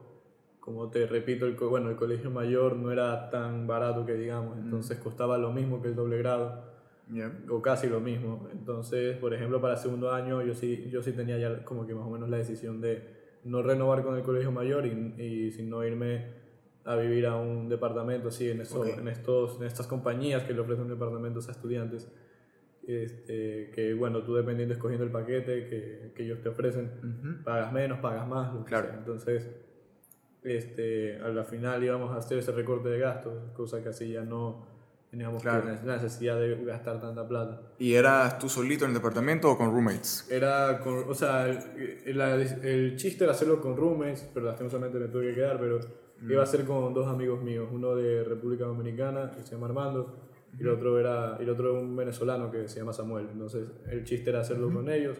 como 0.61 0.91
te 0.91 1.07
repito, 1.07 1.47
el, 1.47 1.55
bueno, 1.55 1.91
el 1.91 1.97
colegio 1.97 2.31
mayor 2.31 2.77
no 2.77 2.93
era 2.93 3.31
tan 3.31 3.67
barato 3.67 4.05
que 4.05 4.15
digamos, 4.15 4.59
entonces 4.59 4.99
costaba 4.99 5.39
lo 5.39 5.53
mismo 5.53 5.81
que 5.81 5.89
el 5.89 5.95
doble 5.97 6.19
grado 6.19 6.65
Ya. 7.11 7.33
o 7.51 7.63
casi 7.63 7.89
lo 7.89 8.01
mismo. 8.01 8.49
Entonces, 8.53 9.17
por 9.17 9.33
ejemplo, 9.33 9.61
para 9.61 9.77
segundo 9.77 10.13
año 10.13 10.43
yo 10.43 10.55
sí, 10.55 10.89
yo 10.91 11.03
sí 11.03 11.13
tenía 11.13 11.39
ya 11.39 11.65
como 11.65 11.87
que 11.87 11.95
más 11.95 12.07
o 12.07 12.11
menos 12.11 12.29
la 12.29 12.37
decisión 12.37 12.81
de 12.81 13.17
no 13.45 13.63
renovar 13.63 14.03
con 14.03 14.17
el 14.17 14.23
colegio 14.23 14.53
mayor 14.53 14.85
y, 14.87 15.15
y 15.23 15.51
sin 15.53 15.71
no 15.71 15.85
irme 15.85 16.48
a 16.91 16.97
vivir 16.97 17.27
a 17.27 17.37
un 17.37 17.69
departamento 17.69 18.29
así 18.29 18.51
en, 18.51 18.61
eso, 18.63 18.81
Ok. 18.81 18.99
en, 18.99 19.09
estos, 19.09 19.61
en 19.61 19.67
estas 19.67 19.87
compañías 19.87 20.45
que 20.45 20.55
le 20.55 20.61
ofrecen 20.61 20.89
departamentos 20.89 21.49
a 21.49 21.53
estudiantes. 21.53 22.11
Este, 22.87 23.71
que 23.75 23.93
bueno, 23.93 24.23
tú 24.23 24.35
dependiendo 24.35 24.73
escogiendo 24.73 25.05
el 25.05 25.11
paquete 25.13 25.67
que, 25.67 26.13
que 26.15 26.23
ellos 26.25 26.41
te 26.41 26.49
ofrecen, 26.49 26.91
Ujú. 27.03 27.45
pagas 27.45 27.71
menos, 27.73 27.99
pagas 28.01 28.27
más, 28.27 28.55
lo 28.55 28.61
que 28.65 28.69
Claro. 28.71 28.89
sea. 28.89 28.97
Entonces, 28.97 29.51
este, 30.43 31.19
a 31.21 31.29
la 31.29 31.45
final 31.45 31.83
íbamos 31.85 32.13
a 32.13 32.17
hacer 32.19 32.39
ese 32.39 32.53
recorte 32.53 32.89
de 32.89 32.99
gastos, 32.99 33.51
cosa 33.53 33.83
que 33.83 33.91
así 33.91 34.13
ya 34.13 34.23
no 34.23 34.67
teníamos 35.11 35.43
Claro. 35.43 35.65
la 35.85 35.97
necesidad 35.97 36.39
de 36.41 36.65
gastar 36.65 37.01
tanta 37.01 37.27
plata. 37.29 37.61
¿Y 37.79 37.95
eras 37.95 38.39
tú 38.39 38.49
solito 38.49 38.85
en 38.85 38.93
el 38.93 38.95
departamento 38.97 39.51
o 39.51 39.59
con 39.59 39.71
roommates? 39.73 40.27
Era, 40.31 40.81
con, 40.83 41.05
o 41.09 41.15
sea, 41.15 41.47
el, 41.47 42.17
la- 42.17 42.37
el 42.37 42.97
chiste 42.97 43.25
era 43.25 43.33
hacerlo 43.35 43.61
con 43.61 43.77
roommates, 43.77 44.31
pero 44.33 44.47
lastimosamente 44.47 44.99
me 44.99 45.09
tuve 45.09 45.29
que 45.31 45.35
quedar, 45.35 45.59
pero 45.61 45.81
iba 46.27 46.43
a 46.43 46.47
ser 46.47 46.65
con 46.65 46.95
dos 46.95 47.07
amigos 47.07 47.43
míos, 47.43 47.69
uno 47.73 47.95
de 47.95 48.25
República 48.25 48.65
Dominicana, 48.65 49.31
que 49.31 49.43
se 49.43 49.53
llama 49.55 49.67
Armando, 49.67 50.17
y 50.59 50.63
el 50.63 50.69
otro 50.71 50.99
era 50.99 51.37
y 51.39 51.43
el 51.43 51.51
otro 51.51 51.75
un 51.75 51.95
venezolano 51.95 52.51
que 52.51 52.69
se 52.69 52.81
llama 52.81 52.93
Samuel. 52.93 53.29
Entonces, 53.31 53.69
el 53.91 54.05
chiste 54.05 54.31
era 54.31 54.41
hacerlo 54.41 54.73
con 54.73 54.89
ellos, 54.91 55.19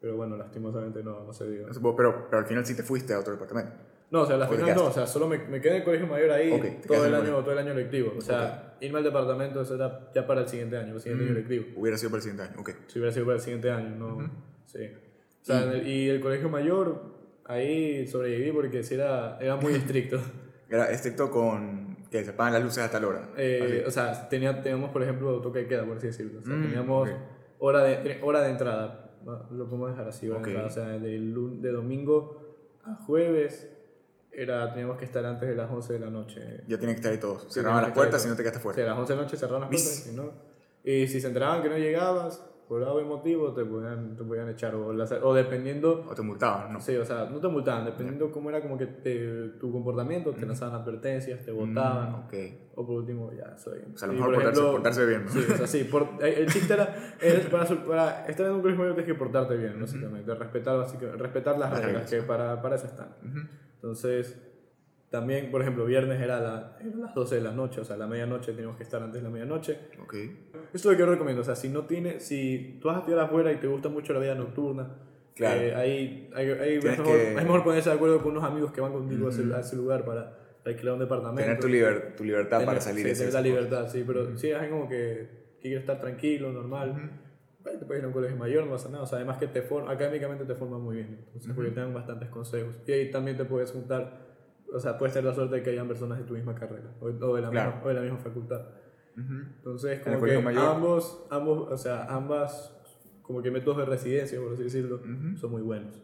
pero 0.00 0.16
bueno, 0.16 0.36
lastimosamente 0.36 1.02
no, 1.02 1.24
no 1.24 1.32
se 1.32 1.48
dio. 1.50 1.66
Pero, 1.96 2.26
pero 2.28 2.38
al 2.38 2.46
final 2.46 2.64
sí 2.66 2.74
te 2.74 2.82
fuiste 2.82 3.12
a 3.14 3.20
otro 3.20 3.32
departamento. 3.32 3.72
No, 4.10 4.22
o 4.22 4.26
sea, 4.26 4.36
la 4.36 4.44
¿O 4.46 4.50
te 4.50 4.56
final 4.56 4.76
no, 4.76 4.84
o 4.86 4.92
sea, 4.92 5.06
solo 5.06 5.26
me, 5.26 5.38
me 5.38 5.58
quedé 5.58 5.70
en 5.70 5.76
el 5.78 5.84
colegio 5.84 6.06
mayor 6.06 6.30
ahí 6.32 6.52
Ok, 6.52 6.60
te 6.82 6.86
todo, 6.86 7.06
el 7.06 7.14
año, 7.14 7.38
todo 7.38 7.52
el 7.52 7.58
año 7.58 7.72
lectivo. 7.72 8.12
O 8.18 8.20
sea, 8.20 8.76
irme 8.80 8.98
al 8.98 9.04
departamento 9.04 9.62
eso 9.62 9.74
era 9.74 10.10
ya 10.14 10.26
para 10.26 10.42
el 10.42 10.48
siguiente 10.48 10.76
año, 10.76 10.92
el 10.94 11.00
siguiente 11.00 11.24
año 11.24 11.34
lectivo. 11.34 11.64
Hubiera 11.76 11.96
sido 11.96 12.10
para 12.10 12.18
el 12.18 12.22
siguiente 12.22 12.42
año. 12.42 12.60
Ok. 12.60 12.70
Si 12.88 12.98
hubiera 12.98 13.12
sido 13.12 13.24
para 13.24 13.36
el 13.36 13.42
siguiente 13.42 13.70
año, 13.70 13.96
no. 13.96 14.30
Sí. 14.66 14.80
O 15.40 15.44
sea, 15.44 15.62
en 15.64 15.70
el- 15.70 15.86
y 15.88 16.10
el 16.10 16.20
colegio 16.20 16.50
mayor, 16.50 17.02
ahí 17.52 18.06
sobreviví 18.06 18.52
porque 18.52 18.82
sí 18.82 18.94
era, 18.94 19.38
era 19.40 19.56
muy 19.56 19.74
estricto. 19.74 20.20
Era 20.68 20.90
estricto 20.90 21.30
con 21.30 21.98
que 22.10 22.24
se 22.24 22.30
apagan 22.30 22.54
las 22.54 22.62
luces 22.62 22.82
a 22.82 22.90
tal 22.90 23.04
hora. 23.04 23.28
Eh, 23.36 23.84
o 23.86 23.90
sea, 23.90 24.26
tenía, 24.30 24.62
teníamos, 24.62 24.88
por 24.90 25.02
ejemplo, 25.02 25.38
toque 25.42 25.58
de 25.60 25.66
queda, 25.66 25.84
por 25.84 25.98
así 25.98 26.06
decirlo. 26.06 26.40
O 26.40 26.44
sea, 26.46 26.54
Mm, 26.54 26.62
teníamos 26.62 27.08
ok. 27.10 27.14
hora, 27.58 27.82
de, 27.84 28.18
hora 28.22 28.40
de 28.40 28.50
entrada. 28.52 29.10
¿no? 29.22 29.46
Lo 29.50 29.66
podemos 29.66 29.90
dejar 29.90 30.08
así, 30.08 30.30
hora 30.30 30.38
Ok. 30.38 30.44
de 30.46 30.50
entrada. 30.52 30.68
O 30.68 30.72
sea, 30.72 30.84
de, 30.98 31.20
de 31.20 31.72
domingo 31.72 32.56
a 32.84 32.94
jueves 33.04 33.68
era, 34.30 34.70
teníamos 34.72 34.96
que 34.96 35.04
estar 35.04 35.22
antes 35.26 35.46
de 35.46 35.54
las 35.54 35.70
11 35.70 35.92
de 35.92 35.98
la 35.98 36.08
noche. 36.08 36.40
ya 36.66 36.78
tienen 36.78 36.94
que 36.94 37.00
estar 37.00 37.12
ahí 37.12 37.18
todos. 37.18 37.42
Sí, 37.42 37.48
Cerraban 37.60 37.82
las 37.82 37.92
puertas 37.92 38.24
y 38.24 38.28
no 38.30 38.34
te 38.36 38.42
quedaste 38.42 38.60
fuera. 38.60 38.76
Sí, 38.76 38.80
a 38.80 38.86
las 38.86 38.98
11 38.98 39.12
de 39.12 39.16
la 39.18 39.22
noche 39.24 39.36
cerraban 39.36 39.60
las 39.60 39.68
puertas 39.70 40.08
y 40.10 40.16
no. 40.16 40.30
Y 40.84 41.06
si 41.06 41.20
se 41.20 41.26
enteraban 41.26 41.62
que 41.62 41.68
no 41.68 41.76
llegabas, 41.76 42.42
por 42.72 42.82
algún 42.84 43.06
motivo, 43.06 43.52
te 43.52 43.66
podían, 43.66 44.16
te 44.16 44.24
podían 44.24 44.48
echar. 44.48 44.74
O, 44.74 44.94
las- 44.94 45.12
o 45.12 45.34
dependiendo 45.34 46.06
O 46.08 46.14
te 46.14 46.22
multaban, 46.22 46.72
¿no? 46.72 46.80
Sí, 46.80 46.96
o 46.96 47.04
sea, 47.04 47.28
no 47.30 47.38
te 47.38 47.48
multaban, 47.48 47.84
dependiendo 47.84 48.30
cómo 48.30 48.48
era 48.48 48.62
como 48.62 48.78
que 48.78 48.86
te- 48.86 49.48
tu 49.60 49.70
comportamiento, 49.70 50.32
te 50.32 50.46
lanzaban 50.46 50.80
advertencias, 50.80 51.44
te 51.44 51.50
botaban, 51.52 52.12
Mm, 52.12 52.24
ok. 52.24 52.34
o 52.76 52.86
por 52.86 52.96
último, 52.96 53.30
ya 53.32 53.58
soy. 53.58 53.80
O 53.94 53.98
sea, 53.98 54.08
a 54.08 54.12
lo 54.12 54.14
mejor 54.18 54.32
por 54.32 54.34
portarse, 54.42 54.60
ejemplo- 54.60 54.72
portarse 54.72 55.06
bien, 55.06 55.24
¿no? 55.26 55.30
Sí, 55.30 55.38
o 55.52 55.56
sea, 55.58 55.66
sí, 55.66 55.84
por- 55.84 56.08
eh, 56.22 56.34
el 56.38 56.46
chiste 56.50 56.72
era, 56.72 57.14
es 57.20 57.46
para, 57.46 57.66
para 57.84 58.26
estar 58.26 58.46
en 58.46 58.52
un 58.52 58.60
colegio 58.62 58.80
mayor 58.84 58.94
tienes 58.94 59.12
que 59.12 59.18
portarte 59.18 59.54
bien, 59.56 59.78
básicamente, 59.78 60.34
respetar, 60.34 60.78
básicamente, 60.78 61.22
respetar 61.22 61.58
las, 61.58 61.70
Las 61.72 61.84
reglas, 61.84 62.02
reglas. 62.10 62.22
que 62.22 62.26
para, 62.26 62.62
para 62.62 62.76
eso 62.76 62.86
están. 62.86 63.08
Ujú. 63.22 63.38
Entonces, 63.74 64.48
también, 65.10 65.50
por 65.50 65.60
ejemplo, 65.60 65.84
viernes 65.84 66.22
era, 66.22 66.40
la, 66.40 66.78
era 66.80 66.96
las 66.96 67.14
12 67.14 67.34
de 67.34 67.42
la 67.42 67.52
noche, 67.52 67.82
o 67.82 67.84
sea, 67.84 67.98
la 67.98 68.06
medianoche 68.06 68.52
teníamos 68.52 68.78
que 68.78 68.82
estar 68.84 69.02
antes 69.02 69.20
de 69.20 69.28
la 69.28 69.30
medianoche. 69.30 69.78
Ok. 70.02 70.14
Esto 70.72 70.78
es 70.78 70.84
lo 70.86 70.90
que 70.92 70.98
yo 70.98 71.06
recomiendo, 71.06 71.42
o 71.42 71.44
sea, 71.44 71.54
si 71.54 71.68
no 71.68 71.82
tienes, 71.86 72.22
si 72.24 72.78
tú 72.80 72.88
vas 72.88 72.96
a 72.96 73.00
estudiar 73.00 73.20
afuera 73.20 73.52
y 73.52 73.56
te 73.56 73.66
gusta 73.66 73.88
mucho 73.88 74.12
la 74.12 74.20
vida 74.20 74.34
nocturna, 74.34 74.96
Claro. 75.34 75.60
eh, 75.60 75.74
ahí, 75.74 76.30
ahí, 76.34 76.50
ahí 76.50 76.74
es, 76.74 76.80
Tienes 76.80 76.98
mejor, 76.98 77.16
que- 77.16 77.28
es 77.30 77.42
mejor 77.44 77.64
ponerse 77.64 77.88
de 77.90 77.94
acuerdo 77.96 78.22
con 78.22 78.32
unos 78.32 78.44
amigos 78.44 78.72
que 78.72 78.80
van 78.80 78.92
contigo 78.92 79.26
a, 79.26 79.30
ese, 79.30 79.42
a 79.54 79.60
ese 79.60 79.76
lugar 79.76 80.04
para 80.04 80.38
alquilar 80.64 80.94
un 80.94 81.00
departamento. 81.00 81.42
Tener 81.42 81.58
tu, 81.60 81.68
liber- 81.68 82.14
tu 82.16 82.24
libertad 82.24 82.58
Tener- 82.58 82.66
para 82.66 82.80
salir. 82.80 83.04
sí, 83.06 83.10
hacer 83.12 83.26
tener 83.28 83.34
la 83.34 83.40
libertad, 83.42 83.88
sí, 83.88 84.04
pero 84.06 84.36
sí, 84.36 84.50
es 84.50 84.68
como 84.68 84.88
que, 84.88 85.28
que 85.60 85.68
quieres 85.68 85.80
estar 85.80 85.98
tranquilo, 86.00 86.52
normal. 86.52 87.10
te 87.62 87.86
puedes 87.86 88.00
ir 88.00 88.04
a 88.04 88.08
un 88.08 88.12
colegio 88.12 88.36
mayor, 88.36 88.64
no 88.64 88.72
pasa 88.72 88.88
nada. 88.88 89.04
O 89.04 89.06
sea, 89.06 89.18
además 89.18 89.38
que 89.38 89.46
te 89.46 89.62
form, 89.62 89.88
académicamente 89.88 90.44
te 90.44 90.54
forman 90.54 90.80
muy 90.80 90.96
bien. 90.96 91.18
Entonces, 91.28 91.52
porque 91.54 91.70
te 91.70 91.80
dan 91.80 91.94
bastantes 91.94 92.28
consejos. 92.28 92.80
Y 92.86 92.92
ahí 92.92 93.10
también 93.10 93.36
te 93.36 93.44
puedes 93.44 93.70
juntar, 93.70 94.20
o 94.72 94.80
sea, 94.80 94.98
puedes 94.98 95.12
tener 95.14 95.28
la 95.28 95.34
suerte 95.34 95.56
de 95.56 95.62
que 95.62 95.70
hayan 95.70 95.86
personas 95.86 96.18
de 96.18 96.24
tu 96.24 96.34
misma 96.34 96.54
carrera 96.54 96.92
o, 97.00 97.06
o 97.06 97.36
de, 97.36 97.42
la 97.42 97.50
Claro. 97.50 97.70
misma, 97.72 97.84
o 97.84 97.88
de 97.88 97.94
la 97.94 98.00
misma 98.00 98.18
facultad. 98.18 98.62
Entonces, 99.16 100.00
como 100.00 100.16
que 100.16 100.20
colegio 100.20 100.42
mayor. 100.42 100.64
ambos, 100.64 101.24
ambos, 101.30 101.70
o 101.70 101.76
sea, 101.76 102.04
ambas, 102.04 102.74
como 103.22 103.42
que 103.42 103.50
métodos 103.50 103.78
de 103.78 103.84
residencia, 103.84 104.40
por 104.40 104.52
así 104.54 104.62
decirlo, 104.64 104.96
Ujú. 104.96 105.36
son 105.36 105.50
muy 105.50 105.62
buenos. 105.62 106.02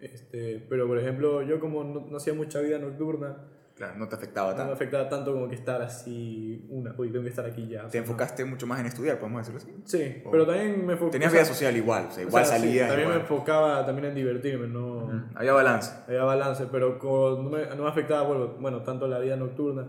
Este, 0.00 0.64
pero, 0.68 0.86
por 0.86 0.98
ejemplo, 0.98 1.42
yo 1.42 1.58
como 1.60 1.82
no, 1.84 2.06
no 2.08 2.16
hacía 2.16 2.34
mucha 2.34 2.60
vida 2.60 2.78
nocturna, 2.78 3.36
Claro, 3.74 3.94
no 3.96 4.08
te 4.08 4.16
afectaba 4.16 4.48
no 4.48 4.54
me 4.54 4.58
tanto. 4.58 4.72
afectaba 4.74 5.08
tanto 5.08 5.32
como 5.32 5.48
que 5.48 5.54
estar 5.54 5.80
así, 5.82 6.66
una, 6.68 6.92
uy, 6.98 7.10
tengo 7.12 7.22
que 7.22 7.30
estar 7.30 7.44
aquí 7.46 7.68
ya. 7.68 7.82
o 7.82 7.84
Te 7.86 7.92
sea, 7.92 8.00
no. 8.00 8.06
enfocaste 8.06 8.44
mucho 8.44 8.66
más 8.66 8.80
en 8.80 8.86
estudiar, 8.86 9.20
podemos 9.20 9.46
decirlo 9.46 9.58
así. 9.60 9.82
Sí, 9.84 10.22
o- 10.26 10.30
pero 10.32 10.44
también 10.46 10.84
me 10.84 10.94
enfocaba... 10.94 11.12
Tenías 11.12 11.32
vida 11.32 11.44
social 11.44 11.76
igual, 11.76 12.06
o 12.08 12.10
sea, 12.10 12.24
igual 12.24 12.44
salías. 12.44 12.88
también 12.88 13.08
me 13.08 13.14
igual. 13.14 13.20
enfocaba 13.30 13.86
también 13.86 14.06
en 14.08 14.14
divertirme, 14.16 14.66
no... 14.66 15.04
Ujú. 15.04 15.20
Había 15.36 15.52
balance. 15.52 15.92
Había 16.08 16.24
balance, 16.24 16.66
pero 16.72 16.98
no 17.40 17.50
me, 17.50 17.66
no 17.66 17.84
me 17.84 17.88
afectaba, 17.88 18.22
bueno, 18.26 18.56
bueno, 18.58 18.82
tanto 18.82 19.06
la 19.06 19.20
vida 19.20 19.36
nocturna. 19.36 19.86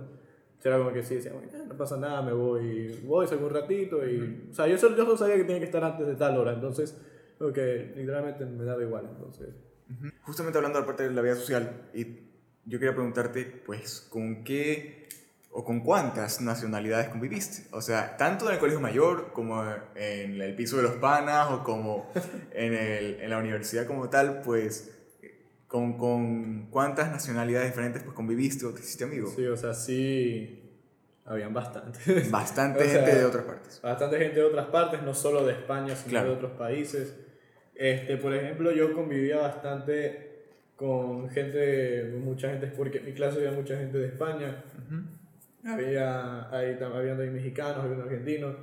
Era 0.64 0.78
como 0.78 0.92
que 0.92 1.04
sí, 1.04 1.16
decía, 1.16 1.32
"Bueno, 1.32 1.50
no 1.68 1.78
pasa 1.78 1.96
nada, 1.98 2.22
me 2.22 2.34
voy, 2.34 3.00
voy, 3.06 3.28
salgo 3.28 3.48
un 3.48 3.54
ratito 3.54 4.06
y... 4.08 4.48
O 4.52 4.54
sea, 4.54 4.68
yo 4.68 4.78
solo, 4.78 4.98
yo 4.98 5.06
solo 5.06 5.18
sabía 5.18 5.36
que 5.36 5.44
tenía 5.44 5.60
que 5.60 5.66
estar 5.66 5.84
antes 5.84 6.06
de 6.06 6.16
tal 6.16 6.38
hora, 6.38 6.54
entonces, 6.54 6.98
como 7.38 7.54
que 7.54 7.94
literalmente 7.96 8.46
me 8.46 8.66
daba 8.66 8.82
igual, 8.84 9.08
entonces... 9.10 9.50
Justamente 10.24 10.58
hablando 10.58 10.78
de 10.78 10.82
la 10.84 10.86
parte 10.86 11.04
de 11.04 11.12
la 11.12 11.22
vida 11.22 11.36
social, 11.36 11.90
y 11.94 12.06
yo 12.66 12.78
quería 12.78 12.94
preguntarte, 12.94 13.46
pues, 13.66 14.02
¿con 14.10 14.44
qué 14.44 15.08
o 15.52 15.64
con 15.64 15.80
cuántas 15.80 16.42
nacionalidades 16.42 17.10
conviviste? 17.10 17.68
O 17.72 17.82
sea, 17.82 18.18
tanto 18.18 18.48
en 18.48 18.54
el 18.54 18.60
colegio 18.60 18.80
mayor 18.80 19.32
como 19.34 19.64
en 19.96 20.42
el 20.42 20.56
piso 20.56 20.78
de 20.78 20.84
los 20.84 20.94
panas 20.98 21.50
o 21.52 21.64
como 21.64 22.12
en, 22.52 22.74
el, 22.74 23.22
en 23.22 23.30
la 23.30 23.40
universidad 23.40 23.88
como 23.88 24.10
tal, 24.10 24.42
pues, 24.42 24.99
¿con, 25.70 25.98
con 25.98 26.68
cuántas 26.70 27.10
nacionalidades 27.12 27.70
diferentes 27.70 28.04
pues 28.04 28.14
conviviste 28.14 28.66
o 28.66 28.74
te 28.74 28.82
hiciste 28.82 29.06
amigo? 29.06 29.32
Sí, 29.34 29.46
o 29.46 29.56
sea, 29.56 29.74
sí, 29.74 30.70
habían 31.26 31.54
bastantes. 31.54 32.30
Bastante 32.32 32.84
O 32.84 32.88
sea, 32.88 33.04
gente 33.06 33.20
de 33.20 33.24
otras 33.26 33.46
partes. 33.46 33.80
bastante 33.82 34.18
gente 34.18 34.36
de 34.42 34.46
otras 34.46 34.66
partes, 34.68 35.02
no 35.04 35.14
solo 35.14 35.46
de 35.46 35.54
España, 35.54 35.96
sino 35.96 36.10
Claro. 36.10 36.30
de 36.32 36.36
otros 36.36 36.52
países. 36.54 37.16
Este, 37.76 38.18
por 38.18 38.34
ejemplo, 38.36 38.72
yo 38.72 38.92
convivía 38.94 39.38
bastante 39.38 40.28
con 40.76 41.30
gente, 41.30 42.14
mucha 42.20 42.50
gente, 42.50 42.68
porque 42.68 42.98
en 42.98 43.06
mi 43.06 43.14
clase 43.14 43.38
había 43.38 43.52
mucha 43.52 43.78
gente 43.78 43.98
de 44.00 44.08
España, 44.08 44.64
había, 45.66 46.50
ahí, 46.56 46.78
había 46.82 47.16
mexicanos, 47.16 47.84
había 47.86 48.04
argentinos, 48.04 48.56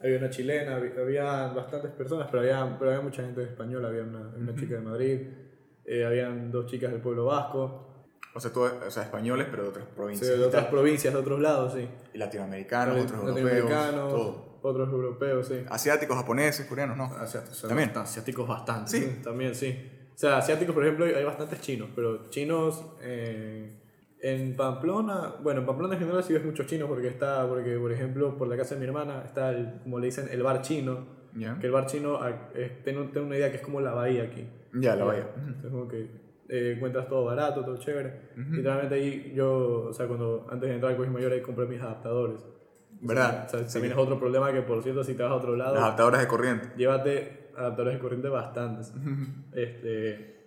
había 0.00 0.18
una 0.18 0.30
chilena, 0.30 0.76
había, 0.76 0.92
había 1.00 1.24
bastantes 1.48 1.90
personas, 1.92 2.28
pero 2.30 2.40
había, 2.42 2.76
pero 2.78 2.90
había 2.90 3.02
mucha 3.02 3.22
gente 3.22 3.40
de 3.40 3.46
español, 3.48 3.84
había 3.84 4.02
una, 4.02 4.20
una 4.36 4.54
chica 4.54 4.74
de 4.76 4.80
Madrid. 4.80 5.20
Eh, 5.88 6.04
habían 6.04 6.50
dos 6.52 6.66
chicas 6.66 6.92
del 6.92 7.00
pueblo 7.00 7.24
vasco, 7.26 7.84
O 8.34 8.40
sea, 8.40 8.52
todo- 8.52 8.70
o 8.86 8.90
sea, 8.90 9.02
españoles, 9.04 9.48
pero 9.50 9.64
de 9.64 9.68
otras 9.70 9.86
provincias. 9.86 10.28
sea, 10.30 10.38
de 10.38 10.44
otras 10.44 10.66
provincias, 10.66 11.12
de 11.14 11.18
otros 11.20 11.40
lados, 11.40 11.72
sí. 11.72 11.88
Y 12.14 12.18
latinoamericanos, 12.18 12.94
otros 13.04 13.12
europeos, 13.20 13.42
Latinoamericanos, 13.42 14.12
todo. 14.14 14.58
otros 14.62 14.88
europeos, 14.90 15.46
sí. 15.48 15.64
Asiáticos, 15.68 16.16
japoneses, 16.16 16.66
coreanos, 16.66 16.96
no. 16.96 17.04
Asiáticos, 17.04 17.62
También. 17.66 17.90
asiáticos 17.96 18.46
bastante. 18.46 18.90
Sí. 18.90 19.00
Sí. 19.02 19.22
También, 19.24 19.54
sí. 19.54 19.90
O 20.14 20.18
sea, 20.18 20.36
asiáticos, 20.38 20.74
por 20.74 20.84
ejemplo, 20.84 21.04
hay 21.06 21.24
bastantes 21.24 21.60
chinos, 21.60 21.88
pero 21.96 22.28
chinos 22.28 22.84
eh, 23.00 23.80
en 24.20 24.56
Pamplona, 24.56 25.36
bueno, 25.42 25.60
en 25.60 25.66
Pamplona 25.66 25.94
en 25.94 26.00
general 26.00 26.22
sí 26.22 26.32
ves 26.32 26.44
muchos 26.44 26.66
chinos 26.66 26.88
porque 26.88 27.08
está, 27.08 27.48
porque 27.48 27.76
por 27.78 27.90
ejemplo, 27.92 28.36
por 28.36 28.46
la 28.48 28.56
casa 28.56 28.74
de 28.74 28.80
mi 28.80 28.86
hermana 28.86 29.22
está, 29.24 29.50
el, 29.50 29.80
como 29.82 29.98
le 30.00 30.06
dicen, 30.06 30.28
el 30.30 30.42
bar 30.42 30.60
chino. 30.62 31.17
Ya. 31.34 31.58
Que 31.58 31.66
el 31.66 31.72
bar 31.72 31.86
chino, 31.86 32.18
es, 32.54 32.82
tengo, 32.82 33.04
tengo 33.10 33.26
una 33.26 33.36
idea 33.36 33.50
que 33.50 33.56
es 33.56 33.62
como 33.62 33.80
la 33.80 33.92
bahía 33.92 34.24
aquí. 34.24 34.46
Ya, 34.74 34.96
la 34.96 35.04
bahía. 35.04 35.26
Es 35.64 35.70
como 35.70 35.86
que 35.88 36.08
eh, 36.48 36.72
encuentras 36.76 37.08
todo 37.08 37.24
barato, 37.26 37.64
todo 37.64 37.76
chévere. 37.78 38.30
Literalmente 38.36 38.94
ahí 38.94 39.32
yo, 39.34 39.86
o 39.88 39.92
sea, 39.92 40.06
cuando 40.06 40.46
antes 40.50 40.68
de 40.68 40.74
entrar 40.74 40.90
al 40.92 40.96
colegio 40.96 41.14
mayor 41.18 41.32
ahí 41.32 41.42
compré 41.42 41.66
mis 41.66 41.80
adaptadores. 41.80 42.44
¿Verdad? 43.00 43.44
O 43.46 43.48
sea, 43.50 43.60
Sí. 43.68 43.72
también 43.74 43.92
es 43.92 43.98
otro 43.98 44.18
problema 44.18 44.52
que, 44.52 44.62
por 44.62 44.82
cierto, 44.82 45.04
si 45.04 45.14
te 45.14 45.22
vas 45.22 45.30
a 45.32 45.36
otro 45.36 45.54
lado, 45.56 45.74
Las 45.74 45.84
adaptadoras 45.84 46.20
de 46.20 46.26
corriente. 46.26 46.68
llévate 46.76 47.50
adaptadores 47.56 47.94
de 47.94 48.00
corriente 48.00 48.28
bastantes. 48.28 48.92
este, 49.52 50.37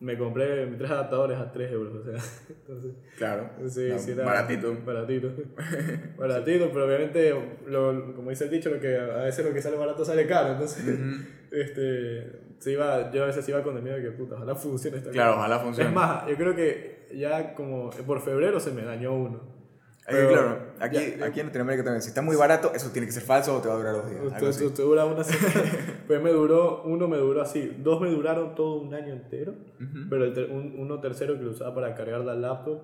me 0.00 0.16
compré 0.16 0.64
mis 0.66 0.78
tres 0.78 0.90
adaptadores 0.90 1.38
a 1.38 1.52
3 1.52 1.72
euros, 1.72 1.94
o 1.94 2.02
sea, 2.02 2.14
entonces, 2.48 2.92
Claro. 3.18 3.50
sí, 3.68 3.88
No, 3.90 3.98
sí 3.98 4.10
era 4.12 4.24
baratito. 4.24 4.74
Baratito. 4.84 5.30
baratito, 6.18 6.70
pero 6.72 6.86
obviamente, 6.86 7.34
lo, 7.66 8.14
como 8.14 8.30
dice 8.30 8.44
el 8.44 8.50
dicho, 8.50 8.70
lo 8.70 8.80
que, 8.80 8.96
a 8.96 9.24
veces 9.24 9.44
lo 9.44 9.52
que 9.52 9.60
sale 9.60 9.76
barato 9.76 10.04
sale 10.04 10.26
caro, 10.26 10.52
entonces, 10.52 10.84
este, 11.52 12.32
se 12.58 12.72
iba, 12.72 13.10
yo 13.10 13.22
a 13.24 13.26
veces 13.26 13.48
iba 13.48 13.62
con 13.62 13.76
el 13.76 13.82
miedo 13.82 13.96
de 13.96 14.02
que, 14.02 14.10
puta, 14.12 14.36
ojalá 14.36 14.54
funcione 14.54 14.98
esta 14.98 15.10
Claro, 15.10 15.32
cosa. 15.32 15.40
ojalá 15.40 15.58
funcione. 15.60 15.88
Es 15.90 15.94
más, 15.94 16.26
yo 16.28 16.36
creo 16.36 16.54
que 16.54 17.06
ya 17.14 17.54
como 17.54 17.90
por 18.06 18.20
febrero 18.20 18.58
se 18.60 18.70
me 18.72 18.82
dañó 18.82 19.14
uno. 19.14 19.59
Pero 20.10 20.28
claro, 20.28 20.58
aquí, 20.80 20.96
ya- 21.18 21.26
aquí 21.26 21.40
en 21.40 21.46
Latinoamérica 21.46 21.84
también. 21.84 22.02
Si 22.02 22.08
está 22.08 22.22
muy 22.22 22.36
barato, 22.36 22.72
eso 22.74 22.90
tiene 22.90 23.06
que 23.06 23.12
ser 23.12 23.22
falso 23.22 23.56
o 23.56 23.60
te 23.60 23.68
va 23.68 23.74
a 23.74 23.78
durar 23.78 23.94
dos 23.94 24.10
días. 24.10 24.22
Usted, 24.24 24.46
así. 24.48 24.64
usted 24.66 24.84
dura 24.84 25.04
una 25.06 25.24
semana. 25.24 25.70
pues 26.06 26.22
me 26.22 26.30
duró, 26.30 26.82
uno 26.84 27.08
me 27.08 27.16
duró 27.16 27.42
así, 27.42 27.76
dos 27.78 28.00
me 28.00 28.10
duraron 28.10 28.54
todo 28.54 28.80
un 28.80 28.92
año 28.94 29.12
entero, 29.12 29.54
pero 30.08 30.24
el 30.24 30.32
ter- 30.32 30.50
un- 30.50 30.74
uno 30.78 31.00
tercero 31.00 31.36
que 31.38 31.44
lo 31.44 31.50
usaba 31.52 31.74
para 31.74 31.94
cargar 31.94 32.20
la 32.22 32.34
laptop, 32.34 32.80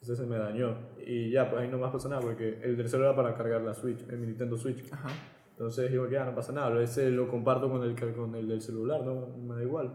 entonces 0.00 0.18
se 0.18 0.26
me 0.26 0.38
dañó. 0.38 0.76
Y 1.04 1.30
ya, 1.30 1.50
pues 1.50 1.62
ahí 1.62 1.68
no 1.68 1.78
más 1.78 1.92
pasó 1.92 2.08
nada, 2.08 2.20
porque 2.22 2.60
el 2.62 2.76
tercero 2.76 3.04
era 3.04 3.16
para 3.16 3.34
cargar 3.34 3.62
la 3.62 3.74
Switch, 3.74 4.06
el 4.08 4.20
Nintendo 4.26 4.56
Switch. 4.56 4.84
Ajá. 4.92 5.08
Entonces 5.52 5.90
digo 5.90 6.06
que 6.06 6.12
ya 6.12 6.24
no 6.24 6.36
pasa 6.36 6.52
nada, 6.52 6.80
ese 6.80 7.10
lo 7.10 7.26
comparto 7.28 7.68
con 7.68 7.82
el, 7.82 7.96
con 8.14 8.32
el 8.36 8.46
del 8.46 8.60
celular, 8.60 9.02
no 9.02 9.26
me 9.44 9.56
da 9.56 9.62
igual. 9.64 9.90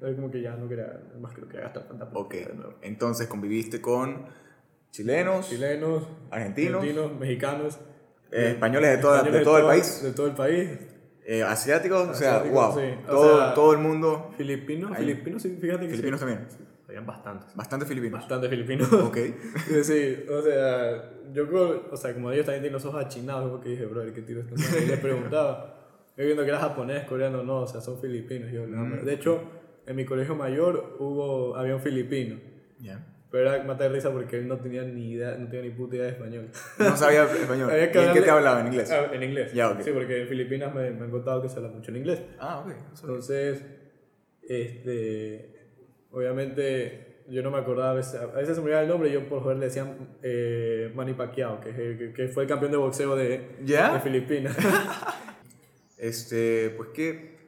Es 0.00 0.14
como 0.16 0.30
que 0.30 0.40
ya 0.40 0.56
no 0.56 0.66
quería, 0.66 1.02
más 1.20 1.34
que 1.34 1.42
gastar 1.58 1.86
tanta. 1.86 2.08
Ok, 2.14 2.34
entonces 2.80 3.26
conviviste 3.26 3.82
con 3.82 4.24
chilenos, 4.92 5.48
Chilenos, 5.48 6.04
Argentinos. 6.30 6.84
mexicanos, 7.18 7.78
eh, 8.30 8.50
españoles 8.50 8.90
de, 8.92 8.98
toda- 8.98 9.16
españoles 9.18 9.40
de 9.40 9.44
todo 9.44 9.58
el 9.58 9.64
país, 9.66 10.02
De 10.02 10.12
todo 10.12 10.26
el 10.28 10.34
país. 10.34 10.70
eh, 11.26 11.42
asiáticos, 11.42 12.08
o 12.08 12.14
sea, 12.14 12.42
wow. 12.44 12.72
sí. 12.78 12.94
O 13.08 13.10
Todo, 13.10 13.38
sea, 13.38 13.54
todo 13.54 13.72
el 13.72 13.78
mundo, 13.78 14.30
Filipinos, 14.36 14.96
filipinos, 14.96 15.42
sí, 15.42 15.58
fíjate 15.60 15.84
que 15.86 15.90
filipinos 15.90 16.20
sí. 16.20 16.26
también. 16.26 16.48
Habían 16.88 17.06
bastantes. 17.06 17.54
Bastante 17.56 17.86
filipinos. 17.86 18.20
Bastante 18.20 18.48
filipinos. 18.48 18.92
Ok. 18.92 19.16
Sí, 19.82 20.24
o 20.30 20.42
sea, 20.42 21.10
yo 21.32 21.48
creo, 21.48 21.88
o 21.90 21.96
sea, 21.96 22.12
como 22.12 22.30
ellos 22.30 22.44
también 22.44 22.62
tienen 22.62 22.74
los 22.74 22.84
ojos 22.84 23.02
achinados, 23.04 23.50
como 23.50 23.62
que 23.62 23.70
dije, 23.70 23.86
brother, 23.86 24.12
¿qué 24.12 24.20
tiro 24.22 24.42
madre?" 24.42 24.82
Y 24.84 24.86
les 24.86 25.00
preguntaba, 25.00 25.78
yo 26.18 26.24
viendo 26.24 26.42
que 26.42 26.50
era 26.50 26.58
japonés, 26.58 27.04
coreano, 27.04 27.42
no, 27.42 27.60
o 27.62 27.66
sea, 27.66 27.80
son 27.80 27.98
filipinos. 27.98 28.50
Yo, 28.52 28.66
Mm. 28.66 29.04
De 29.06 29.14
hecho, 29.14 29.40
en 29.86 29.96
mi 29.96 30.04
colegio 30.04 30.34
mayor 30.34 30.96
hubo, 30.98 31.56
había 31.56 31.74
un 31.76 31.80
filipino, 31.82 32.38
Ya. 32.78 33.06
Pero 33.32 33.50
era 33.50 33.64
mata 33.64 33.84
de 33.84 33.90
risa 33.90 34.12
porque 34.12 34.36
él 34.36 34.46
no 34.46 34.58
tenía 34.58 34.82
ni 34.82 35.12
idea, 35.12 35.34
no 35.38 35.48
tenía 35.48 35.62
ni 35.62 35.70
puta 35.70 35.96
idea 35.96 36.04
de 36.04 36.12
español. 36.12 36.50
No 36.78 36.96
sabía 36.98 37.24
español. 37.40 37.70
¿Y 37.72 37.82
en 37.82 38.12
qué 38.12 38.20
te 38.20 38.30
hablaba? 38.30 38.60
¿En 38.60 38.66
inglés? 38.66 38.90
Ah, 38.92 39.10
en 39.10 39.22
inglés. 39.22 39.54
Ya, 39.54 39.70
ok. 39.70 39.80
Sí, 39.80 39.90
porque 39.90 40.20
en 40.20 40.28
Filipinas 40.28 40.74
me, 40.74 40.90
me 40.90 41.06
han 41.06 41.10
contado 41.10 41.40
que 41.40 41.48
se 41.48 41.56
habla 41.56 41.70
mucho 41.70 41.90
en 41.90 41.96
inglés. 41.96 42.22
Ah, 42.38 42.60
ok. 42.60 42.72
Entonces, 43.00 43.64
este, 44.42 45.70
obviamente 46.10 47.24
yo 47.28 47.42
no 47.42 47.50
me 47.50 47.56
acordaba, 47.56 47.92
a 47.92 47.94
veces, 47.94 48.20
a 48.20 48.26
veces 48.26 48.54
se 48.54 48.60
me 48.60 48.66
olvidaba 48.66 48.82
el 48.82 48.88
nombre 48.90 49.08
y 49.08 49.12
yo 49.14 49.26
por 49.26 49.42
joder 49.42 49.56
le 49.56 49.66
decían 49.66 50.18
eh, 50.22 50.92
Manny 50.94 51.14
Pacquiao, 51.14 51.58
que, 51.58 51.72
que, 51.72 52.12
que 52.14 52.28
fue 52.28 52.42
el 52.42 52.48
campeón 52.50 52.72
de 52.72 52.76
boxeo 52.76 53.16
de, 53.16 53.56
¿Ya? 53.64 53.94
de 53.94 54.00
Filipinas. 54.00 54.56
Este, 55.96 56.70
pues, 56.76 56.88
¿qué, 56.92 57.38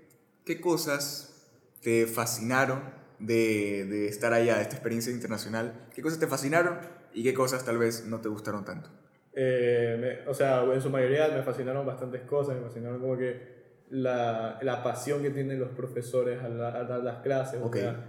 qué 0.47 0.61
cosas 0.61 1.51
te 1.83 2.07
fascinaron 2.07 2.83
de, 3.19 3.85
de 3.89 4.09
estar 4.09 4.33
allá, 4.33 4.57
de 4.57 4.63
esta 4.63 4.75
experiencia 4.77 5.13
internacional? 5.13 5.87
¿Qué 5.95 6.03
cosas 6.03 6.19
te 6.19 6.27
fascinaron 6.27 6.79
y 7.13 7.23
qué 7.23 7.35
cosas 7.35 7.65
tal 7.65 7.79
vez 7.79 8.07
no 8.07 8.21
te 8.21 8.29
gustaron 8.29 8.65
tanto? 8.65 8.91
Eh, 9.33 9.97
me- 10.25 10.31
o 10.31 10.35
sea, 10.35 10.63
en 10.65 10.81
su 10.81 10.91
mayoría 10.91 11.29
me 11.29 11.43
fascinaron 11.43 11.85
bastantes 11.87 12.23
cosas, 12.23 12.57
me 12.57 12.63
fascinaron 12.63 13.01
como 13.01 13.17
que 13.19 13.55
la, 13.91 14.59
la 14.63 14.83
pasión 14.83 15.23
que 15.23 15.31
tienen 15.31 15.59
los 15.59 15.71
profesores 15.71 16.41
al, 16.43 16.61
al 16.65 16.89
dar 16.89 17.01
las 17.03 17.23
clases, 17.23 17.61
Ok. 17.63 17.77
o 17.77 17.79
sea, 17.79 18.05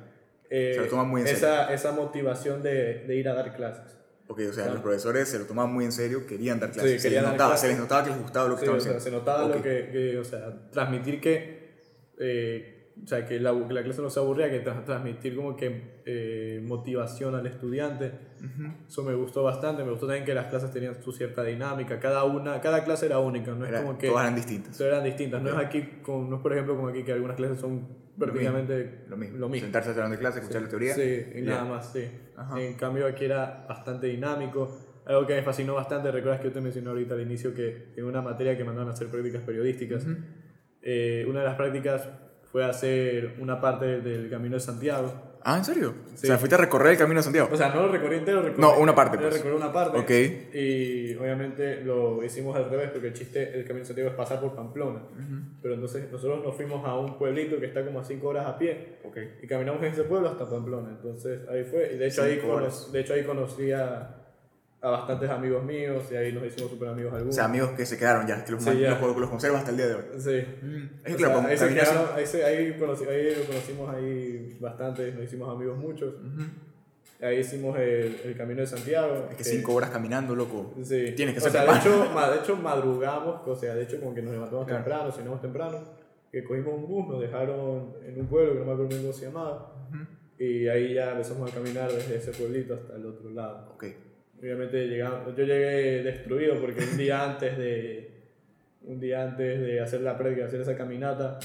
eh, 0.50 0.74
Se 0.76 0.82
lo 0.82 0.88
toman 0.88 1.08
muy 1.10 1.22
en 1.22 1.28
esa, 1.28 1.74
esa 1.74 1.92
motivación 1.92 2.62
de, 2.62 3.04
de 3.08 3.16
ir 3.16 3.28
a 3.28 3.34
dar 3.34 3.56
clases. 3.56 3.98
Ok, 4.28 4.40
o 4.40 4.54
sea, 4.54 4.64
Claro. 4.64 4.74
los 4.74 4.82
profesores 4.82 5.28
se 5.30 5.38
lo 5.40 5.46
tomaban 5.46 5.72
muy 5.74 5.86
en 5.86 5.92
serio, 5.92 6.26
querían 6.26 6.60
dar 6.60 6.72
clases. 6.72 6.92
Sí, 6.94 7.00
se, 7.00 7.08
querían 7.10 7.24
les 7.26 7.32
notaba, 7.34 7.50
clases. 7.52 7.62
se 7.62 7.68
les 7.74 7.80
notaba 7.80 8.04
que 8.04 8.10
les 8.12 8.20
gustaba 8.22 8.48
lo 8.50 8.56
que 8.56 8.62
Sí, 8.62 8.68
o 8.68 8.76
estaban 8.78 8.82
sea, 8.82 8.98
haciendo. 8.98 9.20
se 9.20 9.26
notaba 9.26 9.46
Ok. 9.48 9.56
lo 9.56 9.62
que, 9.64 9.90
que, 9.92 10.18
o 10.20 10.24
sea, 10.24 10.70
transmitir 10.72 11.22
que, 11.22 11.76
eh, 12.20 12.75
o 13.04 13.08
sea, 13.08 13.26
que 13.26 13.40
la, 13.40 13.52
la 13.52 13.84
clase 13.84 14.02
no 14.02 14.10
se 14.10 14.20
aburría, 14.20 14.50
que 14.50 14.64
tra- 14.64 14.84
transmitir 14.86 15.36
como 15.36 15.56
que 15.56 16.02
eh, 16.06 16.62
motivación 16.66 17.36
al 17.36 17.46
estudiante. 17.46 18.12
Eso 18.88 19.04
me 19.04 19.14
gustó 19.16 19.44
bastante. 19.44 19.84
Me 19.84 19.92
gustó 19.92 20.06
también 20.08 20.24
que 20.26 20.34
las 20.34 20.46
clases 20.48 20.72
tenían 20.72 21.02
su 21.04 21.12
cierta 21.12 21.44
dinámica. 21.44 22.00
Cada 22.00 22.24
una, 22.24 22.62
cada 22.62 22.84
clase 22.84 23.08
era 23.08 23.20
única, 23.20 23.52
no 23.54 23.66
es 23.66 23.72
Era- 23.72 23.82
como 23.84 23.98
que 23.98 24.08
todas 24.08 24.24
eran 24.24 24.36
distintas. 24.36 24.78
todas 24.78 24.94
eran 24.94 25.04
distintas. 25.04 25.42
No 25.42 25.50
es 25.50 25.58
aquí, 25.66 25.82
con, 26.04 26.30
no 26.30 26.38
es 26.38 26.42
por 26.42 26.54
ejemplo 26.54 26.76
como 26.76 26.88
aquí 26.90 27.04
que 27.04 27.12
algunas 27.12 27.36
clases 27.36 27.60
son 27.60 27.88
prácticamente 28.18 29.04
Lo 29.10 29.18
mismo. 29.18 29.38
Lo 29.40 29.50
mismo. 29.50 29.66
Sentarse 29.66 29.90
al 29.90 29.96
salón 29.96 30.12
de 30.12 30.18
clase, 30.18 30.40
escuchar 30.40 30.62
la 30.62 30.70
teoría. 30.70 30.94
Sí, 30.94 31.26
y 31.36 31.44
ya. 31.44 31.52
nada 31.52 31.66
más, 31.66 31.92
sí. 31.92 32.08
Ajá. 32.38 32.62
En 32.62 32.76
cambio 32.76 33.08
aquí 33.08 33.26
era 33.26 33.66
bastante 33.68 34.08
dinámico. 34.08 34.80
Algo 35.06 35.28
que 35.28 35.36
me 35.36 35.44
fascinó 35.44 35.76
bastante, 35.76 36.12
recuerdas 36.12 36.40
que 36.40 36.48
yo 36.48 36.54
te 36.54 36.62
mencioné 36.62 36.90
ahorita 36.90 37.14
al 37.14 37.22
inicio 37.22 37.54
que 37.54 37.94
en 37.96 38.06
una 38.06 38.22
materia 38.22 38.58
que 38.58 38.64
mandaron 38.64 38.90
a 38.90 38.94
hacer 38.94 39.08
prácticas 39.08 39.42
periodísticas, 39.44 40.08
eh, 40.82 41.26
una 41.28 41.40
de 41.42 41.46
las 41.46 41.56
prácticas 41.56 42.08
fue 42.56 42.64
hacer 42.64 43.36
una 43.40 43.60
parte 43.60 44.00
del 44.00 44.30
Camino 44.30 44.56
de 44.56 44.62
Santiago. 44.62 45.12
Ah, 45.44 45.58
¿en 45.58 45.66
serio? 45.66 45.94
Sí. 46.14 46.26
O 46.26 46.28
sea, 46.28 46.38
fuiste 46.38 46.56
a 46.56 46.58
recorrer 46.58 46.94
el 46.94 46.98
Camino 46.98 47.20
de 47.20 47.24
Santiago. 47.24 47.50
O 47.52 47.58
sea, 47.58 47.68
no 47.76 47.82
lo 47.82 47.92
recorrí 47.92 48.16
entero, 48.16 48.42
recorrí, 48.42 48.62
No, 48.62 48.80
una 48.80 48.96
parte, 48.96 49.18
pues. 49.18 49.34
recorrí 49.34 49.58
una 49.58 49.74
parte. 49.74 49.98
Ok. 49.98 50.56
Y 50.56 51.16
obviamente 51.16 51.82
lo 51.82 52.24
hicimos 52.24 52.56
al 52.56 52.70
revés, 52.70 52.92
porque 52.92 53.08
el 53.08 53.14
chiste 53.14 53.46
del 53.48 53.66
Camino 53.66 53.80
de 53.80 53.88
Santiago 53.88 54.10
es 54.10 54.16
pasar 54.16 54.40
por 54.40 54.56
Pamplona. 54.56 55.02
Pero 55.62 55.74
entonces 55.74 56.10
nosotros 56.10 56.46
nos 56.46 56.56
fuimos 56.56 56.86
a 56.86 56.98
un 56.98 57.18
pueblito 57.18 57.60
que 57.60 57.66
está 57.66 57.84
como 57.84 58.00
a 58.00 58.06
5 58.06 58.26
horas 58.26 58.48
a 58.48 58.58
pie. 58.58 59.00
Ok. 59.04 59.18
Y 59.44 59.48
caminamos 59.48 59.84
en 59.84 59.92
ese 59.92 60.04
pueblo 60.06 60.30
hasta 60.30 60.50
Pamplona. 60.50 60.92
Entonces 60.92 61.42
ahí 61.50 61.66
fue. 61.66 61.92
Y 61.94 61.98
de 61.98 62.08
hecho, 62.08 62.24
ahí, 62.24 62.40
Cinco 62.42 62.62
de 62.94 63.00
hecho 63.02 63.14
ahí 63.16 63.26
conocí 63.26 63.74
a, 63.74 64.25
a 64.86 64.90
bastantes 64.92 65.30
amigos 65.30 65.64
míos 65.64 66.04
y 66.12 66.16
ahí 66.16 66.32
nos 66.32 66.46
hicimos 66.46 66.70
súper 66.70 66.90
amigos 66.90 67.12
O 67.12 67.16
algunos. 67.16 67.36
sea, 67.36 67.46
amigos 67.46 67.72
que 67.72 67.86
se 67.86 67.98
quedaron 67.98 68.28
ya, 68.28 68.44
que 68.46 68.52
los, 68.52 68.62
Sí, 68.64 68.70
man- 68.70 68.78
ya. 68.80 69.00
los, 69.00 69.18
los 69.18 69.30
conservas 69.30 69.60
hasta 69.62 69.72
el 69.72 69.78
día 69.78 69.88
de 69.88 69.94
hoy. 69.96 70.04
Sí. 70.18 70.30
Es 70.30 70.46
O 70.46 71.04
que 71.04 71.16
claro, 71.16 71.40
sea, 71.42 71.48
ahí, 71.50 71.58
se 71.58 71.68
quedaron- 71.74 72.06
ahí, 72.16 72.26
se- 72.28 72.44
ahí, 72.46 72.78
conocí- 72.80 73.08
ahí 73.08 73.36
lo 73.36 73.46
conocimos 73.46 73.96
ahí 73.96 74.58
bastante, 74.60 75.12
nos 75.12 75.24
hicimos 75.24 75.50
amigos 75.50 75.78
muchos. 75.78 76.14
Ahí 77.22 77.40
hicimos 77.40 77.78
el, 77.80 78.20
el 78.26 78.36
Camino 78.38 78.62
de 78.62 78.68
Santiago. 78.68 79.28
Es 79.32 79.38
que 79.38 79.44
cinco 79.44 79.74
horas 79.74 79.90
caminando, 79.90 80.36
loco. 80.36 80.74
Sí. 80.84 81.14
Tienes 81.16 81.34
que 81.34 81.40
o 81.40 81.44
ser 81.44 81.52
sea, 81.54 81.64
de 81.66 81.80
hecho, 81.80 82.04
de 82.32 82.38
hecho, 82.40 82.56
madrugamos, 82.58 83.48
o 83.48 83.56
sea, 83.56 83.74
de 83.74 83.84
hecho, 83.84 84.00
como 84.00 84.14
que 84.14 84.22
nos 84.22 84.34
levantamos 84.34 84.66
Claro. 84.68 84.84
temprano, 84.84 85.12
cenamos 85.12 85.42
temprano, 85.42 85.80
que 86.32 86.44
cogimos 86.44 86.74
un 86.76 86.88
bus, 86.88 87.08
nos 87.08 87.22
dejaron 87.22 87.94
en 88.06 88.20
un 88.20 88.28
pueblo 88.28 88.54
que 88.54 88.60
no 88.60 88.66
me 88.66 88.74
acuerdo 88.74 88.98
cómo 89.02 89.14
se 89.14 89.26
llamaba, 89.26 89.72
y 90.38 90.68
ahí 90.68 90.94
ya 90.94 91.14
empezamos 91.14 91.50
a 91.50 91.56
caminar 91.56 91.90
desde 91.92 92.18
ese 92.18 92.32
pueblito 92.32 92.74
hasta 92.76 92.96
el 92.98 93.06
otro 93.06 93.30
lado. 93.30 93.72
Ok. 93.74 93.86
Obviamente 94.46 94.86
llegamos, 94.88 95.36
yo 95.36 95.44
llegué 95.44 96.04
destruido 96.04 96.60
porque 96.62 96.84
un 96.84 96.98
día 96.98 97.24
antes 97.24 97.58
de 97.58 98.12
un 98.84 99.00
día 99.00 99.24
antes 99.24 99.60
de 99.62 99.80
hacer 99.82 100.02
la 100.02 100.16
práctica, 100.16 100.42
de 100.42 100.48
hacer 100.48 100.62
esa 100.62 100.78
caminata, 100.78 101.40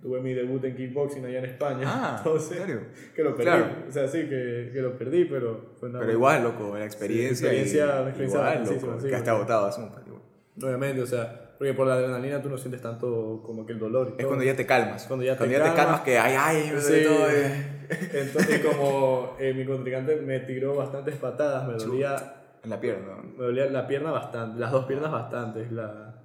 tuve 0.00 0.22
mi 0.22 0.32
debut 0.32 0.64
en 0.64 0.74
kickboxing 0.74 1.26
allá 1.26 1.40
en 1.40 1.44
España. 1.44 1.82
Ah, 1.84 2.14
Entonces, 2.16 2.52
¿en 2.58 2.66
serio? 2.66 2.80
que 3.14 3.22
lo 3.22 3.30
perdí. 3.36 3.42
Claro. 3.50 3.66
O 3.86 3.92
sea, 3.92 4.08
sí, 4.08 4.20
que, 4.22 4.70
que 4.72 4.80
lo 4.80 4.96
perdí, 4.96 5.26
pero 5.26 5.72
fue 5.78 5.90
una 5.90 5.98
Pero 6.00 6.12
igual, 6.12 6.42
loco, 6.42 6.74
la 6.78 6.86
experiencia. 6.86 7.50
Sí, 7.50 7.56
experiencia- 7.56 7.84
y- 7.84 8.00
una 8.00 8.08
experiencia 8.08 8.38
igual, 8.40 8.80
loco. 8.86 9.00
sí, 9.02 9.08
que 9.08 9.14
hasta 9.14 9.30
agotado, 9.32 9.66
pues, 9.66 9.78
igual. 10.06 10.22
Obviamente, 10.62 11.02
o 11.02 11.06
sea, 11.06 11.42
porque 11.58 11.74
por 11.74 11.86
la 11.86 11.94
adrenalina 11.96 12.40
tú 12.40 12.48
no 12.48 12.56
sientes 12.56 12.80
tanto 12.80 13.42
como 13.44 13.66
que 13.66 13.74
el 13.74 13.78
dolor. 13.78 14.06
y 14.06 14.10
Es 14.12 14.16
todo. 14.16 14.28
cuando 14.28 14.44
ya 14.46 14.56
te 14.56 14.64
calmas. 14.64 15.04
Cuando 15.06 15.26
ya 15.26 15.36
te 15.36 15.46
te 15.46 15.52
calmas. 15.52 15.74
calmas 15.74 16.00
que 16.00 16.18
ay, 16.18 16.34
ay, 16.38 16.70
me 16.74 16.80
Sí. 16.80 17.02
todo. 17.04 17.30
eh. 17.30 17.66
Entonces, 18.14 18.60
como 18.64 19.36
eh, 19.38 19.52
mi 19.52 19.66
contrincante 19.66 20.16
me 20.16 20.40
tiró 20.40 20.74
bastantes 20.74 21.14
patadas, 21.16 21.68
me 21.68 21.74
dolía, 21.74 22.35
En 22.66 22.70
la 22.70 22.80
pierna. 22.80 23.16
me 23.38 23.44
dolía 23.44 23.66
la 23.70 23.86
pierna 23.86 24.10
bastante, 24.10 24.58
las 24.58 24.72
dos 24.72 24.84
piernas 24.86 25.12
bastante, 25.12 25.70
la, 25.70 26.22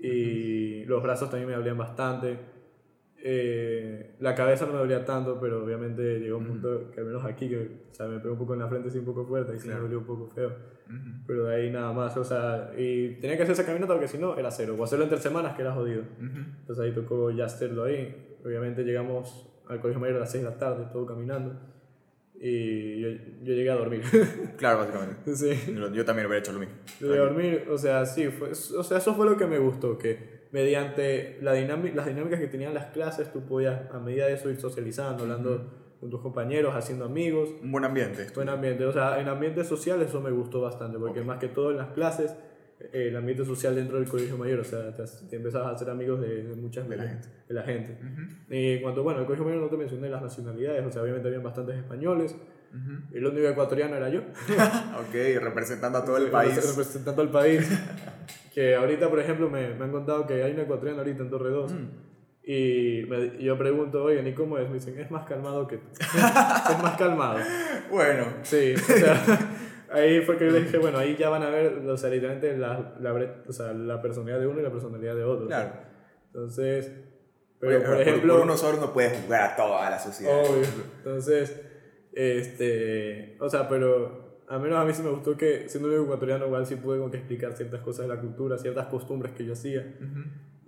y 0.00 0.84
los 0.84 1.02
brazos 1.02 1.28
también 1.28 1.48
me 1.50 1.56
dolían 1.56 1.76
bastante. 1.76 2.38
eh, 3.24 4.16
la 4.20 4.34
cabeza 4.34 4.66
no 4.66 4.72
me 4.72 4.78
dolía 4.78 5.04
tanto, 5.04 5.38
pero 5.40 5.64
obviamente 5.64 6.18
llegó 6.20 6.38
un 6.38 6.46
punto 6.46 6.90
que 6.90 7.00
al 7.00 7.06
menos 7.06 7.24
aquí, 7.24 7.48
que 7.48 7.86
o 7.90 7.94
sea, 7.94 8.06
me 8.06 8.18
pegó 8.18 8.32
un 8.34 8.38
poco 8.38 8.54
en 8.54 8.60
la 8.60 8.68
frente, 8.68 8.90
sí, 8.90 8.98
un 8.98 9.04
poco 9.04 9.24
fuerte, 9.26 9.54
y 9.56 9.60
sí 9.60 9.68
me 9.68 9.74
dolió 9.74 9.98
un 9.98 10.04
poco 10.06 10.28
feo. 10.28 10.50
Pero 11.26 11.44
de 11.44 11.54
ahí 11.54 11.70
nada 11.70 11.92
más, 11.92 12.16
o 12.16 12.24
sea, 12.24 12.72
y 12.76 13.14
tenía 13.20 13.36
que 13.36 13.44
hacer 13.44 13.54
esa 13.54 13.64
caminata 13.64 13.92
porque 13.94 14.08
si 14.08 14.18
no 14.18 14.36
era 14.36 14.50
cero, 14.50 14.76
o 14.78 14.84
hacerlo 14.84 15.04
entre 15.04 15.18
semanas 15.18 15.54
que 15.54 15.62
era 15.62 15.72
jodido. 15.72 16.02
Entonces 16.60 16.84
ahí 16.84 16.92
tocó 16.92 17.30
ya 17.30 17.46
hacerlo 17.46 17.84
ahí. 17.84 18.36
Obviamente 18.44 18.82
llegamos 18.84 19.48
al 19.68 19.80
colegio 19.80 20.00
mayor 20.00 20.16
a 20.16 20.20
las 20.20 20.32
6 20.32 20.44
de 20.44 20.50
la 20.50 20.56
tarde, 20.58 20.86
todo 20.92 21.06
caminando. 21.06 21.54
Y 22.44 23.00
yo, 23.00 23.08
yo 23.44 23.54
llegué 23.54 23.70
a 23.70 23.76
dormir. 23.76 24.02
Claro, 24.56 24.78
básicamente. 24.78 25.36
sí. 25.36 25.72
Yo, 25.72 25.92
yo 25.92 26.04
también 26.04 26.26
hubiera 26.26 26.40
hecho 26.40 26.52
lo 26.52 26.58
mismo. 26.58 26.74
Llegué 27.00 27.14
a 27.14 27.20
dormir, 27.20 27.68
o 27.70 27.78
sea, 27.78 28.04
sí, 28.04 28.28
fue, 28.30 28.50
o 28.50 28.82
sea, 28.82 28.98
eso 28.98 29.14
fue 29.14 29.26
lo 29.26 29.36
que 29.36 29.46
me 29.46 29.58
gustó, 29.58 29.96
que 29.96 30.42
mediante 30.50 31.38
la 31.40 31.52
dinámica, 31.52 31.94
las 31.94 32.06
dinámicas 32.06 32.40
que 32.40 32.48
tenían 32.48 32.74
las 32.74 32.86
clases, 32.86 33.32
tú 33.32 33.46
podías 33.46 33.88
a 33.92 33.98
medida 34.00 34.26
de 34.26 34.34
eso 34.34 34.50
ir 34.50 34.60
socializando, 34.60 35.22
hablando 35.22 35.94
con 36.00 36.10
tus 36.10 36.20
compañeros, 36.20 36.74
haciendo 36.74 37.04
amigos. 37.04 37.48
Un 37.62 37.70
buen 37.70 37.84
ambiente. 37.84 38.26
Buen 38.34 38.48
ambiente, 38.48 38.84
o 38.86 38.92
sea, 38.92 39.20
en 39.20 39.28
ambiente 39.28 39.62
social 39.62 40.02
eso 40.02 40.20
me 40.20 40.32
gustó 40.32 40.60
bastante, 40.60 40.98
porque 40.98 41.22
más 41.22 41.38
que 41.38 41.46
todo 41.46 41.70
en 41.70 41.76
las 41.76 41.90
clases, 41.90 42.34
el 42.92 43.16
ambiente 43.16 43.44
social 43.44 43.74
dentro 43.74 43.98
del 43.98 44.08
colegio 44.08 44.36
mayor, 44.36 44.60
o 44.60 44.64
sea, 44.64 44.94
te, 44.94 45.02
te 45.28 45.36
empezabas 45.36 45.68
a 45.68 45.74
hacer 45.74 45.90
amigos 45.90 46.20
de, 46.20 46.42
de 46.44 46.54
muchas 46.56 46.88
De 46.88 46.96
la 46.96 47.08
gente. 47.08 47.28
de 47.48 47.54
la 47.54 47.62
gente. 47.62 47.98
Y 48.50 48.72
en 48.74 48.82
cuanto, 48.82 49.02
bueno, 49.02 49.20
el 49.20 49.26
colegio 49.26 49.44
mayor 49.46 49.60
no 49.62 49.68
te 49.68 49.76
mencioné 49.76 50.08
las 50.08 50.22
nacionalidades, 50.22 50.84
o 50.86 50.90
sea, 50.90 51.02
obviamente 51.02 51.28
habían 51.28 51.42
bastantes 51.42 51.76
españoles, 51.76 52.34
el 53.12 53.26
único 53.26 53.46
ecuatoriano 53.48 53.96
era 53.96 54.08
yo. 54.08 54.20
ok, 55.00 55.14
representando 55.42 55.98
a 55.98 56.04
todo 56.04 56.16
el 56.16 56.26
país. 56.30 56.56
Representando 56.70 57.20
al 57.22 57.30
país. 57.30 57.68
que 58.54 58.74
ahorita, 58.74 59.08
por 59.10 59.20
ejemplo, 59.20 59.50
me, 59.50 59.74
me 59.74 59.84
han 59.84 59.92
contado 59.92 60.26
que 60.26 60.42
hay 60.42 60.52
un 60.52 60.60
ecuatoriano 60.60 61.00
ahorita 61.00 61.22
en 61.22 61.30
Torre 61.30 61.50
2. 61.50 61.72
Mm. 61.72 61.88
Y, 62.44 63.04
me- 63.08 63.38
yo 63.44 63.56
pregunto, 63.56 64.02
oye, 64.04 64.26
¿y 64.28 64.32
cómo 64.34 64.58
es? 64.58 64.68
Me 64.68 64.74
dicen, 64.74 64.98
es 64.98 65.10
más 65.10 65.26
calmado 65.26 65.68
que 65.68 65.76
tú. 65.76 65.84
es 66.00 66.82
más 66.82 66.96
calmado. 66.96 67.38
Bueno, 67.90 68.24
Sí, 68.42 68.72
o 68.74 68.78
sea, 68.78 69.22
ahí 69.92 70.20
fue 70.22 70.36
que 70.36 70.46
yo 70.46 70.52
dije, 70.52 70.78
bueno, 70.78 70.98
ahí 70.98 71.16
ya 71.16 71.28
van 71.28 71.42
a 71.42 71.50
ver, 71.50 71.78
o 71.86 71.96
sea, 71.96 72.10
literalmente 72.10 72.56
la, 72.56 72.96
la, 73.00 73.12
o 73.46 73.52
sea, 73.52 73.72
la 73.72 74.00
personalidad 74.02 74.40
de 74.40 74.46
uno 74.46 74.60
y 74.60 74.62
la 74.62 74.70
personalidad 74.70 75.14
de 75.14 75.24
otro. 75.24 75.46
claro. 75.46 75.72
Entonces, 76.26 76.90
pero 77.60 77.76
Oye, 77.78 77.86
por 77.86 78.00
ejemplo... 78.00 78.34
por 78.34 78.42
uno 78.44 78.56
solo 78.56 78.80
no 78.80 78.92
puedes 78.92 79.16
jugar 79.22 79.42
a 79.52 79.56
toda 79.56 79.90
la 79.90 79.98
sociedad. 79.98 80.40
Obvio. 80.40 80.64
Entonces, 80.98 81.60
este, 82.12 83.36
o 83.40 83.48
sea, 83.48 83.68
pero 83.68 84.40
a 84.48 84.58
menos 84.58 84.78
a 84.78 84.84
mí 84.84 84.92
sí 84.92 85.02
me 85.02 85.10
gustó 85.10 85.36
que 85.36 85.68
siendo 85.68 85.88
un 85.88 86.04
ecuatoriano 86.04 86.46
igual 86.46 86.66
sí 86.66 86.76
pude 86.76 86.98
como 86.98 87.10
que 87.10 87.18
explicar 87.18 87.52
ciertas 87.52 87.80
cosas 87.80 88.08
de 88.08 88.14
la 88.14 88.20
cultura, 88.20 88.58
ciertas 88.58 88.86
costumbres 88.86 89.32
que 89.32 89.44
yo 89.44 89.52
hacía. 89.52 89.94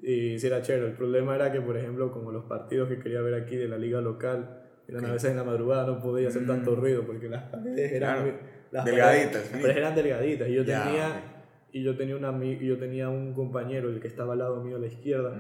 Y 0.03 0.39
sí 0.39 0.47
era 0.47 0.61
chévere. 0.63 0.89
El 0.89 0.93
problema 0.97 1.35
era 1.35 1.51
que, 1.51 1.61
por 1.61 1.77
ejemplo, 1.77 2.13
como 2.13 2.31
los 2.31 2.45
partidos 2.45 2.89
que 2.89 2.99
quería 2.99 3.21
ver 3.23 3.35
aquí 3.35 3.57
de 3.57 3.69
la 3.69 3.79
liga 3.79 4.01
local, 4.01 4.63
eran 4.87 5.07
a 5.07 5.13
veces 5.13 5.31
en 5.31 5.37
la 5.39 5.45
madrugada, 5.45 5.87
no 5.87 5.99
podía 6.01 6.29
hacer 6.29 6.47
tanto 6.47 6.77
ruido 6.77 7.05
porque 7.07 7.29
las 7.29 7.45
paredes 7.45 7.91
eran... 7.93 8.19
Mm. 8.19 8.23
Claro. 8.23 8.23
muy- 8.23 8.55
las 8.75 8.85
Delgaditas, 8.85 9.31
paredes-. 9.43 9.53
Las 9.53 9.61
paredes 9.61 9.77
eran 9.79 9.95
delgaditas. 9.95 10.49
Y 10.49 10.55
yo 10.55 10.63
Ya, 10.65 10.85
tenía... 10.85 11.31
Y 11.73 11.83
yo 11.83 11.97
tenía, 11.97 12.17
una, 12.17 12.45
yo 12.45 12.79
tenía 12.79 13.09
un 13.09 13.35
compañero, 13.35 13.89
el 13.89 13.99
que 14.01 14.07
estaba 14.07 14.35
al 14.35 14.39
lado 14.39 14.63
mío 14.63 14.77
a 14.77 14.79
la 14.79 14.87
izquierda, 14.87 15.37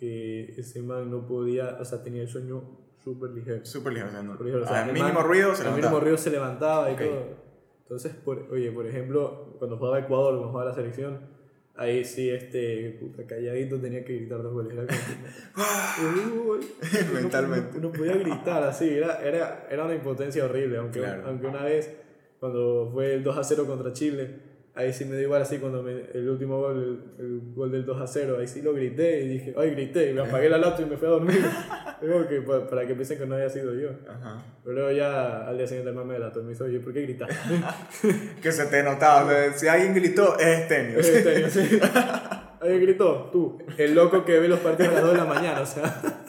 que 0.00 0.46
ese 0.58 0.82
man 0.82 1.08
no 1.08 1.24
podía, 1.28 1.76
o 1.80 1.84
sea, 1.84 2.02
tenía 2.02 2.22
el 2.22 2.28
sueño 2.28 2.64
súper 3.04 3.30
ligero. 3.30 3.64
Súper 3.64 3.92
ligero. 3.92 4.08
O 4.08 4.12
sea, 4.12 4.22
no- 4.24 4.34
ejemplo, 4.34 4.58
o 4.58 4.62
al 4.62 4.68
sea, 4.68 4.86
el 4.86 4.92
mínimo 4.92 5.14
man- 5.14 5.24
ruido 5.24 5.54
se 5.54 5.62
al 5.62 5.66
levantaba. 5.68 5.76
mínimo 5.92 6.00
ruido 6.00 6.18
se 6.18 6.30
levantaba 6.30 6.90
y 6.90 6.94
Ok. 6.94 7.00
todo. 7.00 7.24
Entonces, 7.82 8.12
por, 8.24 8.48
oye, 8.50 8.72
por 8.72 8.86
ejemplo, 8.88 9.54
cuando 9.60 9.76
jugaba 9.78 10.00
Ecuador, 10.00 10.32
cuando 10.34 10.50
jugaba 10.50 10.70
la 10.70 10.74
selección, 10.74 11.20
ahí 11.76 12.04
sí, 12.04 12.28
este, 12.28 12.96
puta, 13.00 13.24
calladito 13.24 13.78
tenía 13.80 14.04
que 14.04 14.16
gritar 14.16 14.42
dos 14.42 14.52
goles. 14.52 14.72
Era 14.72 14.84
como, 14.84 16.56
no- 16.56 17.12
Mentalmente. 17.14 17.78
No, 17.78 17.82
no 17.88 17.92
podía 17.92 18.16
gritar 18.16 18.64
así, 18.64 18.88
era, 18.90 19.22
era, 19.22 19.66
era 19.70 19.84
una 19.84 19.94
impotencia 19.94 20.44
horrible. 20.44 20.78
Aunque, 20.78 20.98
Claro. 20.98 21.22
aunque 21.26 21.46
una 21.46 21.62
vez, 21.62 21.94
cuando 22.40 22.90
fue 22.92 23.14
el 23.14 23.22
2 23.24 23.36
a 23.38 23.44
0 23.44 23.64
contra 23.66 23.92
Chile, 23.92 24.48
ahí 24.74 24.92
sí 24.92 25.04
me 25.04 25.16
dio 25.16 25.24
igual 25.24 25.42
así 25.42 25.58
cuando 25.58 25.82
me- 25.82 26.04
el 26.14 26.28
último 26.28 26.58
gol, 26.60 27.10
el, 27.18 27.24
el 27.24 27.40
gol 27.54 27.72
del 27.72 27.84
2 27.84 28.00
a 28.00 28.06
0, 28.06 28.36
ahí 28.40 28.46
sí 28.46 28.62
lo 28.62 28.72
grité 28.74 29.20
y 29.22 29.28
dije, 29.28 29.54
ay, 29.58 29.70
grité, 29.72 30.10
y 30.10 30.14
me 30.14 30.20
apagué 30.22 30.48
la 30.48 30.58
laptop 30.58 30.86
y 30.86 30.90
me 30.90 30.96
fui 30.96 31.08
a 31.08 31.10
dormir. 31.10 31.40
Digo 32.00 32.28
que 32.28 32.40
pa- 32.42 32.64
para 32.68 32.86
que 32.86 32.94
piensen 32.94 33.18
que 33.18 33.26
no 33.26 33.34
había 33.34 33.50
sido 33.50 33.74
yo. 33.74 33.88
Ajá. 34.08 34.40
Pero 34.62 34.76
luego 34.76 34.92
ya 34.92 35.48
al 35.48 35.58
día 35.58 35.66
siguiente 35.66 35.90
el 35.90 35.96
mame 35.96 36.12
de 36.14 36.20
la 36.20 36.26
laptop 36.26 36.44
me 36.44 36.50
dice, 36.50 36.62
oye, 36.62 36.78
¿por 36.78 36.92
qué 36.92 37.02
gritaste? 37.02 37.34
Que 38.42 38.52
se 38.52 38.66
te 38.66 38.82
notaba. 38.84 39.28
si 39.56 39.66
alguien 39.66 39.94
gritó, 39.94 40.38
es 40.38 40.68
Tenio. 40.68 40.98
En 40.98 41.04
serio, 41.04 41.50
sí. 41.50 41.78
Alguien 42.60 42.80
gritó, 42.82 43.28
tú, 43.32 43.56
el 43.78 43.94
loco 43.94 44.24
que 44.24 44.38
ve 44.40 44.48
los 44.48 44.58
partidos 44.58 44.90
a 44.92 44.94
las 44.96 45.02
2 45.04 45.12
de 45.12 45.18
la 45.18 45.24
mañana, 45.24 45.60
o 45.60 45.66
sea. 45.66 46.27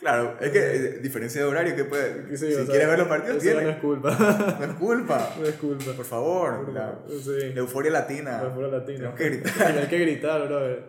Claro, 0.00 0.36
es 0.40 0.50
que 0.50 0.58
eh, 0.58 0.98
diferencia 1.02 1.40
de 1.42 1.46
horario 1.48 1.74
que 1.74 1.84
puede. 1.84 2.36
sí, 2.36 2.46
si 2.46 2.54
o 2.54 2.56
sea, 2.58 2.66
quieres 2.66 2.88
ver 2.88 2.98
los 3.00 3.08
partidos, 3.08 3.42
ya 3.42 3.52
no 3.54 3.58
tiene. 3.58 3.72
es 3.74 3.78
culpa. 3.80 4.56
No 4.60 4.64
es 4.64 4.72
culpa. 4.74 5.34
No 5.40 5.44
es 5.46 5.54
culpa. 5.56 5.92
Por 5.96 6.04
favor. 6.04 6.72
La, 6.72 6.98
Sí. 7.08 7.52
la 7.52 7.60
euforia 7.60 7.90
latina. 7.90 8.42
La 8.42 8.50
fuera 8.50 8.68
latina. 8.68 9.12
Tenemos 9.14 9.18
que 9.18 9.28
gritar. 9.30 9.78
Hay 9.78 9.86
que 9.88 9.98
gritar, 9.98 10.46
brother. 10.46 10.84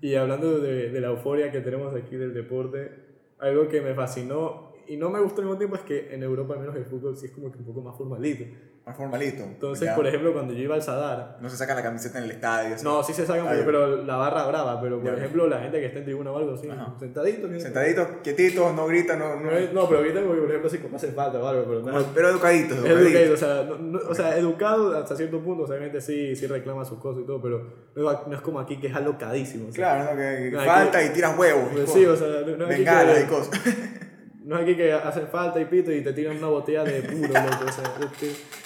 Y 0.00 0.14
hablando 0.14 0.58
de, 0.60 0.90
de 0.90 1.00
la 1.00 1.08
euforia 1.08 1.50
que 1.52 1.60
tenemos 1.60 1.94
aquí 1.94 2.16
del 2.16 2.32
deporte, 2.32 2.90
algo 3.38 3.68
que 3.68 3.80
me 3.82 3.94
fascinó 3.94 4.72
y 4.86 4.96
no 4.96 5.10
me 5.10 5.20
gustó 5.20 5.42
al 5.42 5.48
mismo 5.48 5.58
tiempo 5.58 5.76
es 5.76 5.82
que 5.82 6.14
en 6.14 6.22
Europa, 6.22 6.54
al 6.54 6.60
menos 6.60 6.74
el 6.76 6.86
fútbol, 6.86 7.14
sí 7.16 7.26
es 7.26 7.32
como 7.32 7.52
que 7.52 7.58
un 7.58 7.66
poco 7.66 7.82
más 7.82 7.96
formalito. 7.98 8.44
Más 8.88 8.96
formalito. 8.96 9.42
Entonces, 9.42 9.86
Ya. 9.86 9.94
por 9.94 10.06
ejemplo, 10.06 10.32
cuando 10.32 10.54
yo 10.54 10.60
iba 10.62 10.74
al 10.74 10.82
Sadar, 10.82 11.36
No 11.42 11.50
se 11.50 11.58
saca 11.58 11.74
la 11.74 11.82
camiseta 11.82 12.16
en 12.16 12.24
el 12.24 12.30
estadio. 12.30 12.74
no, 12.82 13.02
sí 13.02 13.12
se 13.12 13.26
sacan, 13.26 13.44
ya. 13.44 13.62
pero 13.66 14.02
la 14.02 14.16
barra 14.16 14.46
brava, 14.46 14.80
pero 14.80 14.98
por 14.98 15.10
Ya. 15.12 15.18
ejemplo, 15.18 15.46
la 15.46 15.58
gente 15.60 15.78
que 15.78 15.86
está 15.86 15.98
en 15.98 16.04
tribuna 16.06 16.32
o 16.32 16.38
algo 16.38 16.54
así, 16.54 16.70
Ajá. 16.70 16.94
sentadito. 16.98 17.48
¿no? 17.48 17.60
Sentaditos, 17.60 18.08
quietitos, 18.22 18.74
no 18.74 18.86
gritan, 18.86 19.18
no. 19.18 19.36
no- 19.36 19.42
No, 19.42 19.50
es- 19.50 19.72
no, 19.74 19.86
pero 19.86 19.98
ahorita, 19.98 20.22
por 20.22 20.38
ejemplo, 20.48 20.70
sí 20.70 20.78
como 20.78 20.96
hace 20.96 21.08
falta 21.12 21.38
o 21.38 21.46
algo, 21.46 21.64
pero 21.68 21.80
no, 21.82 22.02
pero 22.14 22.30
educaditos, 22.30 22.78
educado, 22.78 23.34
o 23.34 23.36
sea, 23.36 23.64
no- 23.64 23.76
no- 23.78 24.00
o 24.08 24.14
sea, 24.14 24.38
educado 24.38 24.96
hasta 24.96 25.14
cierto 25.16 25.38
punto, 25.40 25.64
o 25.64 25.66
sea, 25.66 25.76
sí, 26.00 26.34
sí 26.34 26.46
reclama 26.46 26.82
sus 26.86 26.98
cosas 26.98 27.24
y 27.24 27.26
todo, 27.26 27.42
pero 27.42 27.66
no, 27.94 28.10
es- 28.32 28.40
como 28.40 28.58
aquí 28.58 28.80
que 28.80 28.86
es 28.86 28.94
alocadísimo. 28.96 29.68
o 29.68 29.72
sea, 29.72 30.04
Claro, 30.04 30.14
¿no? 30.14 30.18
que 30.18 30.56
falta 30.64 31.00
que- 31.00 31.06
y 31.06 31.08
tiras 31.10 31.38
huevos. 31.38 31.68
Pues 31.74 31.92
sí, 31.92 32.06
o 32.06 32.16
sea, 32.16 32.26
no, 32.26 32.56
no 32.56 32.72
y 32.72 33.24
cosas. 33.26 33.50
no 34.48 34.56
es 34.56 34.62
aquí 34.62 34.74
que 34.76 34.92
hacen 34.92 35.28
falta 35.28 35.60
y 35.60 35.66
pito 35.66 35.92
y 35.92 36.02
te 36.02 36.12
tiran 36.12 36.36
una 36.38 36.48
botella 36.48 36.82
de 36.84 37.02
puro, 37.02 37.28
loco, 37.28 37.64
o 37.68 37.72
sea, 37.72 37.84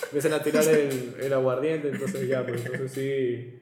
empiezan 0.04 0.32
a 0.32 0.42
tirar 0.42 0.64
el, 0.68 1.16
el 1.20 1.32
aguardiente, 1.32 1.88
entonces 1.88 2.28
ya, 2.28 2.46
pues 2.46 2.64
entonces 2.64 2.92
sí, 2.92 3.58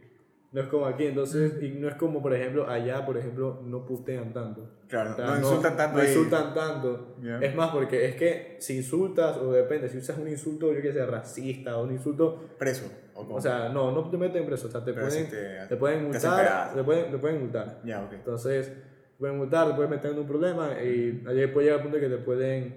no 0.53 0.61
es 0.63 0.67
como 0.69 0.87
aquí, 0.87 1.07
entonces, 1.07 1.55
y 1.63 1.69
no 1.71 1.89
es 1.89 1.95
como, 1.95 2.21
por 2.21 2.35
ejemplo, 2.35 2.69
allá, 2.69 3.07
por 3.07 3.17
ejemplo, 3.17 3.63
no 3.65 3.87
putean 3.87 4.33
tanto. 4.33 4.69
Claro, 4.89 5.13
O 5.13 5.15
sea, 5.15 5.27
no 5.27 5.37
insultan 5.39 5.77
tanto 5.77 5.97
No 5.97 6.03
ahí. 6.03 6.09
insultan 6.09 6.53
tanto. 6.55 7.17
Ya. 7.23 7.39
Es 7.39 7.55
más, 7.55 7.71
porque 7.71 8.07
es 8.09 8.17
que 8.17 8.57
si 8.59 8.77
insultas, 8.79 9.37
o 9.37 9.53
depende, 9.53 9.89
si 9.89 9.99
usas 9.99 10.19
un 10.19 10.27
insulto, 10.27 10.73
yo 10.75 10.83
que 10.83 10.93
sé, 10.93 11.07
racista 11.07 11.77
o 11.77 11.85
un 11.85 11.93
insulto 11.93 12.51
Preso. 12.59 12.91
¿o? 13.15 13.35
O 13.35 13.41
sea, 13.41 13.69
no, 13.69 13.93
no 13.93 14.11
te 14.11 14.17
meten 14.17 14.45
preso, 14.45 14.67
o 14.67 14.71
sea, 14.73 14.85
te 14.85 14.93
Pero 14.93 15.07
pueden, 15.07 15.25
sí 15.27 15.31
te- 15.31 15.67
te, 15.69 15.77
pueden 15.77 15.99
te 16.01 16.05
multar, 16.07 16.45
pedazo. 16.45 16.75
te 16.77 16.83
pueden, 16.83 17.11
te 17.13 17.19
pueden 17.19 17.41
multar. 17.41 17.81
ya, 17.85 18.03
ok. 18.03 18.13
Entonces, 18.15 18.73
te 18.73 18.90
pueden 19.21 19.37
multar, 19.39 19.69
te 19.69 19.75
pueden 19.75 19.91
meter 19.91 20.11
en 20.11 20.19
un 20.19 20.27
problema 20.27 20.71
y 20.83 21.23
allí 21.29 21.47
puede 21.47 21.67
llegar 21.67 21.79
al 21.79 21.83
punto 21.83 21.99
de 21.99 22.09
que 22.09 22.17
te 22.17 22.23
pueden 22.23 22.75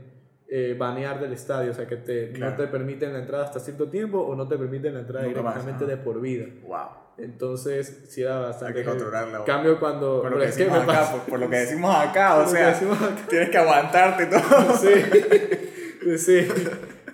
eh, 0.48 0.76
banear 0.78 1.20
del 1.20 1.34
estadio, 1.34 1.72
o 1.72 1.74
sea, 1.74 1.88
que 1.88 1.96
te, 1.98 2.32
Claro. 2.34 2.52
no 2.52 2.58
te 2.58 2.68
permiten 2.68 3.12
la 3.14 3.20
entrada 3.20 3.46
hasta 3.46 3.60
cierto 3.60 3.88
tiempo 3.88 4.20
o 4.20 4.36
no 4.36 4.48
te 4.48 4.58
permiten 4.58 4.94
la 4.94 5.00
entrada 5.00 5.26
Nunca 5.26 5.42
más, 5.42 5.56
directamente 5.56 5.86
de 5.96 5.98
por 6.04 6.22
vida. 6.22 6.46
Wow. 6.68 7.02
Entonces, 7.18 8.06
sí 8.10 8.22
era 8.24 8.40
bastante... 8.40 8.80
Hay 8.80 8.84
que 8.86 8.90
controlarla. 8.92 9.44
Cambio 9.46 9.80
cuando... 9.80 10.22
Por 10.22 10.32
lo 10.32 10.38
que 10.40 10.46
es 10.46 10.56
que 10.58 10.64
decimos 10.66 10.84
acá, 10.84 10.94
pasa- 11.00 11.12
por, 11.14 11.22
por 11.30 11.40
lo 11.40 11.50
que 11.50 11.56
decimos 11.58 11.96
acá, 11.96 12.38
o 12.40 12.44
que 12.44 12.50
sea, 12.52 12.70
acá. 12.72 13.16
tienes 13.30 13.50
que 13.50 13.58
aguantarte 13.58 14.26
todo. 14.28 14.74
Sí, 14.82 16.18
sí. 16.18 16.48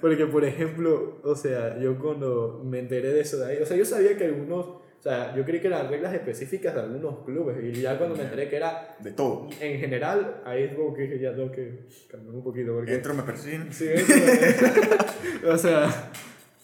Porque, 0.01 0.25
por 0.25 0.45
ejemplo, 0.45 1.19
o 1.23 1.35
sea, 1.35 1.77
yo 1.79 1.99
cuando 1.99 2.61
me 2.65 2.79
enteré 2.79 3.11
de 3.13 3.19
eso 3.21 3.37
de 3.37 3.45
ahí, 3.51 3.61
o 3.61 3.65
sea, 3.65 3.75
yo 3.77 3.85
sabía 3.85 4.17
que 4.17 4.25
algunos, 4.25 4.77
o 4.99 5.01
sea, 5.01 5.33
yo 5.35 5.45
creí 5.45 5.61
que 5.61 5.67
eran 5.67 5.89
reglas 5.89 6.13
específicas 6.13 6.75
de 6.75 6.81
algunos 6.81 7.23
clubes, 7.25 7.57
y 7.63 7.81
ya 7.81 7.97
cuando 7.97 8.15
me 8.17 8.23
enteré 8.23 8.49
que 8.49 8.57
era 8.57 8.95
De 8.99 9.11
todo. 9.11 9.47
en 9.61 9.79
general, 9.79 10.41
ahí 10.45 10.63
es 10.63 10.73
como 10.75 10.93
que 10.93 11.17
ya 11.19 11.33
tengo 11.33 11.51
que 11.51 11.85
cambiar 12.11 12.35
un 12.35 12.43
poquito, 12.43 12.73
porque... 12.75 12.95
Entro, 12.95 13.13
me 13.13 13.23
persiguen. 13.23 13.71
Sí, 13.71 13.85
eso, 13.87 14.13
o 15.47 15.57
sea, 15.57 16.11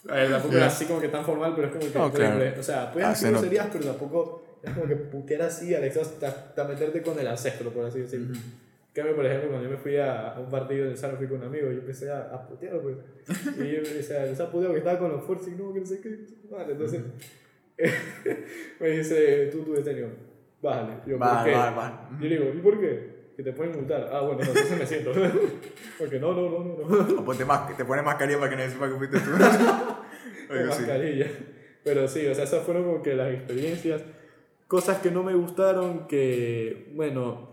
a 0.10 0.16
ver, 0.16 0.30
tampoco 0.32 0.56
era 0.56 0.66
así 0.68 0.86
como 0.86 1.00
que 1.02 1.08
tan 1.08 1.24
formal, 1.26 1.54
pero 1.56 1.68
es 1.68 1.74
como 1.74 1.92
que, 1.92 1.98
No, 1.98 2.12
claro. 2.12 2.60
o 2.60 2.64
sea, 2.64 2.92
puedes 2.92 3.08
Ah, 3.10 3.16
se 3.16 3.26
nota. 3.28 3.38
groserías, 3.40 3.68
pero 3.72 3.86
tampoco 3.86 4.44
es 4.62 4.72
como 4.74 4.88
que 4.88 4.96
putear 4.96 5.42
así, 5.44 5.74
Alex, 5.74 5.98
hasta, 5.98 6.64
meterte 6.68 7.02
con 7.02 7.18
el 7.20 7.28
ancestro, 7.28 7.70
por 7.72 7.86
así 7.86 8.00
decirlo. 8.00 8.36
En 8.36 9.02
cambio, 9.02 9.16
por 9.16 9.26
ejemplo, 9.26 9.50
cuando 9.50 9.66
yo 9.68 9.72
me 9.76 9.78
fui 9.82 9.98
a, 9.98 10.30
a 10.34 10.40
un 10.40 10.50
partido 10.50 10.88
de 10.90 10.96
Sano, 10.96 11.18
fui 11.18 11.28
con 11.28 11.38
un 11.40 11.44
amigo, 11.48 11.66
yo 11.72 11.80
empecé 11.80 12.10
a, 12.12 12.22
a 12.34 12.48
putear, 12.48 12.80
pues. 12.82 12.96
Y 13.60 13.72
yo 13.76 13.82
decía, 13.82 14.26
les 14.26 14.40
ha 14.40 14.50
puteado 14.50 14.74
que 14.74 14.80
estaba 14.80 15.00
con 15.00 15.12
los 15.12 15.24
fuertes 15.24 15.48
y 15.50 15.52
no, 15.52 15.74
que 15.74 15.80
no 15.82 15.86
sé 15.86 16.00
qué. 16.00 16.18
Vale, 16.50 16.72
entonces, 16.74 17.02
me 18.80 18.90
dice, 18.90 19.48
tú, 19.52 19.64
tú, 19.64 19.74
detenio, 19.74 20.08
bájale. 20.62 20.94
Yo, 21.06 21.18
¿por 21.18 21.28
Vale, 21.28 21.52
qué? 21.52 21.58
vale, 21.58 21.76
vale. 21.76 21.96
Yo 22.20 22.28
le 22.28 22.38
digo, 22.38 22.54
¿y 22.54 22.60
por 22.62 22.80
qué? 22.80 23.16
Que 23.36 23.44
te 23.44 23.52
pueden 23.52 23.76
multar. 23.76 24.10
Ah, 24.12 24.22
bueno, 24.22 24.40
no, 24.42 24.48
entonces 24.48 24.80
me 24.80 24.86
siento. 24.86 25.12
Porque 26.00 26.20
no, 26.20 26.34
no, 26.34 26.50
no, 26.50 26.64
no, 26.64 26.88
no. 26.88 27.20
O 27.22 27.26
ponte 27.26 27.44
más, 27.44 27.76
te 27.76 27.84
pones 27.84 28.06
mascarilla 28.06 28.40
para 28.40 28.50
que 28.52 28.56
nadie 28.56 28.70
sepa 28.72 28.88
que 28.90 28.96
fuiste 28.96 29.20
tú. 29.20 29.32
Sí. 29.38 30.64
mascarilla. 30.68 31.28
Pero 31.84 32.08
sí, 32.08 32.26
o 32.28 32.34
sea, 32.34 32.46
esas 32.46 32.64
fueron 32.64 32.84
como 32.86 33.04
que 33.04 33.14
las 33.14 33.34
experiencias. 33.34 34.04
Cosas 34.68 35.00
que 35.00 35.12
no 35.12 35.22
me 35.22 35.34
gustaron, 35.36 36.08
que, 36.08 36.92
bueno, 36.96 37.50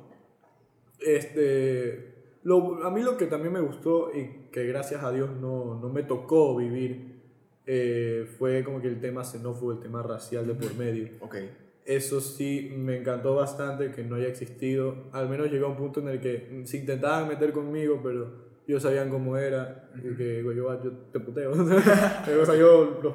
Este, 1.01 2.39
lo, 2.45 2.85
a 2.87 2.91
mí 2.91 3.03
lo 3.03 3.17
que 3.17 3.27
también 3.27 3.53
me 3.53 3.61
gustó 3.61 4.11
y 4.15 4.49
que 4.53 4.65
gracias 4.67 5.03
a 5.03 5.11
Dios 5.11 5.31
no, 5.41 5.79
no 5.81 5.89
me 5.89 6.03
tocó 6.05 6.57
vivir 6.57 7.12
eh, 7.75 8.27
fue 8.39 8.63
como 8.65 8.83
que 8.83 8.89
el 8.89 9.01
tema 9.01 9.25
xenófobo, 9.25 9.73
el 9.73 9.81
tema 9.81 10.03
racial 10.03 10.47
de 10.47 10.53
por 10.53 10.75
medio. 10.75 11.09
Ok. 11.21 11.37
Eso 11.87 12.21
sí, 12.21 12.71
me 12.77 12.99
encantó 12.99 13.35
bastante 13.35 13.93
que 13.93 14.05
no 14.05 14.17
haya 14.17 14.29
existido. 14.29 15.09
Al 15.11 15.31
menos 15.31 15.51
llegó 15.51 15.67
a 15.67 15.69
un 15.71 15.77
punto 15.77 16.01
en 16.01 16.09
el 16.09 16.21
que 16.21 16.65
se 16.67 16.77
intentaban 16.77 17.29
meter 17.29 17.51
conmigo, 17.53 18.01
pero 18.03 18.31
ellos 18.69 18.83
sabían 18.83 19.09
cómo 19.09 19.39
era. 19.39 19.89
Y 19.97 20.15
que 20.15 20.45
yo, 20.45 20.53
yo 20.53 20.93
te 21.11 21.19
puteo. 21.19 21.53
o 22.43 22.47
sea, 22.47 22.57
yo 22.57 23.01
los, 23.03 23.15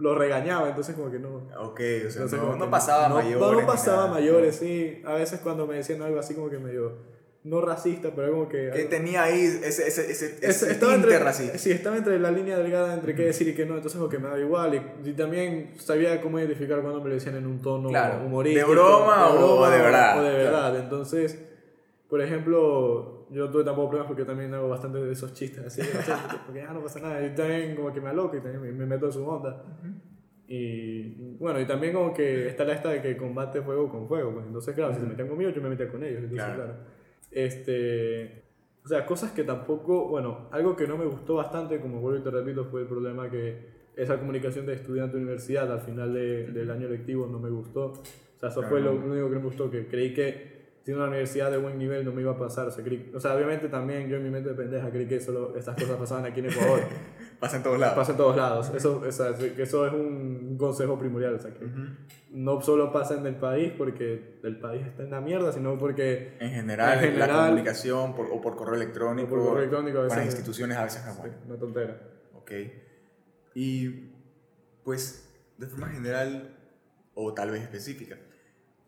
los 0.00 0.16
regañaba, 0.16 0.70
entonces 0.70 0.94
como 0.96 1.10
que 1.10 1.18
no. 1.18 1.48
Ok, 1.58 1.80
o 2.06 2.10
sea, 2.10 2.22
Entonces, 2.22 2.40
no, 2.40 2.56
no 2.56 2.70
pasaba 2.70 3.06
no, 3.06 3.16
mayores. 3.16 3.38
No, 3.38 3.60
no 3.60 3.66
pasaba 3.66 4.04
nada. 4.04 4.14
mayores, 4.14 4.56
sí. 4.56 5.02
A 5.04 5.12
veces 5.12 5.40
cuando 5.40 5.66
me 5.66 5.74
decían 5.74 6.00
algo 6.00 6.18
así 6.18 6.34
como 6.34 6.48
que 6.48 6.58
medio. 6.58 7.09
No 7.42 7.62
racista, 7.62 8.10
pero 8.14 8.32
como 8.32 8.48
que. 8.48 8.70
Que 8.70 8.84
tenía 8.84 9.22
ahí 9.22 9.40
ese, 9.40 9.68
ese, 9.88 10.10
ese, 10.10 10.10
es- 10.10 10.42
ese 10.42 10.70
estaba 10.72 10.94
entre, 10.94 11.18
racista. 11.18 11.56
sí, 11.56 11.70
estaba 11.70 11.96
entre 11.96 12.18
la 12.18 12.30
línea 12.30 12.58
delgada 12.58 12.92
entre 12.92 13.14
qué 13.14 13.22
decir 13.22 13.48
y 13.48 13.54
qué 13.54 13.64
no, 13.64 13.76
entonces 13.76 13.96
como 13.98 14.10
que 14.10 14.18
me 14.18 14.24
daba 14.28 14.38
igual. 14.38 14.74
Y, 15.04 15.08
y 15.08 15.12
también 15.14 15.72
sabía 15.78 16.20
cómo 16.20 16.38
identificar 16.38 16.82
cuando 16.82 17.00
me 17.00 17.08
lo 17.08 17.14
decían 17.14 17.36
en 17.36 17.46
un 17.46 17.62
tono 17.62 17.88
Claro, 17.88 18.26
humorístico. 18.26 18.68
¿de 18.68 18.74
broma 18.74 19.30
o 19.34 19.70
de 19.70 19.78
verdad? 19.78 20.18
O 20.20 20.22
de 20.22 20.30
Claro. 20.32 20.44
verdad. 20.44 20.76
Entonces, 20.80 21.42
por 22.10 22.20
ejemplo, 22.20 23.26
yo 23.30 23.46
no 23.46 23.50
tuve 23.50 23.64
tampoco 23.64 23.88
problemas 23.88 24.08
porque 24.08 24.22
yo 24.22 24.26
también 24.26 24.52
hago 24.52 24.68
bastante 24.68 24.98
de 24.98 25.10
esos 25.10 25.32
chistes 25.32 25.64
así. 25.64 25.80
porque 26.46 26.60
ya 26.60 26.72
no 26.74 26.82
pasa 26.82 27.00
nada. 27.00 27.24
Y 27.24 27.34
también 27.34 27.74
como 27.74 27.90
que 27.90 28.02
me 28.02 28.10
aloco 28.10 28.36
y 28.36 28.40
también 28.42 28.60
me, 28.60 28.70
me 28.72 28.84
meto 28.84 29.06
en 29.06 29.12
su 29.12 29.26
onda. 29.26 29.64
Y 30.48 31.36
bueno, 31.38 31.60
y 31.60 31.64
también 31.66 31.92
como 31.94 32.12
que 32.12 32.48
está 32.48 32.64
la 32.64 32.74
esta 32.74 32.90
de 32.90 33.00
que 33.00 33.16
combate 33.16 33.62
fuego 33.62 33.88
con 33.88 34.08
fuego. 34.08 34.32
Pues. 34.34 34.46
Entonces, 34.46 34.74
claro, 34.74 34.92
si 34.92 35.00
se 35.00 35.06
metían 35.06 35.28
conmigo, 35.28 35.50
yo 35.50 35.62
me 35.62 35.68
metía 35.70 35.88
con 35.88 36.02
ellos. 36.02 36.22
Entonces, 36.24 36.44
Claro. 36.44 36.54
claro. 36.64 36.99
Este, 37.30 38.44
o 38.84 38.88
sea, 38.88 39.06
cosas 39.06 39.32
que 39.32 39.44
tampoco, 39.44 40.08
bueno, 40.08 40.48
algo 40.52 40.76
que 40.76 40.86
no 40.86 40.96
me 40.96 41.04
gustó 41.04 41.36
bastante, 41.36 41.80
como 41.80 42.00
vuelvo 42.00 42.20
y 42.20 42.22
te 42.24 42.30
repito, 42.30 42.64
fue 42.64 42.82
el 42.82 42.86
problema 42.86 43.30
que 43.30 43.80
esa 43.96 44.18
comunicación 44.18 44.66
de 44.66 44.74
estudiante-universidad 44.74 45.70
al 45.72 45.80
final 45.80 46.14
de- 46.14 46.46
del 46.48 46.70
año 46.70 46.88
lectivo 46.88 47.26
no 47.26 47.38
me 47.38 47.50
gustó. 47.50 47.92
O 47.92 48.40
sea, 48.40 48.48
eso 48.48 48.62
fue 48.62 48.80
lo 48.80 48.92
Claro. 48.92 49.06
único 49.12 49.28
que 49.30 49.36
me 49.36 49.42
gustó, 49.42 49.70
que 49.70 49.86
creí 49.86 50.14
que 50.14 50.60
siendo 50.82 51.02
una 51.02 51.10
universidad 51.10 51.50
de 51.50 51.58
buen 51.58 51.78
nivel 51.78 52.04
no 52.06 52.12
me 52.12 52.22
iba 52.22 52.32
a 52.32 52.38
pasar. 52.38 52.68
O 52.68 52.70
sea, 52.70 52.82
creí- 52.82 53.10
o 53.14 53.20
sea, 53.20 53.34
obviamente 53.36 53.68
también 53.68 54.08
yo 54.08 54.16
en 54.16 54.24
mi 54.24 54.30
mente 54.30 54.48
de 54.50 54.54
pendeja 54.54 54.90
creí 54.90 55.06
que 55.06 55.20
solo 55.20 55.54
estas 55.56 55.74
cosas 55.76 55.96
pasaban 55.98 56.24
aquí 56.24 56.40
en 56.40 56.46
Ecuador. 56.46 56.80
Pasa 57.40 57.56
en 57.56 57.62
todos 57.62 57.80
lados. 57.80 57.96
pasa 57.96 58.12
en 58.12 58.18
todos 58.18 58.36
lados. 58.36 58.70
Eso, 58.74 59.02
o 59.06 59.10
sea, 59.12 59.34
que 59.34 59.62
eso 59.62 59.86
es 59.86 59.92
un 59.94 60.56
consejo 60.58 60.98
primordial. 60.98 61.34
O 61.34 61.38
sea, 61.40 61.52
que 61.54 61.64
Ujú. 61.64 61.80
no 62.32 62.60
solo 62.60 62.92
pasa 62.92 63.14
en 63.14 63.24
el 63.26 63.36
país 63.36 63.72
porque 63.78 64.38
el 64.44 64.60
país 64.60 64.86
está 64.86 65.02
en 65.04 65.10
la 65.10 65.20
mierda, 65.22 65.50
sino 65.50 65.78
porque 65.78 66.36
En 66.38 66.50
general, 66.50 66.98
En 66.98 67.18
la 67.18 67.24
general- 67.26 67.46
comunicación 67.48 68.14
por, 68.14 68.26
o 68.30 68.40
por 68.42 68.56
correo 68.56 68.74
electrónico, 68.74 69.30
por 69.30 69.38
correo 69.40 69.58
electrónico 69.60 69.98
a 70.00 70.02
veces- 70.02 70.24
instituciones 70.26 70.76
a 70.76 70.84
veces 70.84 71.02
no 71.06 71.14
bueno. 71.14 71.34
una 71.46 71.58
tontera. 71.58 72.00
Ok. 72.34 72.50
Y 73.54 74.12
pues, 74.84 75.28
de 75.58 75.66
forma 75.66 75.88
general, 75.88 76.56
o 77.14 77.34
tal 77.34 77.50
vez 77.50 77.62
específica, 77.62 78.16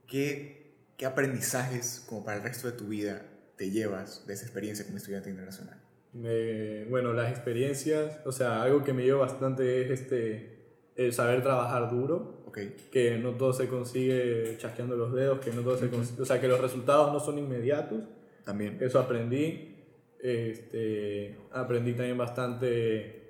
¿qué, 0.06 0.76
qué 0.96 1.06
aprendizajes 1.06 2.04
como 2.08 2.24
para 2.24 2.36
el 2.38 2.42
resto 2.44 2.70
de 2.70 2.76
tu 2.76 2.86
vida 2.88 3.22
te 3.56 3.70
llevas 3.70 4.26
de 4.26 4.34
esa 4.34 4.44
experiencia 4.44 4.84
como 4.84 4.98
estudiante 4.98 5.30
internacional? 5.30 5.81
Me- 6.12 6.84
bueno, 6.86 7.12
las 7.14 7.30
experiencias, 7.30 8.20
o 8.26 8.32
sea, 8.32 8.62
algo 8.62 8.84
que 8.84 8.92
me 8.92 9.02
lleva 9.02 9.20
bastante 9.20 9.82
es 9.82 9.90
este, 10.00 10.58
el 10.96 11.12
saber 11.12 11.42
trabajar 11.42 11.90
duro, 11.90 12.42
Ok. 12.46 12.58
que 12.90 13.16
no 13.18 13.30
todo 13.30 13.54
se 13.54 13.66
consigue 13.66 14.56
chasqueando 14.58 14.94
los 14.96 15.12
dedos, 15.14 15.38
que 15.40 15.50
no 15.52 15.62
todo 15.62 15.78
se 15.78 15.88
consigue, 15.88 16.20
o 16.20 16.26
sea, 16.26 16.38
que 16.40 16.48
los 16.48 16.60
resultados 16.60 17.12
no 17.14 17.18
son 17.20 17.38
inmediatos, 17.38 18.04
También. 18.44 18.76
eso 18.82 18.98
aprendí, 18.98 19.74
este, 20.20 21.34
aprendí 21.50 21.92
también 21.94 22.18
bastante 22.18 23.20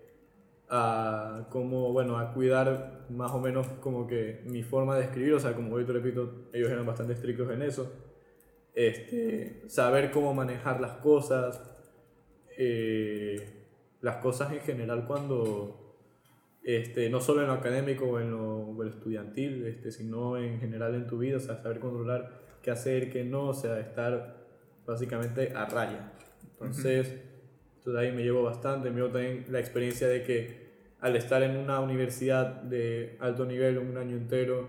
a 0.69 1.47
cómo, 1.51 1.93
bueno, 1.93 2.19
a 2.19 2.33
cuidar 2.35 3.07
más 3.11 3.31
o 3.33 3.39
menos 3.41 3.67
como 3.81 4.09
que 4.09 4.41
mi 4.47 4.65
forma 4.65 4.97
de 4.97 5.05
escribir, 5.05 5.35
o 5.35 5.41
sea, 5.41 5.55
como 5.55 5.75
hoy 5.77 5.85
te 5.85 5.93
repito, 5.93 6.49
ellos 6.53 6.71
eran 6.71 6.85
bastante 6.87 7.13
estrictos 7.13 7.49
en 7.53 7.63
eso, 7.63 7.93
este, 8.75 9.63
saber 9.69 10.11
cómo 10.11 10.35
manejar 10.35 10.81
las 10.81 10.93
cosas, 10.97 11.61
eh, 12.59 13.63
las 14.01 14.17
cosas 14.17 14.53
en 14.53 14.61
general 14.61 15.05
cuando, 15.07 15.97
este, 16.63 17.09
no 17.11 17.21
solo 17.21 17.43
en 17.43 17.49
lo 17.49 17.55
académico 17.55 18.07
o 18.07 18.21
en 18.21 18.31
lo, 18.31 18.61
o 18.61 18.83
en 18.83 18.89
lo 18.89 18.95
estudiantil, 18.95 19.67
este, 19.67 19.91
sino 19.91 20.37
en 20.37 20.61
general 20.61 20.95
en 20.95 21.07
tu 21.07 21.19
vida, 21.19 21.37
o 21.37 21.41
sea, 21.41 21.63
saber 21.63 21.79
controlar 21.79 22.43
qué 22.63 22.71
hacer, 22.71 23.11
qué 23.11 23.25
no, 23.25 23.49
o 23.49 23.55
sea, 23.55 23.79
estar 23.81 24.37
básicamente 24.87 25.53
a 25.55 25.67
raya. 25.67 26.13
Entonces, 26.53 27.15
de 27.85 27.99
ahí 27.99 28.13
me 28.13 28.23
llevo 28.23 28.43
bastante, 28.43 28.91
me 28.91 28.97
llevo 28.97 29.11
también 29.11 29.47
la 29.49 29.59
experiencia 29.59 30.09
de 30.09 30.23
que 30.23 30.63
al 31.01 31.17
estar 31.17 31.43
en 31.43 31.57
una 31.57 31.81
universidad 31.81 32.63
de 32.63 33.17
alto 33.19 33.45
nivel 33.45 33.79
un 33.79 33.97
año 33.97 34.17
entero, 34.17 34.69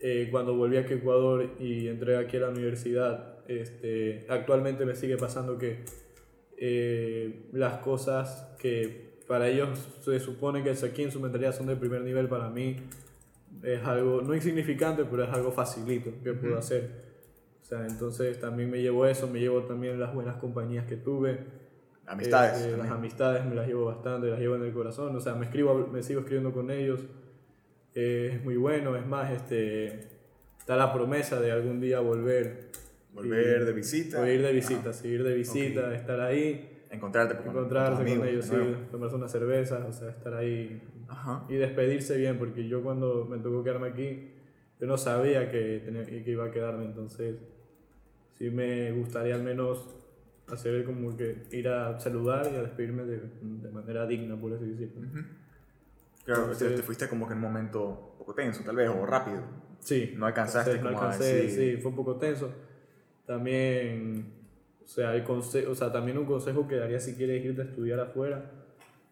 eh, 0.00 0.28
cuando 0.30 0.54
volví 0.54 0.76
aquí 0.76 0.92
a 0.92 0.96
Ecuador 0.96 1.54
y 1.58 1.88
entré 1.88 2.18
aquí 2.18 2.36
a 2.36 2.40
la 2.40 2.48
universidad, 2.50 3.38
este, 3.48 4.26
actualmente 4.28 4.84
me 4.84 4.94
sigue 4.94 5.16
pasando 5.16 5.56
que 5.56 5.84
eh, 6.56 7.48
las 7.52 7.78
cosas 7.78 8.54
que 8.58 9.18
para 9.26 9.48
ellos 9.48 9.68
se 10.02 10.20
supone 10.20 10.62
que 10.62 10.70
aquí 10.70 11.02
en 11.02 11.10
su 11.10 11.20
mentalidad 11.20 11.54
son 11.54 11.66
de 11.66 11.76
primer 11.76 12.02
nivel, 12.02 12.28
para 12.28 12.48
mí 12.48 12.76
es 13.62 13.82
algo, 13.84 14.22
no 14.22 14.34
insignificante, 14.34 15.04
pero 15.04 15.24
es 15.24 15.30
algo 15.30 15.52
facilito 15.52 16.10
que 16.22 16.32
puedo 16.32 16.52
Ujú. 16.54 16.60
hacer. 16.60 17.06
O 17.62 17.64
sea, 17.64 17.84
entonces 17.86 18.38
también 18.38 18.70
me 18.70 18.80
llevo 18.80 19.06
eso, 19.06 19.26
me 19.26 19.40
llevo 19.40 19.62
también 19.62 19.98
las 19.98 20.14
buenas 20.14 20.36
compañías 20.36 20.86
que 20.86 20.96
tuve. 20.96 21.38
Amistades. 22.06 22.58
Este, 22.58 22.70
las 22.70 22.78
también. 22.78 22.98
amistades 22.98 23.44
me 23.44 23.56
las 23.56 23.66
llevo 23.66 23.86
bastante, 23.86 24.28
las 24.28 24.38
llevo 24.38 24.54
en 24.54 24.62
el 24.62 24.72
corazón. 24.72 25.16
O 25.16 25.20
sea, 25.20 25.34
me, 25.34 25.46
escribo, 25.46 25.88
me 25.92 26.02
sigo 26.04 26.20
escribiendo 26.20 26.52
con 26.52 26.70
ellos. 26.70 27.00
Eh, 27.94 28.30
es 28.34 28.44
muy 28.44 28.56
bueno, 28.56 28.94
es 28.94 29.04
más, 29.04 29.32
este, 29.32 30.06
está 30.58 30.76
la 30.76 30.92
promesa 30.92 31.40
de 31.40 31.50
algún 31.50 31.80
día 31.80 31.98
volver. 31.98 32.70
Volver 33.16 33.64
de 33.64 33.72
visita. 33.72 34.20
o 34.20 34.26
ir 34.26 34.42
de 34.42 34.52
visita, 34.52 34.92
seguir 34.92 35.22
de 35.24 35.34
visita, 35.34 35.88
Ok. 35.88 35.92
estar 35.94 36.20
ahí, 36.20 36.72
Encontrarte 36.90 37.34
con- 37.34 37.44
con 37.46 37.54
encontrarse 37.56 38.02
con, 38.02 38.06
amigos, 38.06 38.28
ellos, 38.28 38.44
sí, 38.46 38.56
tomarse 38.92 39.16
una 39.16 39.28
cerveza, 39.28 39.84
o 39.88 39.92
sea, 39.92 40.10
estar 40.10 40.34
ahí 40.34 40.80
Ajá. 41.08 41.44
y 41.48 41.54
despedirse 41.56 42.16
bien, 42.16 42.38
porque 42.38 42.68
yo 42.68 42.82
cuando 42.82 43.24
me 43.24 43.38
tocó 43.38 43.64
quedarme 43.64 43.88
aquí, 43.88 44.30
yo 44.80 44.86
no 44.86 44.96
sabía 44.96 45.50
que, 45.50 45.82
tenía, 45.84 46.04
que 46.04 46.30
iba 46.30 46.44
a 46.44 46.50
quedarme, 46.50 46.84
entonces 46.84 47.36
sí 48.38 48.50
me 48.50 48.92
gustaría 48.92 49.34
al 49.34 49.42
menos 49.42 49.88
hacer 50.48 50.84
como 50.84 51.16
que 51.16 51.44
ir 51.50 51.68
a 51.68 51.98
saludar 51.98 52.48
y 52.52 52.56
a 52.56 52.62
despedirme 52.62 53.02
de, 53.04 53.20
de 53.42 53.70
manera 53.70 54.06
digna, 54.06 54.36
por 54.40 54.52
así 54.52 54.66
decirlo. 54.66 55.00
Ujú. 55.08 55.18
Claro, 56.24 56.42
te- 56.42 56.52
Entonces- 56.52 56.76
te 56.76 56.82
fuiste 56.82 57.08
como 57.08 57.26
que 57.26 57.32
en 57.32 57.38
un 57.38 57.44
momento 57.44 58.10
un 58.12 58.18
poco 58.18 58.34
tenso, 58.34 58.62
tal 58.64 58.76
vez, 58.76 58.88
o 58.90 59.04
rápido. 59.06 59.40
Sí. 59.80 60.14
No 60.16 60.26
alcanzaste 60.26 60.72
Entonces, 60.72 60.82
no 60.84 60.90
como 60.90 61.02
a 61.02 61.12
alcancé, 61.12 61.34
decir- 61.42 61.74
sí, 61.76 61.82
fue 61.82 61.90
un 61.90 61.96
poco 61.96 62.16
tenso. 62.16 62.52
También, 63.26 64.32
o 64.84 64.88
sea, 64.88 65.14
el 65.14 65.24
o 65.28 65.74
sea, 65.74 65.92
también 65.92 66.16
un 66.18 66.26
consejo 66.26 66.68
que 66.68 66.76
daría 66.76 67.00
si 67.00 67.14
quieres 67.14 67.44
irte 67.44 67.62
a 67.62 67.64
estudiar 67.64 67.98
afuera 68.00 68.50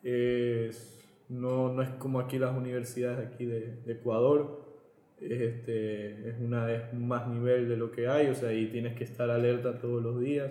es, 0.05 1.05
no, 1.29 1.73
no 1.73 1.83
es 1.83 1.89
como 1.91 2.21
aquí 2.21 2.39
las 2.39 2.57
universidades 2.57 3.27
aquí 3.27 3.47
de, 3.47 3.77
de 3.85 3.93
Ecuador, 3.93 4.63
es, 5.21 5.41
este, 5.41 6.29
es, 6.29 6.37
una, 6.41 6.71
es 6.73 6.93
más 6.93 7.27
nivel 7.27 7.69
de 7.69 7.77
lo 7.77 7.91
que 7.91 8.07
hay, 8.07 8.29
o 8.29 8.35
sea, 8.35 8.53
y 8.53 8.67
tienes 8.67 8.95
que 8.95 9.05
estar 9.05 9.31
alerta 9.31 9.79
todos 9.79 10.03
los 10.03 10.21
días. 10.21 10.51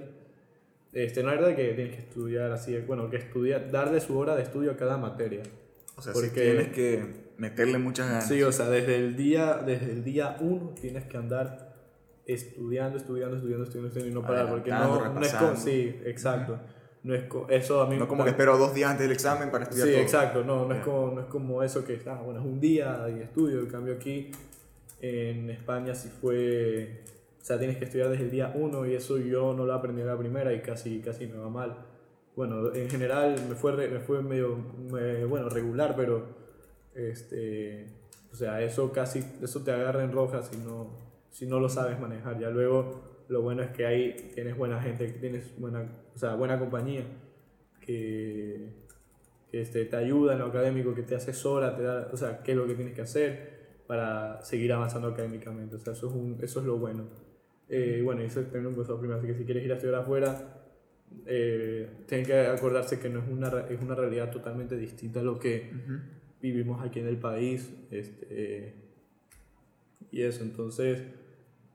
Este, 0.91 1.24
no 1.24 1.32
es 1.32 1.39
verdad 1.39 1.55
que 1.55 1.74
tienes 1.74 1.95
que 1.95 2.01
estudiar 2.01 2.51
así, 2.51 2.78
bueno, 2.80 3.09
que 3.09 3.18
estudiar, 3.18 3.72
darle 3.72 3.99
su 3.99 4.18
hora 4.18 4.36
de 4.36 4.43
estudio 4.43 4.72
a 4.72 4.78
cada 4.78 4.97
materia. 4.97 5.43
O 5.95 6.01
sea, 6.01 6.14
tienes 6.34 6.70
que 6.70 7.03
meterle 7.38 7.78
muchas 7.78 8.07
ganas. 8.07 8.28
Sí, 8.28 8.41
o 8.41 8.51
sea, 8.51 8.70
desde 8.70 8.95
el 8.95 9.16
día, 9.16 9.61
desde 9.66 9.91
el 9.91 10.03
día 10.03 10.38
uno 10.39 10.74
tienes 10.80 11.05
que 11.05 11.18
andar 11.18 11.62
estudiando, 12.26 12.97
estudiando, 12.97 13.36
estudiando, 13.38 13.63
estudiando, 13.65 13.88
estudiando 13.89 14.11
y 14.19 14.21
no 14.21 14.26
parar, 14.28 14.49
porque 14.49 14.69
no, 14.71 14.97
no 14.99 15.05
es 15.05 15.13
repasando. 15.32 15.55
sí, 15.59 15.99
exacto. 16.05 16.59
No 17.03 17.13
es 17.13 17.24
co- 17.24 17.47
eso 17.49 17.82
a 17.82 17.89
mí 17.89 17.97
no 17.97 18.07
como 18.07 18.24
que 18.24 18.30
espero 18.30 18.57
dos 18.57 18.74
días 18.74 18.89
antes 18.91 19.03
del 19.05 19.11
examen 19.11 19.51
para 19.51 19.65
estudiar 19.65 19.88
Sí, 19.88 19.93
todo. 19.93 20.01
exacto, 20.03 20.43
no, 20.45 20.65
no, 20.65 20.69
Ya. 20.74 20.80
es 20.80 20.86
como, 20.86 21.11
no 21.11 21.19
es 21.21 21.28
como 21.28 21.61
eso 21.63 21.84
que 21.84 21.99
ah, 22.07 22.21
bueno, 22.24 22.39
es 22.39 22.45
un 22.45 22.61
día 22.61 23.05
y 23.13 23.19
estudio, 23.21 23.59
en 23.59 23.65
cambio 23.65 23.93
aquí 23.95 24.32
en 25.01 25.49
España 25.49 25.93
sí 25.95 26.07
fue, 26.21 27.01
o 27.41 27.43
sea, 27.43 27.57
tienes 27.59 27.76
que 27.76 27.84
estudiar 27.84 28.07
desde 28.07 28.24
el 28.24 28.32
día 28.32 28.53
uno 28.55 28.86
y 28.86 28.93
eso 28.95 29.17
yo 29.17 29.53
no 29.53 29.65
lo 29.65 29.74
aprendí 29.74 30.01
a 30.01 30.05
la 30.05 30.17
primera 30.17 30.53
y 30.53 30.61
casi, 30.61 31.01
casi 31.01 31.28
me 31.28 31.38
va 31.38 31.49
mal. 31.49 31.76
Bueno, 32.38 32.74
en 32.74 32.89
general 32.89 33.36
me 33.49 33.55
fue, 33.55 33.74
me 33.89 33.99
fue 33.99 34.21
medio, 34.24 34.55
me- 34.89 35.26
bueno, 35.26 35.49
regular, 35.49 35.95
pero, 35.97 36.24
este, 36.95 37.86
o 38.32 38.36
sea, 38.36 38.61
eso 38.61 38.91
casi, 38.93 39.24
eso 39.41 39.61
te 39.61 39.71
agarra 39.71 40.03
en 40.05 40.11
roja 40.13 40.41
si 40.41 40.55
no, 40.57 41.03
si 41.34 41.47
no 41.47 41.59
lo 41.59 41.67
sabes 41.67 41.99
manejar. 41.99 42.39
Ya 42.39 42.49
luego 42.49 43.25
lo 43.27 43.41
bueno 43.41 43.63
es 43.63 43.71
que 43.71 43.86
ahí 43.86 44.31
tienes 44.34 44.55
buena 44.55 44.81
gente, 44.81 45.07
tienes 45.09 45.59
buena, 45.59 45.81
o 46.15 46.17
sea, 46.17 46.36
buena 46.36 46.59
compañía 46.59 47.03
que, 47.81 48.69
que 49.51 49.61
este, 49.61 49.86
te 49.86 49.95
ayuda 49.95 50.34
en 50.34 50.39
lo 50.39 50.45
académico, 50.45 50.93
que 50.93 51.01
te 51.01 51.15
asesora, 51.15 51.75
te 51.75 51.81
da, 51.81 52.09
o 52.13 52.17
sea, 52.17 52.43
qué 52.43 52.51
es 52.51 52.57
lo 52.57 52.67
que 52.67 52.75
tienes 52.75 52.93
que 52.93 53.01
hacer 53.01 53.81
para 53.88 54.45
seguir 54.45 54.71
avanzando 54.73 55.07
académicamente. 55.07 55.75
O 55.75 55.79
sea, 55.79 55.93
eso 55.93 56.07
es, 56.07 56.13
un, 56.13 56.38
eso 56.41 56.59
es 56.59 56.65
lo 56.67 56.77
bueno. 56.77 57.07
Eh, 57.67 58.01
bueno, 58.03 58.21
eso 58.21 58.39
es 58.39 58.45
también 58.45 58.67
un 58.67 58.75
consejo 58.75 58.99
primero, 58.99 59.17
así 59.17 59.27
que 59.27 59.36
si 59.36 59.43
quieres 59.43 59.65
ir 59.65 59.71
a 59.71 59.75
estudiar 59.75 60.01
afuera, 60.01 60.61
eh, 61.25 61.89
tienen 62.05 62.27
que 62.27 62.39
acordarse 62.45 62.99
que 62.99 63.09
no 63.09 63.19
es 63.19 63.27
una, 63.27 63.47
es 63.69 63.81
una 63.81 63.95
realidad 63.95 64.29
totalmente 64.31 64.77
distinta 64.77 65.21
a 65.21 65.23
lo 65.23 65.39
que 65.39 65.71
vivimos 66.41 66.86
aquí 66.86 66.99
en 66.99 67.07
el 67.07 67.17
país. 67.17 67.73
Este, 67.89 68.75
y 70.11 70.21
eso, 70.21 70.43
entonces, 70.43 71.01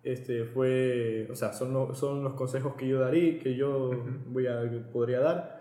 este 0.04 0.44
fue, 0.44 1.26
o 1.30 1.34
sea, 1.34 1.52
son, 1.52 1.72
lo- 1.72 1.94
son 1.94 2.22
los 2.24 2.34
consejos 2.34 2.74
que 2.74 2.86
yo 2.88 3.00
daría, 3.00 3.38
que 3.38 3.54
yo 3.56 3.90
voy 4.28 4.46
a, 4.46 4.60
podría 4.92 5.20
dar. 5.20 5.58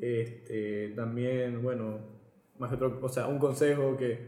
Este, 0.00 0.88
también, 0.96 1.62
bueno, 1.62 1.98
más 2.58 2.72
otro, 2.72 2.98
o 3.00 3.08
sea, 3.08 3.26
un 3.28 3.38
consejo 3.38 3.96
que 3.96 4.18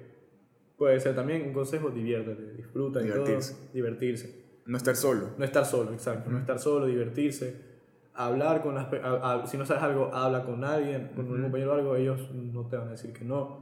puede 0.76 1.00
ser 1.00 1.14
también 1.14 1.42
un 1.48 1.52
consejo, 1.52 1.90
diviértete, 1.90 2.52
disfruta 2.54 3.00
y 3.00 3.04
Divertirse. 3.04 3.54
todo, 3.54 3.72
divertirse. 3.72 4.44
No 4.66 4.76
estar 4.76 4.96
solo. 4.96 5.30
No 5.38 5.44
estar 5.44 5.64
solo, 5.64 5.92
exacto. 5.92 6.30
No 6.30 6.38
estar 6.38 6.58
solo, 6.58 6.86
divertirse. 6.86 7.74
Hablar 8.16 8.62
con 8.62 8.76
las... 8.76 8.86
a- 8.92 9.42
a- 9.42 9.46
si 9.46 9.56
no 9.58 9.66
sabes 9.66 9.82
algo, 9.82 10.10
habla 10.14 10.44
con 10.44 10.62
alguien, 10.64 11.10
con 11.16 11.30
un 11.30 11.42
compañero 11.42 11.72
o 11.72 11.74
algo, 11.74 11.96
ellos 11.96 12.30
no 12.32 12.66
te 12.68 12.76
van 12.76 12.88
a 12.88 12.90
decir 12.92 13.12
que 13.12 13.24
no. 13.24 13.60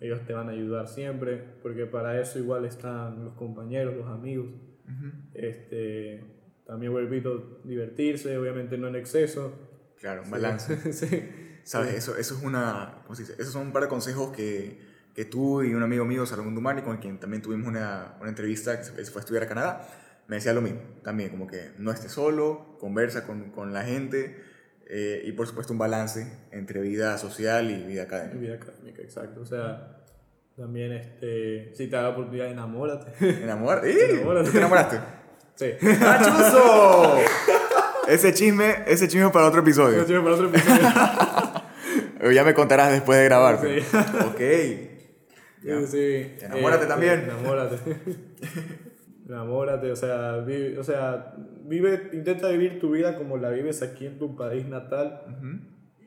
Ellos 0.00 0.20
te 0.26 0.34
van 0.34 0.48
a 0.48 0.52
ayudar 0.52 0.88
siempre, 0.88 1.42
porque 1.62 1.86
para 1.86 2.20
eso 2.20 2.38
igual 2.38 2.64
están 2.66 3.24
los 3.24 3.34
compañeros, 3.34 3.96
los 3.96 4.06
amigos. 4.08 4.46
Este, 5.34 6.22
también, 6.66 6.94
repito, 6.94 7.60
divertirse, 7.64 8.36
obviamente 8.36 8.76
no 8.78 8.88
en 8.88 8.96
exceso. 8.96 9.52
Claro, 10.00 10.22
un 10.24 10.30
balance. 10.30 10.92
sí. 10.92 11.28
¿Sabes? 11.64 11.94
Eso, 11.94 12.16
eso 12.16 12.36
es 12.36 12.42
una. 12.42 13.02
¿Cómo 13.04 13.16
se 13.16 13.22
dice? 13.22 13.34
Esos 13.34 13.52
son 13.52 13.68
un 13.68 13.72
par 13.72 13.82
de 13.82 13.88
consejos 13.88 14.34
que, 14.34 14.78
que 15.14 15.24
tú 15.24 15.62
y 15.62 15.74
un 15.74 15.82
amigo 15.82 16.04
mío, 16.04 16.24
Salomón 16.26 16.54
Dumani, 16.54 16.82
con 16.82 16.98
quien 16.98 17.18
también 17.18 17.42
tuvimos 17.42 17.66
una, 17.66 18.16
una 18.20 18.28
entrevista, 18.28 18.78
que 18.78 18.84
se 18.84 19.04
se 19.04 19.10
fue 19.10 19.20
a 19.20 19.22
estudiar 19.22 19.44
a 19.44 19.48
Canadá, 19.48 19.88
me 20.28 20.36
decía 20.36 20.52
lo 20.52 20.60
mismo. 20.60 20.80
También, 21.02 21.30
como 21.30 21.46
que 21.46 21.72
no 21.78 21.90
estés 21.90 22.12
solo, 22.12 22.76
conversa 22.78 23.26
con, 23.26 23.50
con 23.50 23.72
la 23.72 23.82
gente 23.82 24.36
eh, 24.88 25.22
y, 25.24 25.32
por 25.32 25.46
supuesto, 25.46 25.72
un 25.72 25.78
balance 25.78 26.30
entre 26.52 26.80
vida 26.80 27.18
social 27.18 27.70
y 27.70 27.82
vida 27.82 28.04
académica. 28.04 28.38
vida 28.38 28.54
académica, 28.54 29.02
exacto. 29.02 29.40
O 29.40 29.46
sea, 29.46 30.04
también, 30.56 30.92
este, 30.92 31.72
si 31.74 31.88
te 31.88 31.96
da 31.96 32.02
la 32.02 32.08
oportunidad, 32.10 32.46
enamórate. 32.48 33.10
¡Eh! 33.24 33.40
Enamórate. 33.42 33.92
¿Tú 34.44 34.50
te 34.52 34.58
enamoraste? 34.58 35.00
sí. 35.56 35.66
Ese 38.08 38.32
chisme, 38.32 38.84
ese 38.86 39.08
chisme 39.08 39.30
para 39.30 39.46
otro 39.46 39.60
episodio. 39.62 39.98
Nos 39.98 40.08
vemos 40.08 40.22
para 40.24 40.34
otro 40.36 40.48
episodio. 40.48 40.88
Ya 42.32 42.44
me 42.44 42.54
contarás 42.54 42.90
después 42.92 43.18
de 43.18 43.24
grabar. 43.26 43.60
Sí. 43.60 43.78
Ok. 44.26 44.40
Ya. 45.62 45.80
Sí, 45.80 45.86
sí. 45.86 46.34
Enamórate 46.44 46.84
Eh, 46.84 46.88
también. 46.88 47.20
sí, 47.24 47.30
enamórate. 47.30 47.76
enamórate, 49.28 49.92
o 49.92 49.96
sea, 49.96 50.38
vive, 50.38 50.78
o 50.78 50.84
sea, 50.84 51.34
vive, 51.64 52.10
intenta 52.12 52.48
vivir 52.48 52.80
tu 52.80 52.90
vida 52.92 53.16
como 53.16 53.36
la 53.36 53.50
vives 53.50 53.82
aquí 53.82 54.06
en 54.06 54.18
tu 54.18 54.34
país 54.36 54.66
natal. 54.66 55.22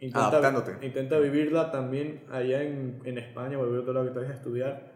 Intenta, 0.02 0.28
Adaptándote. 0.28 0.86
Intenta 0.86 1.18
vivirla 1.20 1.72
también 1.72 2.24
allá 2.32 2.64
en, 2.64 3.00
en 3.04 3.18
España 3.18 3.58
o 3.60 3.68
en 3.68 3.78
otro 3.80 3.94
lado 3.94 4.06
que 4.06 4.12
te 4.14 4.20
vayas 4.20 4.32
a 4.34 4.36
estudiar, 4.38 4.92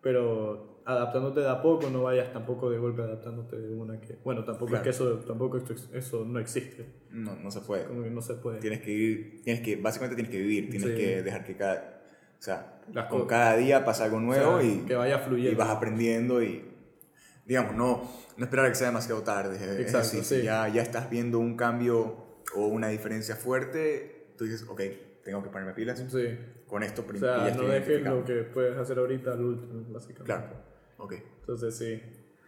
pero 0.00 0.80
adaptándote 0.86 1.40
de 1.40 1.48
a 1.48 1.62
poco, 1.62 1.88
no 1.90 2.02
vayas 2.02 2.30
tampoco 2.32 2.70
de 2.70 2.76
golpe 2.78 3.00
adaptándote 3.02 3.56
de 3.58 3.74
una 3.74 3.98
que... 4.00 4.18
Bueno, 4.22 4.44
tampoco 4.44 4.70
Claro. 4.72 4.82
es 4.82 4.84
que 4.84 4.90
eso, 5.04 5.14
tampoco 5.26 5.56
esto, 5.56 5.74
eso 5.94 6.24
no 6.26 6.38
existe, 6.38 6.86
No, 7.10 7.34
no 7.36 7.50
se 7.50 7.60
puede. 7.62 7.86
como 7.86 8.02
que 8.02 8.10
no 8.10 8.20
se 8.20 8.34
puede. 8.34 8.58
Tienes 8.60 8.80
que 8.82 8.90
ir, 8.90 9.40
tienes 9.42 9.62
que, 9.62 9.76
básicamente 9.76 10.14
tienes 10.14 10.30
que 10.30 10.38
vivir, 10.40 10.68
tienes 10.70 10.90
Sí. 10.90 10.94
que 10.96 11.22
dejar 11.22 11.44
que 11.44 11.56
cada, 11.56 12.02
o 12.38 12.42
sea, 12.42 12.80
Las 12.92 13.06
con 13.06 13.20
cosas. 13.22 13.30
cada 13.30 13.56
día 13.56 13.84
pasa 13.84 14.04
algo 14.04 14.18
O 14.18 14.20
nuevo 14.20 14.60
sea, 14.60 14.68
y, 14.70 14.78
que 14.86 14.94
vaya 14.94 15.16
y 15.16 15.20
fluyendo. 15.26 15.58
vas 15.58 15.70
aprendiendo 15.70 16.42
y, 16.42 16.62
digamos, 17.46 17.74
no, 17.74 18.02
no 18.36 18.44
esperar 18.44 18.66
a 18.66 18.68
que 18.68 18.74
sea 18.74 18.88
demasiado 18.88 19.22
tarde. 19.22 19.56
Es 19.56 19.62
Exacto, 19.80 20.08
decir, 20.18 20.24
si 20.24 20.36
sí. 20.40 20.42
ya, 20.42 20.68
ya 20.68 20.82
estás 20.82 21.08
viendo 21.08 21.38
un 21.38 21.56
cambio 21.56 22.42
o 22.54 22.66
una 22.66 22.88
diferencia 22.88 23.36
fuerte, 23.36 24.13
tú 24.36 24.44
dices, 24.44 24.64
ok, 24.68 24.80
tengo 25.24 25.42
que 25.42 25.50
ponerme 25.50 25.72
pilas 25.74 25.98
Sí. 26.08 26.38
con 26.66 26.82
esto, 26.82 27.02
O 27.02 27.06
pero 27.06 27.18
sea, 27.18 27.48
ya 27.48 27.54
no 27.56 27.64
dejes 27.68 28.02
lo 28.02 28.24
que 28.24 28.42
puedes 28.44 28.76
hacer 28.76 28.98
ahorita 28.98 29.32
al 29.32 29.40
último, 29.44 29.84
básicamente. 29.92 30.24
Claro, 30.24 30.52
ok. 30.98 31.14
Entonces, 31.40 31.76
sí. 31.76 32.02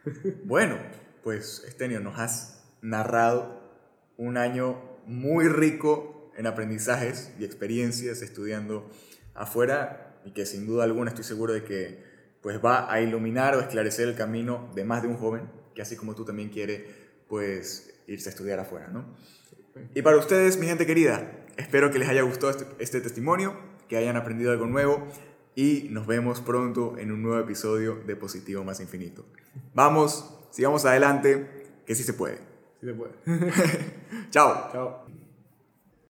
Bueno, 0.44 0.76
pues 1.22 1.64
Estenio, 1.66 2.00
nos 2.00 2.18
has 2.18 2.64
narrado 2.82 3.60
un 4.16 4.36
año 4.36 4.80
muy 5.06 5.48
rico 5.48 6.30
en 6.36 6.46
aprendizajes 6.46 7.32
y 7.38 7.44
experiencias 7.44 8.22
estudiando 8.22 8.88
afuera 9.34 10.20
y 10.24 10.32
que 10.32 10.46
sin 10.46 10.66
duda 10.66 10.84
alguna 10.84 11.10
estoy 11.10 11.24
seguro 11.24 11.52
de 11.52 11.62
que 11.64 12.04
pues 12.42 12.60
va 12.64 12.92
a 12.92 13.00
iluminar 13.00 13.54
o 13.56 13.60
esclarecer 13.60 14.08
el 14.08 14.14
camino 14.14 14.70
de 14.74 14.84
más 14.84 15.02
de 15.02 15.08
un 15.08 15.16
joven 15.16 15.50
que 15.74 15.82
así 15.82 15.96
como 15.96 16.14
tú 16.14 16.24
también 16.24 16.48
quiere 16.50 16.86
pues 17.28 18.02
irse 18.06 18.28
a 18.28 18.32
estudiar 18.32 18.60
afuera, 18.60 18.88
¿no? 18.88 19.16
Y 19.94 20.02
para 20.02 20.16
ustedes, 20.16 20.56
mi 20.58 20.66
gente 20.66 20.86
querida, 20.86 21.45
espero 21.56 21.90
que 21.90 21.98
les 21.98 22.08
haya 22.08 22.22
gustado 22.22 22.50
este, 22.50 22.66
este 22.78 23.00
testimonio, 23.00 23.54
que 23.88 23.96
hayan 23.96 24.16
aprendido 24.16 24.52
algo 24.52 24.66
nuevo 24.66 25.06
y 25.54 25.88
nos 25.90 26.06
vemos 26.06 26.40
pronto 26.40 26.96
en 26.98 27.10
un 27.10 27.22
nuevo 27.22 27.40
episodio 27.40 27.96
de 28.06 28.14
Positivo 28.14 28.62
más 28.62 28.80
Infinito. 28.80 29.24
Vamos, 29.74 30.38
sigamos 30.50 30.84
adelante, 30.84 31.82
que 31.86 31.94
sí 31.94 32.02
se 32.02 32.12
puede. 32.12 32.38
Sí 32.80 32.86
se 32.86 32.94
puede. 32.94 33.12
Chao. 34.30 34.68
Chao. 34.72 35.05